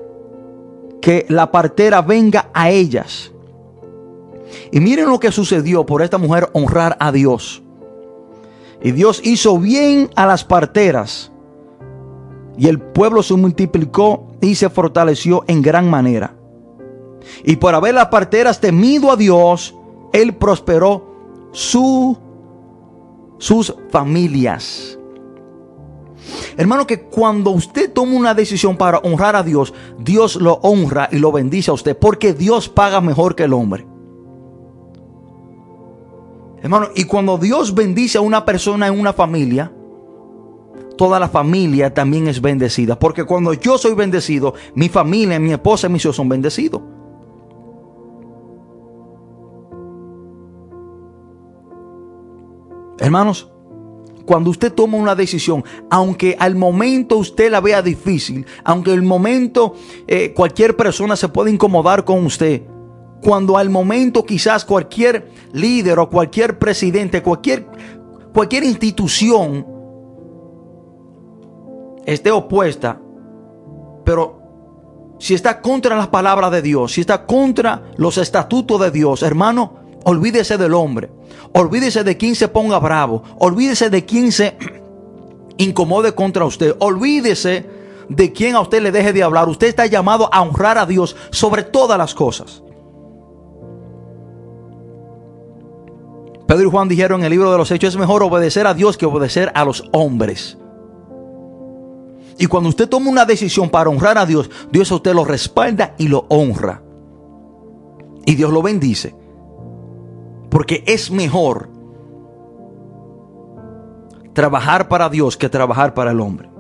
que 1.01 1.24
la 1.28 1.53
partera 1.53 2.03
venga 2.03 2.51
a 2.53 2.70
ellas. 2.70 3.30
Y 4.72 4.80
miren 4.80 5.09
lo 5.09 5.20
que 5.20 5.30
sucedió 5.30 5.86
por 5.86 6.03
esta 6.03 6.18
mujer 6.18 6.51
honrar 6.53 6.97
a 6.99 7.12
Dios. 7.12 7.62
Y 8.82 8.90
Dios 8.90 9.20
hizo 9.22 9.57
bien 9.61 10.11
a 10.16 10.26
las 10.26 10.42
parteras. 10.42 11.30
Y 12.59 12.68
el 12.68 12.80
pueblo 12.80 13.22
se 13.22 13.34
multiplicó 13.34 14.26
y 14.40 14.54
se 14.54 14.70
fortaleció 14.70 15.44
en 15.46 15.62
gran 15.62 15.90
manera. 15.90 16.34
Y 17.44 17.57
por 17.57 17.74
haber 17.74 17.94
las 17.94 18.07
parteras 18.07 18.61
temido 18.61 19.11
a 19.11 19.16
Dios, 19.16 19.74
Él 20.12 20.34
prosperó 20.34 21.50
su, 21.52 22.16
sus 23.38 23.74
familias. 23.90 24.98
Hermano, 26.57 26.86
que 26.86 27.02
cuando 27.02 27.50
usted 27.50 27.92
toma 27.92 28.16
una 28.16 28.34
decisión 28.34 28.76
para 28.76 28.98
honrar 28.98 29.36
a 29.36 29.42
Dios, 29.42 29.74
Dios 29.98 30.36
lo 30.36 30.54
honra 30.62 31.09
y 31.12 31.18
lo 31.18 31.30
bendice 31.32 31.70
a 31.70 31.74
usted, 31.74 31.96
porque 31.96 32.32
Dios 32.32 32.68
paga 32.68 33.00
mejor 33.00 33.34
que 33.34 33.44
el 33.44 33.52
hombre. 33.52 33.86
Hermano, 36.62 36.88
y 36.94 37.04
cuando 37.04 37.38
Dios 37.38 37.74
bendice 37.74 38.18
a 38.18 38.22
una 38.22 38.44
persona 38.44 38.88
en 38.88 38.98
una 38.98 39.12
familia, 39.12 39.72
toda 40.97 41.20
la 41.20 41.28
familia 41.28 41.92
también 41.92 42.28
es 42.28 42.40
bendecida. 42.40 42.99
Porque 42.99 43.24
cuando 43.24 43.53
yo 43.53 43.78
soy 43.78 43.94
bendecido, 43.94 44.55
mi 44.74 44.88
familia, 44.88 45.38
mi 45.38 45.53
esposa 45.53 45.86
y 45.86 45.90
mis 45.90 46.05
hijos 46.05 46.16
son 46.16 46.28
bendecidos. 46.28 46.82
Hermanos, 52.99 53.51
cuando 54.24 54.51
usted 54.51 54.72
toma 54.72 54.97
una 54.97 55.14
decisión, 55.14 55.62
aunque 55.90 56.36
al 56.38 56.57
momento 56.57 57.16
usted 57.16 57.51
la 57.51 57.61
vea 57.61 57.82
difícil, 57.82 58.47
aunque 58.64 58.90
al 58.90 59.03
momento 59.03 59.74
eh, 60.09 60.32
cualquier 60.34 60.76
persona 60.76 61.14
se 61.14 61.28
puede 61.28 61.51
incomodar 61.51 62.05
con 62.05 62.24
usted, 62.24 62.62
cuando 63.22 63.57
al 63.59 63.70
momento 63.70 64.24
quizás 64.24 64.64
cualquier 64.64 65.30
líder 65.53 65.99
o 65.99 66.09
cualquier 66.09 66.59
presidente, 66.59 67.22
cualquier, 67.22 67.66
cualquier 68.32 68.64
institución 68.64 69.76
esté 72.07 72.30
opuesta, 72.30 72.98
pero 74.04 74.46
si 75.18 75.34
está 75.34 75.61
contra 75.61 75.96
las 75.96 76.09
palabras 76.09 76.50
de 76.52 76.62
Dios, 76.62 76.92
si 76.92 77.00
está 77.00 77.26
contra 77.26 77.82
los 77.96 78.16
estatutos 78.16 78.80
de 78.80 78.90
Dios, 78.90 79.22
hermano, 79.22 79.74
olvídese 80.04 80.57
del 80.57 80.74
hombre. 80.74 81.11
Olvídese 81.52 82.04
de 82.04 82.16
quien 82.16 82.34
se 82.34 82.48
ponga 82.48 82.78
bravo. 82.78 83.22
Olvídese 83.38 83.90
de 83.90 84.04
quien 84.04 84.30
se 84.30 84.57
incomode 85.59 86.14
contra 86.14 86.44
usted. 86.44 86.76
Olvídese 86.78 87.68
de 88.09 88.32
quien 88.32 88.54
a 88.54 88.61
usted 88.61 88.82
le 88.82 88.92
deje 88.92 89.12
de 89.12 89.22
hablar. 89.22 89.48
Usted 89.48 89.66
está 89.66 89.86
llamado 89.86 90.28
a 90.32 90.42
honrar 90.42 90.78
a 90.78 90.86
Dios 90.86 91.16
sobre 91.30 91.62
todas 91.62 91.98
las 91.98 92.14
cosas. 92.14 92.62
Pedro 96.46 96.68
y 96.68 96.70
Juan 96.70 96.88
dijeron 96.88 97.20
en 97.20 97.26
el 97.26 97.30
libro 97.32 97.50
de 97.50 97.59
los 97.59 97.70
Hechos, 97.72 97.94
es 97.94 97.96
mejor 98.00 98.22
obedecer 98.22 98.68
a 98.68 98.74
Dios 98.74 98.96
que 98.96 99.07
obedecer 99.07 99.50
a 99.54 99.64
los 99.64 99.88
hombres. 99.92 100.57
Y 102.39 102.47
cuando 102.47 102.68
usted 102.68 102.89
toma 102.89 103.11
una 103.11 103.24
decisión 103.24 103.70
para 103.70 103.91
honrar 103.91 104.18
a 104.18 104.26
Dios, 104.26 104.51
Dios 104.70 104.91
a 104.93 104.97
usted 104.97 105.14
lo 105.14 105.24
respalda 105.24 105.95
y 105.99 106.09
lo 106.09 106.26
honra. 106.28 106.82
Y 108.24 108.34
Dios 108.34 108.53
lo 108.53 108.62
bendice. 108.62 109.14
Porque 110.51 110.84
es 110.87 111.11
mejor 111.11 111.70
trabajar 114.32 114.89
para 114.89 115.09
Dios 115.09 115.37
que 115.37 115.49
trabajar 115.49 115.95
para 115.95 116.11
el 116.11 116.20
hombre. 116.20 116.51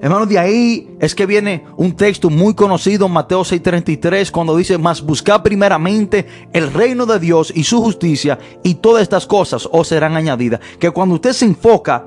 Hermanos, 0.00 0.28
de 0.28 0.38
ahí 0.38 0.96
es 1.00 1.14
que 1.14 1.26
viene 1.26 1.64
un 1.76 1.96
texto 1.96 2.30
muy 2.30 2.54
conocido, 2.54 3.08
Mateo 3.08 3.44
6:33, 3.44 4.30
cuando 4.30 4.56
dice, 4.56 4.78
mas 4.78 5.02
buscad 5.02 5.42
primeramente 5.42 6.26
el 6.52 6.72
reino 6.72 7.04
de 7.06 7.18
Dios 7.18 7.52
y 7.54 7.64
su 7.64 7.82
justicia, 7.82 8.38
y 8.62 8.76
todas 8.76 9.02
estas 9.02 9.26
cosas 9.26 9.68
os 9.72 9.88
serán 9.88 10.16
añadidas. 10.16 10.60
Que 10.78 10.90
cuando 10.90 11.16
usted 11.16 11.32
se 11.32 11.46
enfoca 11.46 12.04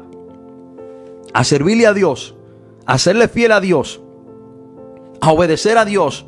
a 1.34 1.43
servirle 1.43 1.88
a 1.88 1.93
Dios, 1.93 2.36
a 2.86 2.97
serle 2.97 3.27
fiel 3.27 3.51
a 3.51 3.61
Dios, 3.61 4.01
a 5.21 5.32
obedecer 5.32 5.77
a 5.77 5.86
Dios, 5.86 6.25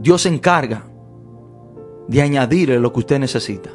Dios 0.00 0.22
se 0.22 0.28
encarga 0.28 0.84
de 2.08 2.20
añadirle 2.20 2.80
lo 2.80 2.92
que 2.92 2.98
usted 3.00 3.18
necesita. 3.20 3.70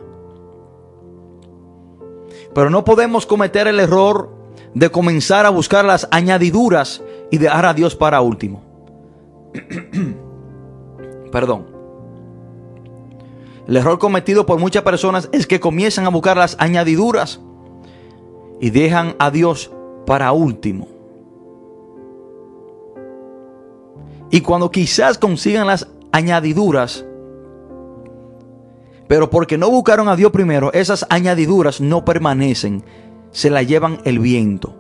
Pero 2.53 2.69
no 2.69 2.83
podemos 2.83 3.25
cometer 3.25 3.67
el 3.67 3.79
error 3.79 4.29
de 4.73 4.89
comenzar 4.89 5.45
a 5.45 5.49
buscar 5.49 5.85
las 5.85 6.07
añadiduras 6.11 7.01
y 7.31 7.37
dejar 7.37 7.65
a 7.65 7.73
Dios 7.73 7.95
para 7.95 8.19
último. 8.21 8.61
Perdón. 11.31 11.67
El 13.67 13.77
error 13.77 13.99
cometido 13.99 14.45
por 14.45 14.59
muchas 14.59 14.83
personas 14.83 15.29
es 15.31 15.47
que 15.47 15.59
comienzan 15.59 16.05
a 16.05 16.09
buscar 16.09 16.37
las 16.37 16.55
añadiduras 16.59 17.41
y 18.59 18.69
dejan 18.69 19.15
a 19.19 19.31
Dios 19.31 19.71
para 20.05 20.31
último. 20.31 20.87
Y 24.29 24.41
cuando 24.41 24.71
quizás 24.71 25.17
consigan 25.17 25.67
las 25.67 25.87
añadiduras, 26.11 27.05
pero 29.07 29.29
porque 29.29 29.57
no 29.57 29.69
buscaron 29.69 30.09
a 30.09 30.15
Dios 30.15 30.31
primero, 30.31 30.71
esas 30.73 31.05
añadiduras 31.09 31.79
no 31.79 32.03
permanecen, 32.03 32.83
se 33.31 33.49
la 33.49 33.63
llevan 33.63 33.99
el 34.03 34.19
viento. 34.19 34.75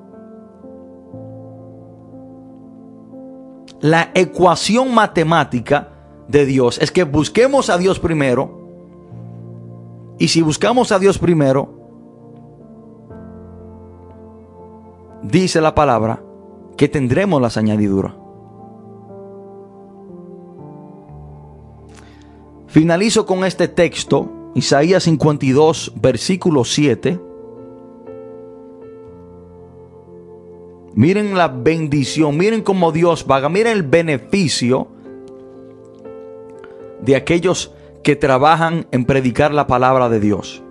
La 3.79 4.09
ecuación 4.15 4.93
matemática 4.93 5.89
de 6.27 6.45
Dios 6.45 6.79
es 6.81 6.91
que 6.91 7.03
busquemos 7.03 7.69
a 7.69 7.77
Dios 7.77 7.99
primero. 7.99 8.65
Y 10.17 10.29
si 10.29 10.41
buscamos 10.41 10.91
a 10.91 10.99
Dios 10.99 11.19
primero, 11.19 11.76
dice 15.23 15.61
la 15.61 15.75
palabra 15.75 16.21
que 16.77 16.87
tendremos 16.87 17.41
las 17.41 17.57
añadiduras. 17.57 18.13
Finalizo 22.67 23.25
con 23.25 23.43
este 23.43 23.67
texto, 23.67 24.51
Isaías 24.53 25.03
52, 25.03 25.93
versículo 25.99 26.63
7. 26.63 27.19
Miren 30.93 31.35
la 31.35 31.47
bendición, 31.47 32.37
miren 32.37 32.61
cómo 32.61 32.91
Dios 32.91 33.23
paga, 33.23 33.49
miren 33.49 33.77
el 33.77 33.83
beneficio 33.83 34.87
de 37.01 37.15
aquellos 37.15 37.71
que 38.03 38.15
trabajan 38.15 38.87
en 38.91 39.05
predicar 39.05 39.53
la 39.53 39.67
palabra 39.67 40.09
de 40.09 40.19
Dios. 40.19 40.63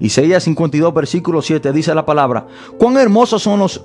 Isaías 0.00 0.44
52, 0.44 0.92
versículo 0.92 1.42
7 1.42 1.72
dice 1.72 1.94
la 1.94 2.04
palabra, 2.04 2.46
cuán 2.78 2.96
hermosos 2.96 3.42
son 3.42 3.60
los, 3.60 3.82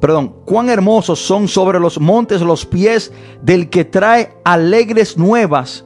perdón, 0.00 0.34
cuán 0.44 0.68
hermosos 0.68 1.18
son 1.18 1.48
sobre 1.48 1.80
los 1.80 2.00
montes 2.00 2.40
los 2.40 2.66
pies 2.66 3.12
del 3.42 3.70
que 3.70 3.84
trae 3.84 4.34
alegres 4.44 5.18
nuevas 5.18 5.84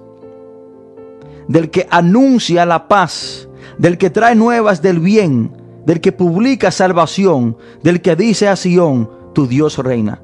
del 1.49 1.71
que 1.71 1.89
anuncia 1.91 2.65
la 2.67 2.87
paz, 2.87 3.49
del 3.79 3.99
que 3.99 4.11
trae 4.11 4.35
nuevas 4.35 4.81
del 4.83 5.01
bien, 5.01 5.51
del 5.85 6.01
que 6.01 6.13
publica 6.13 6.71
salvación, 6.71 7.57
del 7.83 8.01
que 8.03 8.15
dice 8.15 8.47
a 8.49 8.55
Sión, 8.55 9.11
tu 9.35 9.47
Dios 9.47 9.79
reina. 9.79 10.23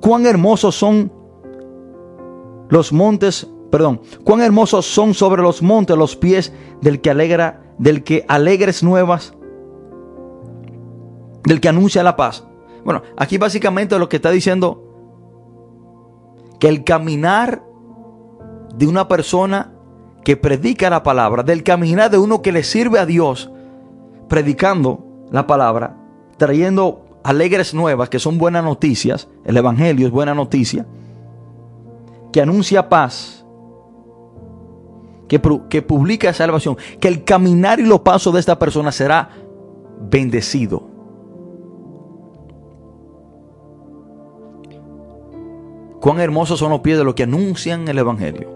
Cuán 0.00 0.26
hermosos 0.26 0.74
son 0.74 1.12
los 2.70 2.92
montes, 2.92 3.46
perdón, 3.70 4.00
cuán 4.24 4.40
hermosos 4.40 4.86
son 4.86 5.14
sobre 5.14 5.42
los 5.42 5.62
montes 5.62 5.96
los 5.96 6.16
pies 6.16 6.52
del 6.80 7.00
que 7.00 7.10
alegra, 7.10 7.61
del 7.78 8.04
que 8.04 8.24
alegres 8.28 8.82
nuevas, 8.82 9.34
del 11.44 11.60
que 11.60 11.68
anuncia 11.68 12.02
la 12.02 12.16
paz. 12.16 12.44
Bueno, 12.84 13.02
aquí 13.16 13.38
básicamente 13.38 13.98
lo 13.98 14.08
que 14.08 14.16
está 14.16 14.30
diciendo 14.30 14.88
que 16.58 16.68
el 16.68 16.84
caminar 16.84 17.64
de 18.74 18.86
una 18.86 19.08
persona 19.08 19.72
que 20.24 20.36
predica 20.36 20.90
la 20.90 21.02
palabra, 21.02 21.42
del 21.42 21.62
caminar 21.62 22.10
de 22.10 22.18
uno 22.18 22.42
que 22.42 22.52
le 22.52 22.62
sirve 22.62 22.98
a 22.98 23.06
Dios, 23.06 23.50
predicando 24.28 25.04
la 25.30 25.46
palabra, 25.46 25.96
trayendo 26.36 27.04
alegres 27.24 27.74
nuevas, 27.74 28.08
que 28.08 28.18
son 28.18 28.38
buenas 28.38 28.64
noticias, 28.64 29.28
el 29.44 29.56
Evangelio 29.56 30.06
es 30.06 30.12
buena 30.12 30.34
noticia, 30.34 30.86
que 32.32 32.40
anuncia 32.40 32.88
paz, 32.88 33.41
que, 35.40 35.82
publica 35.82 36.32
salvación, 36.34 36.76
que 37.00 37.08
el 37.08 37.24
caminar 37.24 37.80
y 37.80 37.84
los 37.84 38.00
pasos 38.00 38.34
de 38.34 38.40
esta 38.40 38.58
persona 38.58 38.92
será 38.92 39.30
bendecido. 40.10 40.90
Cuán 46.00 46.20
hermosos 46.20 46.58
son 46.58 46.70
los 46.70 46.80
pies 46.80 46.98
de 46.98 47.04
los 47.04 47.14
que 47.14 47.22
anuncian 47.22 47.88
el 47.88 47.98
Evangelio. 47.98 48.50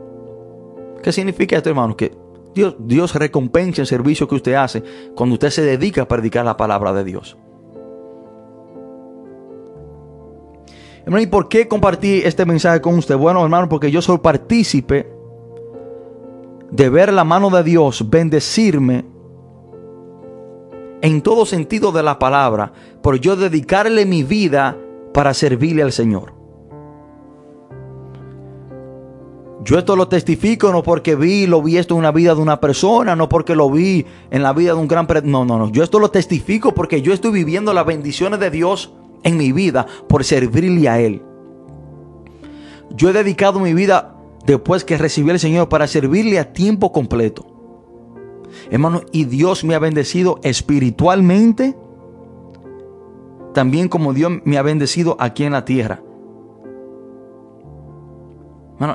¿Qué 1.03 1.13
significa 1.13 1.57
esto, 1.57 1.71
hermano? 1.71 1.97
Que 1.97 2.13
Dios, 2.55 2.75
Dios 2.81 3.15
recompensa 3.15 3.81
el 3.83 3.87
servicio 3.87 4.29
que 4.29 4.35
usted 4.35 4.55
hace 4.55 4.83
cuando 5.15 5.35
usted 5.35 5.51
se 5.51 5.63
dedica 5.63 6.03
a 6.03 6.09
predicar 6.09 6.45
la 6.45 6.57
palabra 6.57 6.93
de 6.93 7.05
Dios. 7.05 7.37
Hermano, 11.05 11.23
¿y 11.23 11.27
por 11.27 11.49
qué 11.49 11.69
compartí 11.69 12.23
este 12.25 12.45
mensaje 12.45 12.81
con 12.81 12.99
usted? 12.99 13.17
Bueno, 13.17 13.43
hermano, 13.43 13.69
porque 13.69 13.93
yo 13.93 14.03
soy 14.03 14.19
partícipe 14.19 15.16
de 16.77 16.91
ver 16.91 17.13
la 17.13 17.25
mano 17.25 17.49
de 17.49 17.63
Dios 17.63 18.11
bendecirme 18.11 19.07
en 21.01 21.23
todo 21.23 21.47
sentido 21.47 21.91
de 21.91 22.03
la 22.03 22.19
palabra, 22.19 22.73
por 23.03 23.19
yo 23.19 23.35
dedicarle 23.35 24.05
mi 24.05 24.23
vida 24.23 24.77
para 25.15 25.33
servirle 25.33 25.83
al 25.83 25.93
Señor. 25.93 26.35
Yo 29.65 29.79
esto 29.79 29.97
lo 29.97 30.07
testifico 30.07 30.71
no 30.71 30.83
porque 30.83 31.17
vi, 31.17 31.47
lo 31.47 31.63
vi 31.63 31.79
esto 31.79 31.95
en 31.95 32.01
una 32.01 32.13
vida 32.13 32.35
de 32.35 32.41
una 32.41 32.61
persona, 32.61 33.17
no 33.17 33.29
porque 33.29 33.57
lo 33.57 33.71
vi 33.71 34.05
en 34.31 34.43
la 34.43 34.53
vida 34.53 34.75
de 34.75 34.79
un 34.79 34.87
gran... 34.87 35.09
No, 35.25 35.45
no, 35.45 35.59
no. 35.59 35.71
Yo 35.71 35.83
esto 35.83 35.99
lo 35.99 36.11
testifico 36.11 36.73
porque 36.73 37.03
yo 37.03 37.13
estoy 37.13 37.33
viviendo 37.33 37.73
las 37.73 37.87
bendiciones 37.87 38.39
de 38.39 38.51
Dios 38.51 38.93
en 39.25 39.37
mi 39.37 39.51
vida 39.51 39.87
por 40.09 40.25
servirle 40.25 40.89
a 40.89 41.01
Él. 41.01 41.23
Yo 42.91 43.11
he 43.11 43.13
dedicado 43.13 43.59
mi 43.59 43.75
vida 43.75 44.16
después 44.47 44.85
que 44.85 44.99
recibí 44.99 45.31
al 45.31 45.41
Señor 45.41 45.69
para 45.69 45.87
servirle 45.87 46.39
a 46.39 46.53
tiempo 46.53 46.93
completo. 46.93 47.47
Hermano, 48.71 49.03
y 49.13 49.25
Dios 49.25 49.65
me 49.65 49.75
ha 49.75 49.79
bendecido 49.79 50.39
espiritualmente, 50.43 51.77
también 53.53 53.89
como 53.89 54.13
Dios 54.15 54.33
me 54.45 54.59
ha 54.59 54.63
bendecido 54.63 55.17
aquí 55.19 55.45
en 55.45 55.53
la 55.53 55.65
tierra 55.65 56.03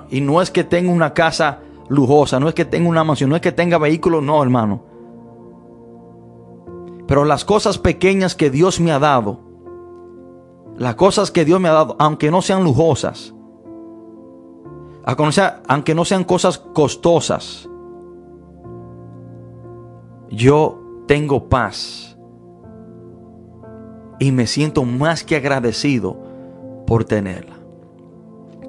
y 0.10 0.22
no 0.22 0.42
es 0.42 0.52
que 0.52 0.64
tenga 0.64 0.92
una 0.92 1.14
casa 1.14 1.60
lujosa, 1.90 2.40
no 2.40 2.48
es 2.48 2.54
que 2.54 2.66
tenga 2.66 2.88
una 2.88 3.04
mansión, 3.04 3.30
no 3.30 3.36
es 3.36 3.42
que 3.42 3.52
tenga 3.52 3.78
vehículos, 3.78 4.24
no, 4.24 4.42
hermano. 4.42 4.84
Pero 7.08 7.26
las 7.26 7.44
cosas 7.44 7.78
pequeñas 7.78 8.36
que 8.36 8.50
Dios 8.50 8.80
me 8.80 8.92
ha 8.92 9.00
dado, 9.00 9.40
las 10.78 10.96
cosas 10.96 11.32
que 11.32 11.44
Dios 11.46 11.60
me 11.60 11.68
ha 11.68 11.74
dado, 11.74 11.96
aunque 12.00 12.32
no 12.32 12.42
sean 12.42 12.64
lujosas, 12.64 13.34
aunque 15.06 15.96
no 15.96 16.06
sean 16.06 16.24
cosas 16.24 16.58
costosas, 16.58 17.68
yo 20.30 20.80
tengo 21.08 21.50
paz 21.50 22.18
y 24.20 24.32
me 24.32 24.48
siento 24.48 24.86
más 24.86 25.24
que 25.24 25.36
agradecido 25.36 26.18
por 26.86 27.06
tenerla. 27.06 27.56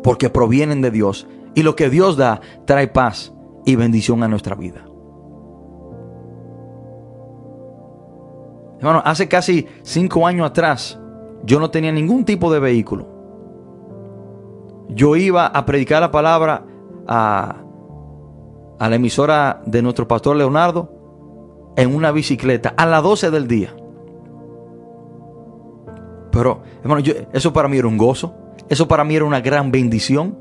Porque 0.03 0.31
provienen 0.31 0.81
de 0.81 0.91
Dios 0.91 1.27
y 1.55 1.63
lo 1.63 1.77
que 1.77 1.91
Dios 1.91 2.17
da 2.17 2.41
trae 2.65 2.89
paz 2.89 3.33
y 3.65 3.77
bendición 3.77 4.23
a 4.23 4.29
nuestra 4.29 4.55
vida. 4.55 4.87
Hermano, 8.79 9.03
hace 9.05 9.29
casi 9.29 9.69
cinco 9.83 10.27
años 10.27 10.47
atrás 10.49 10.99
yo 11.45 11.61
no 11.61 11.71
tenía 11.71 11.93
ningún 11.93 12.25
tipo 12.25 12.53
de 12.53 12.59
vehículo. 12.59 13.12
Yo 14.89 15.17
iba 15.17 15.47
a 15.47 15.65
predicar 15.65 16.01
la 16.01 16.11
palabra 16.11 16.65
a, 17.07 17.57
la 18.79 18.95
emisora 18.95 19.63
de 19.65 19.83
nuestro 19.83 20.09
pastor 20.09 20.37
Leonardo 20.37 20.91
en 21.77 21.95
una 21.95 22.11
bicicleta 22.13 22.75
a 22.77 22.87
las 22.87 23.03
12 23.03 23.31
del 23.31 23.47
día. 23.47 23.75
Pero, 26.31 26.63
hermano, 26.83 27.03
eso 27.33 27.53
para 27.53 27.69
mí 27.69 27.77
era 27.77 27.89
un 27.89 27.99
gozo. 27.99 28.35
Eso 28.69 28.89
para 28.89 29.05
mí 29.05 29.15
era 29.15 29.25
una 29.25 29.41
gran 29.41 29.71
bendición. 29.71 30.37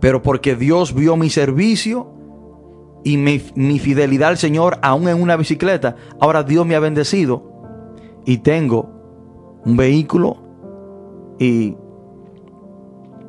Pero 0.00 0.22
porque 0.22 0.56
Dios 0.56 0.94
vio 0.94 1.16
mi 1.16 1.30
servicio 1.30 2.10
y 3.04 3.16
mi, 3.16 3.42
mi, 3.54 3.78
fidelidad 3.78 4.30
al 4.30 4.36
Señor, 4.36 4.78
aún 4.82 5.08
en 5.08 5.20
una 5.20 5.36
bicicleta, 5.36 5.96
ahora 6.20 6.42
Dios 6.42 6.66
me 6.66 6.74
ha 6.74 6.80
bendecido 6.80 7.50
y 8.24 8.38
tengo 8.38 8.90
un 9.64 9.76
vehículo 9.76 10.41
y 11.42 11.76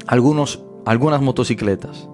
algunos, 0.06 0.64
algunas 0.86 1.20
motocicletas. 1.20 2.08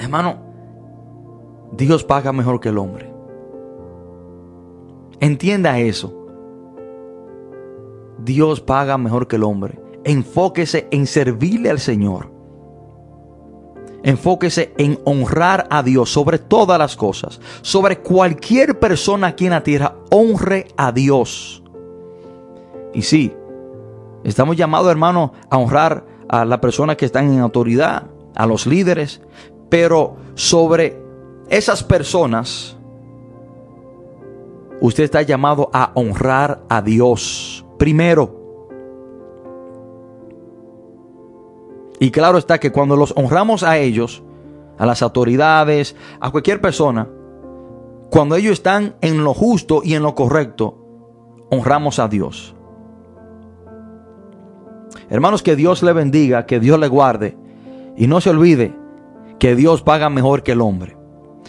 Hermano, 0.00 0.36
Dios 1.76 2.02
paga 2.02 2.32
mejor 2.32 2.60
que 2.60 2.70
el 2.70 2.78
hombre. 2.78 3.12
Entienda 5.20 5.78
eso. 5.78 6.16
Dios 8.24 8.62
paga 8.62 8.96
mejor 8.96 9.28
que 9.28 9.36
el 9.36 9.44
hombre. 9.44 9.78
Enfóquese 10.04 10.88
en 10.90 11.06
servirle 11.06 11.68
al 11.68 11.78
Señor. 11.78 12.39
Enfóquese 14.02 14.72
en 14.78 14.98
honrar 15.04 15.66
a 15.70 15.82
Dios 15.82 16.10
sobre 16.10 16.38
todas 16.38 16.78
las 16.78 16.96
cosas. 16.96 17.40
Sobre 17.62 17.98
cualquier 17.98 18.78
persona 18.78 19.28
aquí 19.28 19.44
en 19.44 19.50
la 19.50 19.62
tierra, 19.62 19.94
honre 20.10 20.68
a 20.76 20.92
Dios. 20.92 21.62
Y 22.94 23.02
sí, 23.02 23.32
estamos 24.24 24.56
llamados, 24.56 24.90
hermano, 24.90 25.32
a 25.50 25.58
honrar 25.58 26.04
a 26.28 26.44
las 26.44 26.58
personas 26.60 26.96
que 26.96 27.06
están 27.06 27.32
en 27.32 27.40
autoridad, 27.40 28.04
a 28.34 28.46
los 28.46 28.66
líderes, 28.66 29.20
pero 29.68 30.16
sobre 30.34 30.98
esas 31.48 31.82
personas, 31.82 32.76
usted 34.80 35.04
está 35.04 35.22
llamado 35.22 35.70
a 35.72 35.92
honrar 35.94 36.62
a 36.68 36.80
Dios 36.80 37.64
primero. 37.78 38.39
Y 42.00 42.10
claro 42.10 42.38
está 42.38 42.58
que 42.58 42.72
cuando 42.72 42.96
los 42.96 43.12
honramos 43.16 43.62
a 43.62 43.78
ellos, 43.78 44.24
a 44.78 44.86
las 44.86 45.02
autoridades, 45.02 45.94
a 46.18 46.30
cualquier 46.30 46.60
persona, 46.60 47.06
cuando 48.10 48.36
ellos 48.36 48.54
están 48.54 48.96
en 49.02 49.22
lo 49.22 49.34
justo 49.34 49.82
y 49.84 49.94
en 49.94 50.02
lo 50.02 50.14
correcto, 50.14 50.78
honramos 51.50 51.98
a 51.98 52.08
Dios. 52.08 52.56
Hermanos, 55.10 55.42
que 55.42 55.56
Dios 55.56 55.82
le 55.82 55.92
bendiga, 55.92 56.46
que 56.46 56.58
Dios 56.58 56.78
le 56.78 56.88
guarde. 56.88 57.36
Y 57.96 58.06
no 58.06 58.20
se 58.20 58.30
olvide 58.30 58.74
que 59.38 59.54
Dios 59.54 59.82
paga 59.82 60.08
mejor 60.08 60.42
que 60.42 60.52
el 60.52 60.60
hombre. 60.62 60.96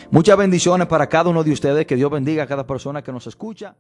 Muchas 0.09 0.37
bendiciones 0.37 0.87
para 0.87 1.07
cada 1.07 1.29
uno 1.29 1.43
de 1.43 1.51
ustedes. 1.51 1.85
Que 1.85 1.95
Dios 1.95 2.11
bendiga 2.11 2.43
a 2.43 2.47
cada 2.47 2.67
persona 2.67 3.01
que 3.01 3.11
nos 3.11 3.25
escucha. 3.27 3.75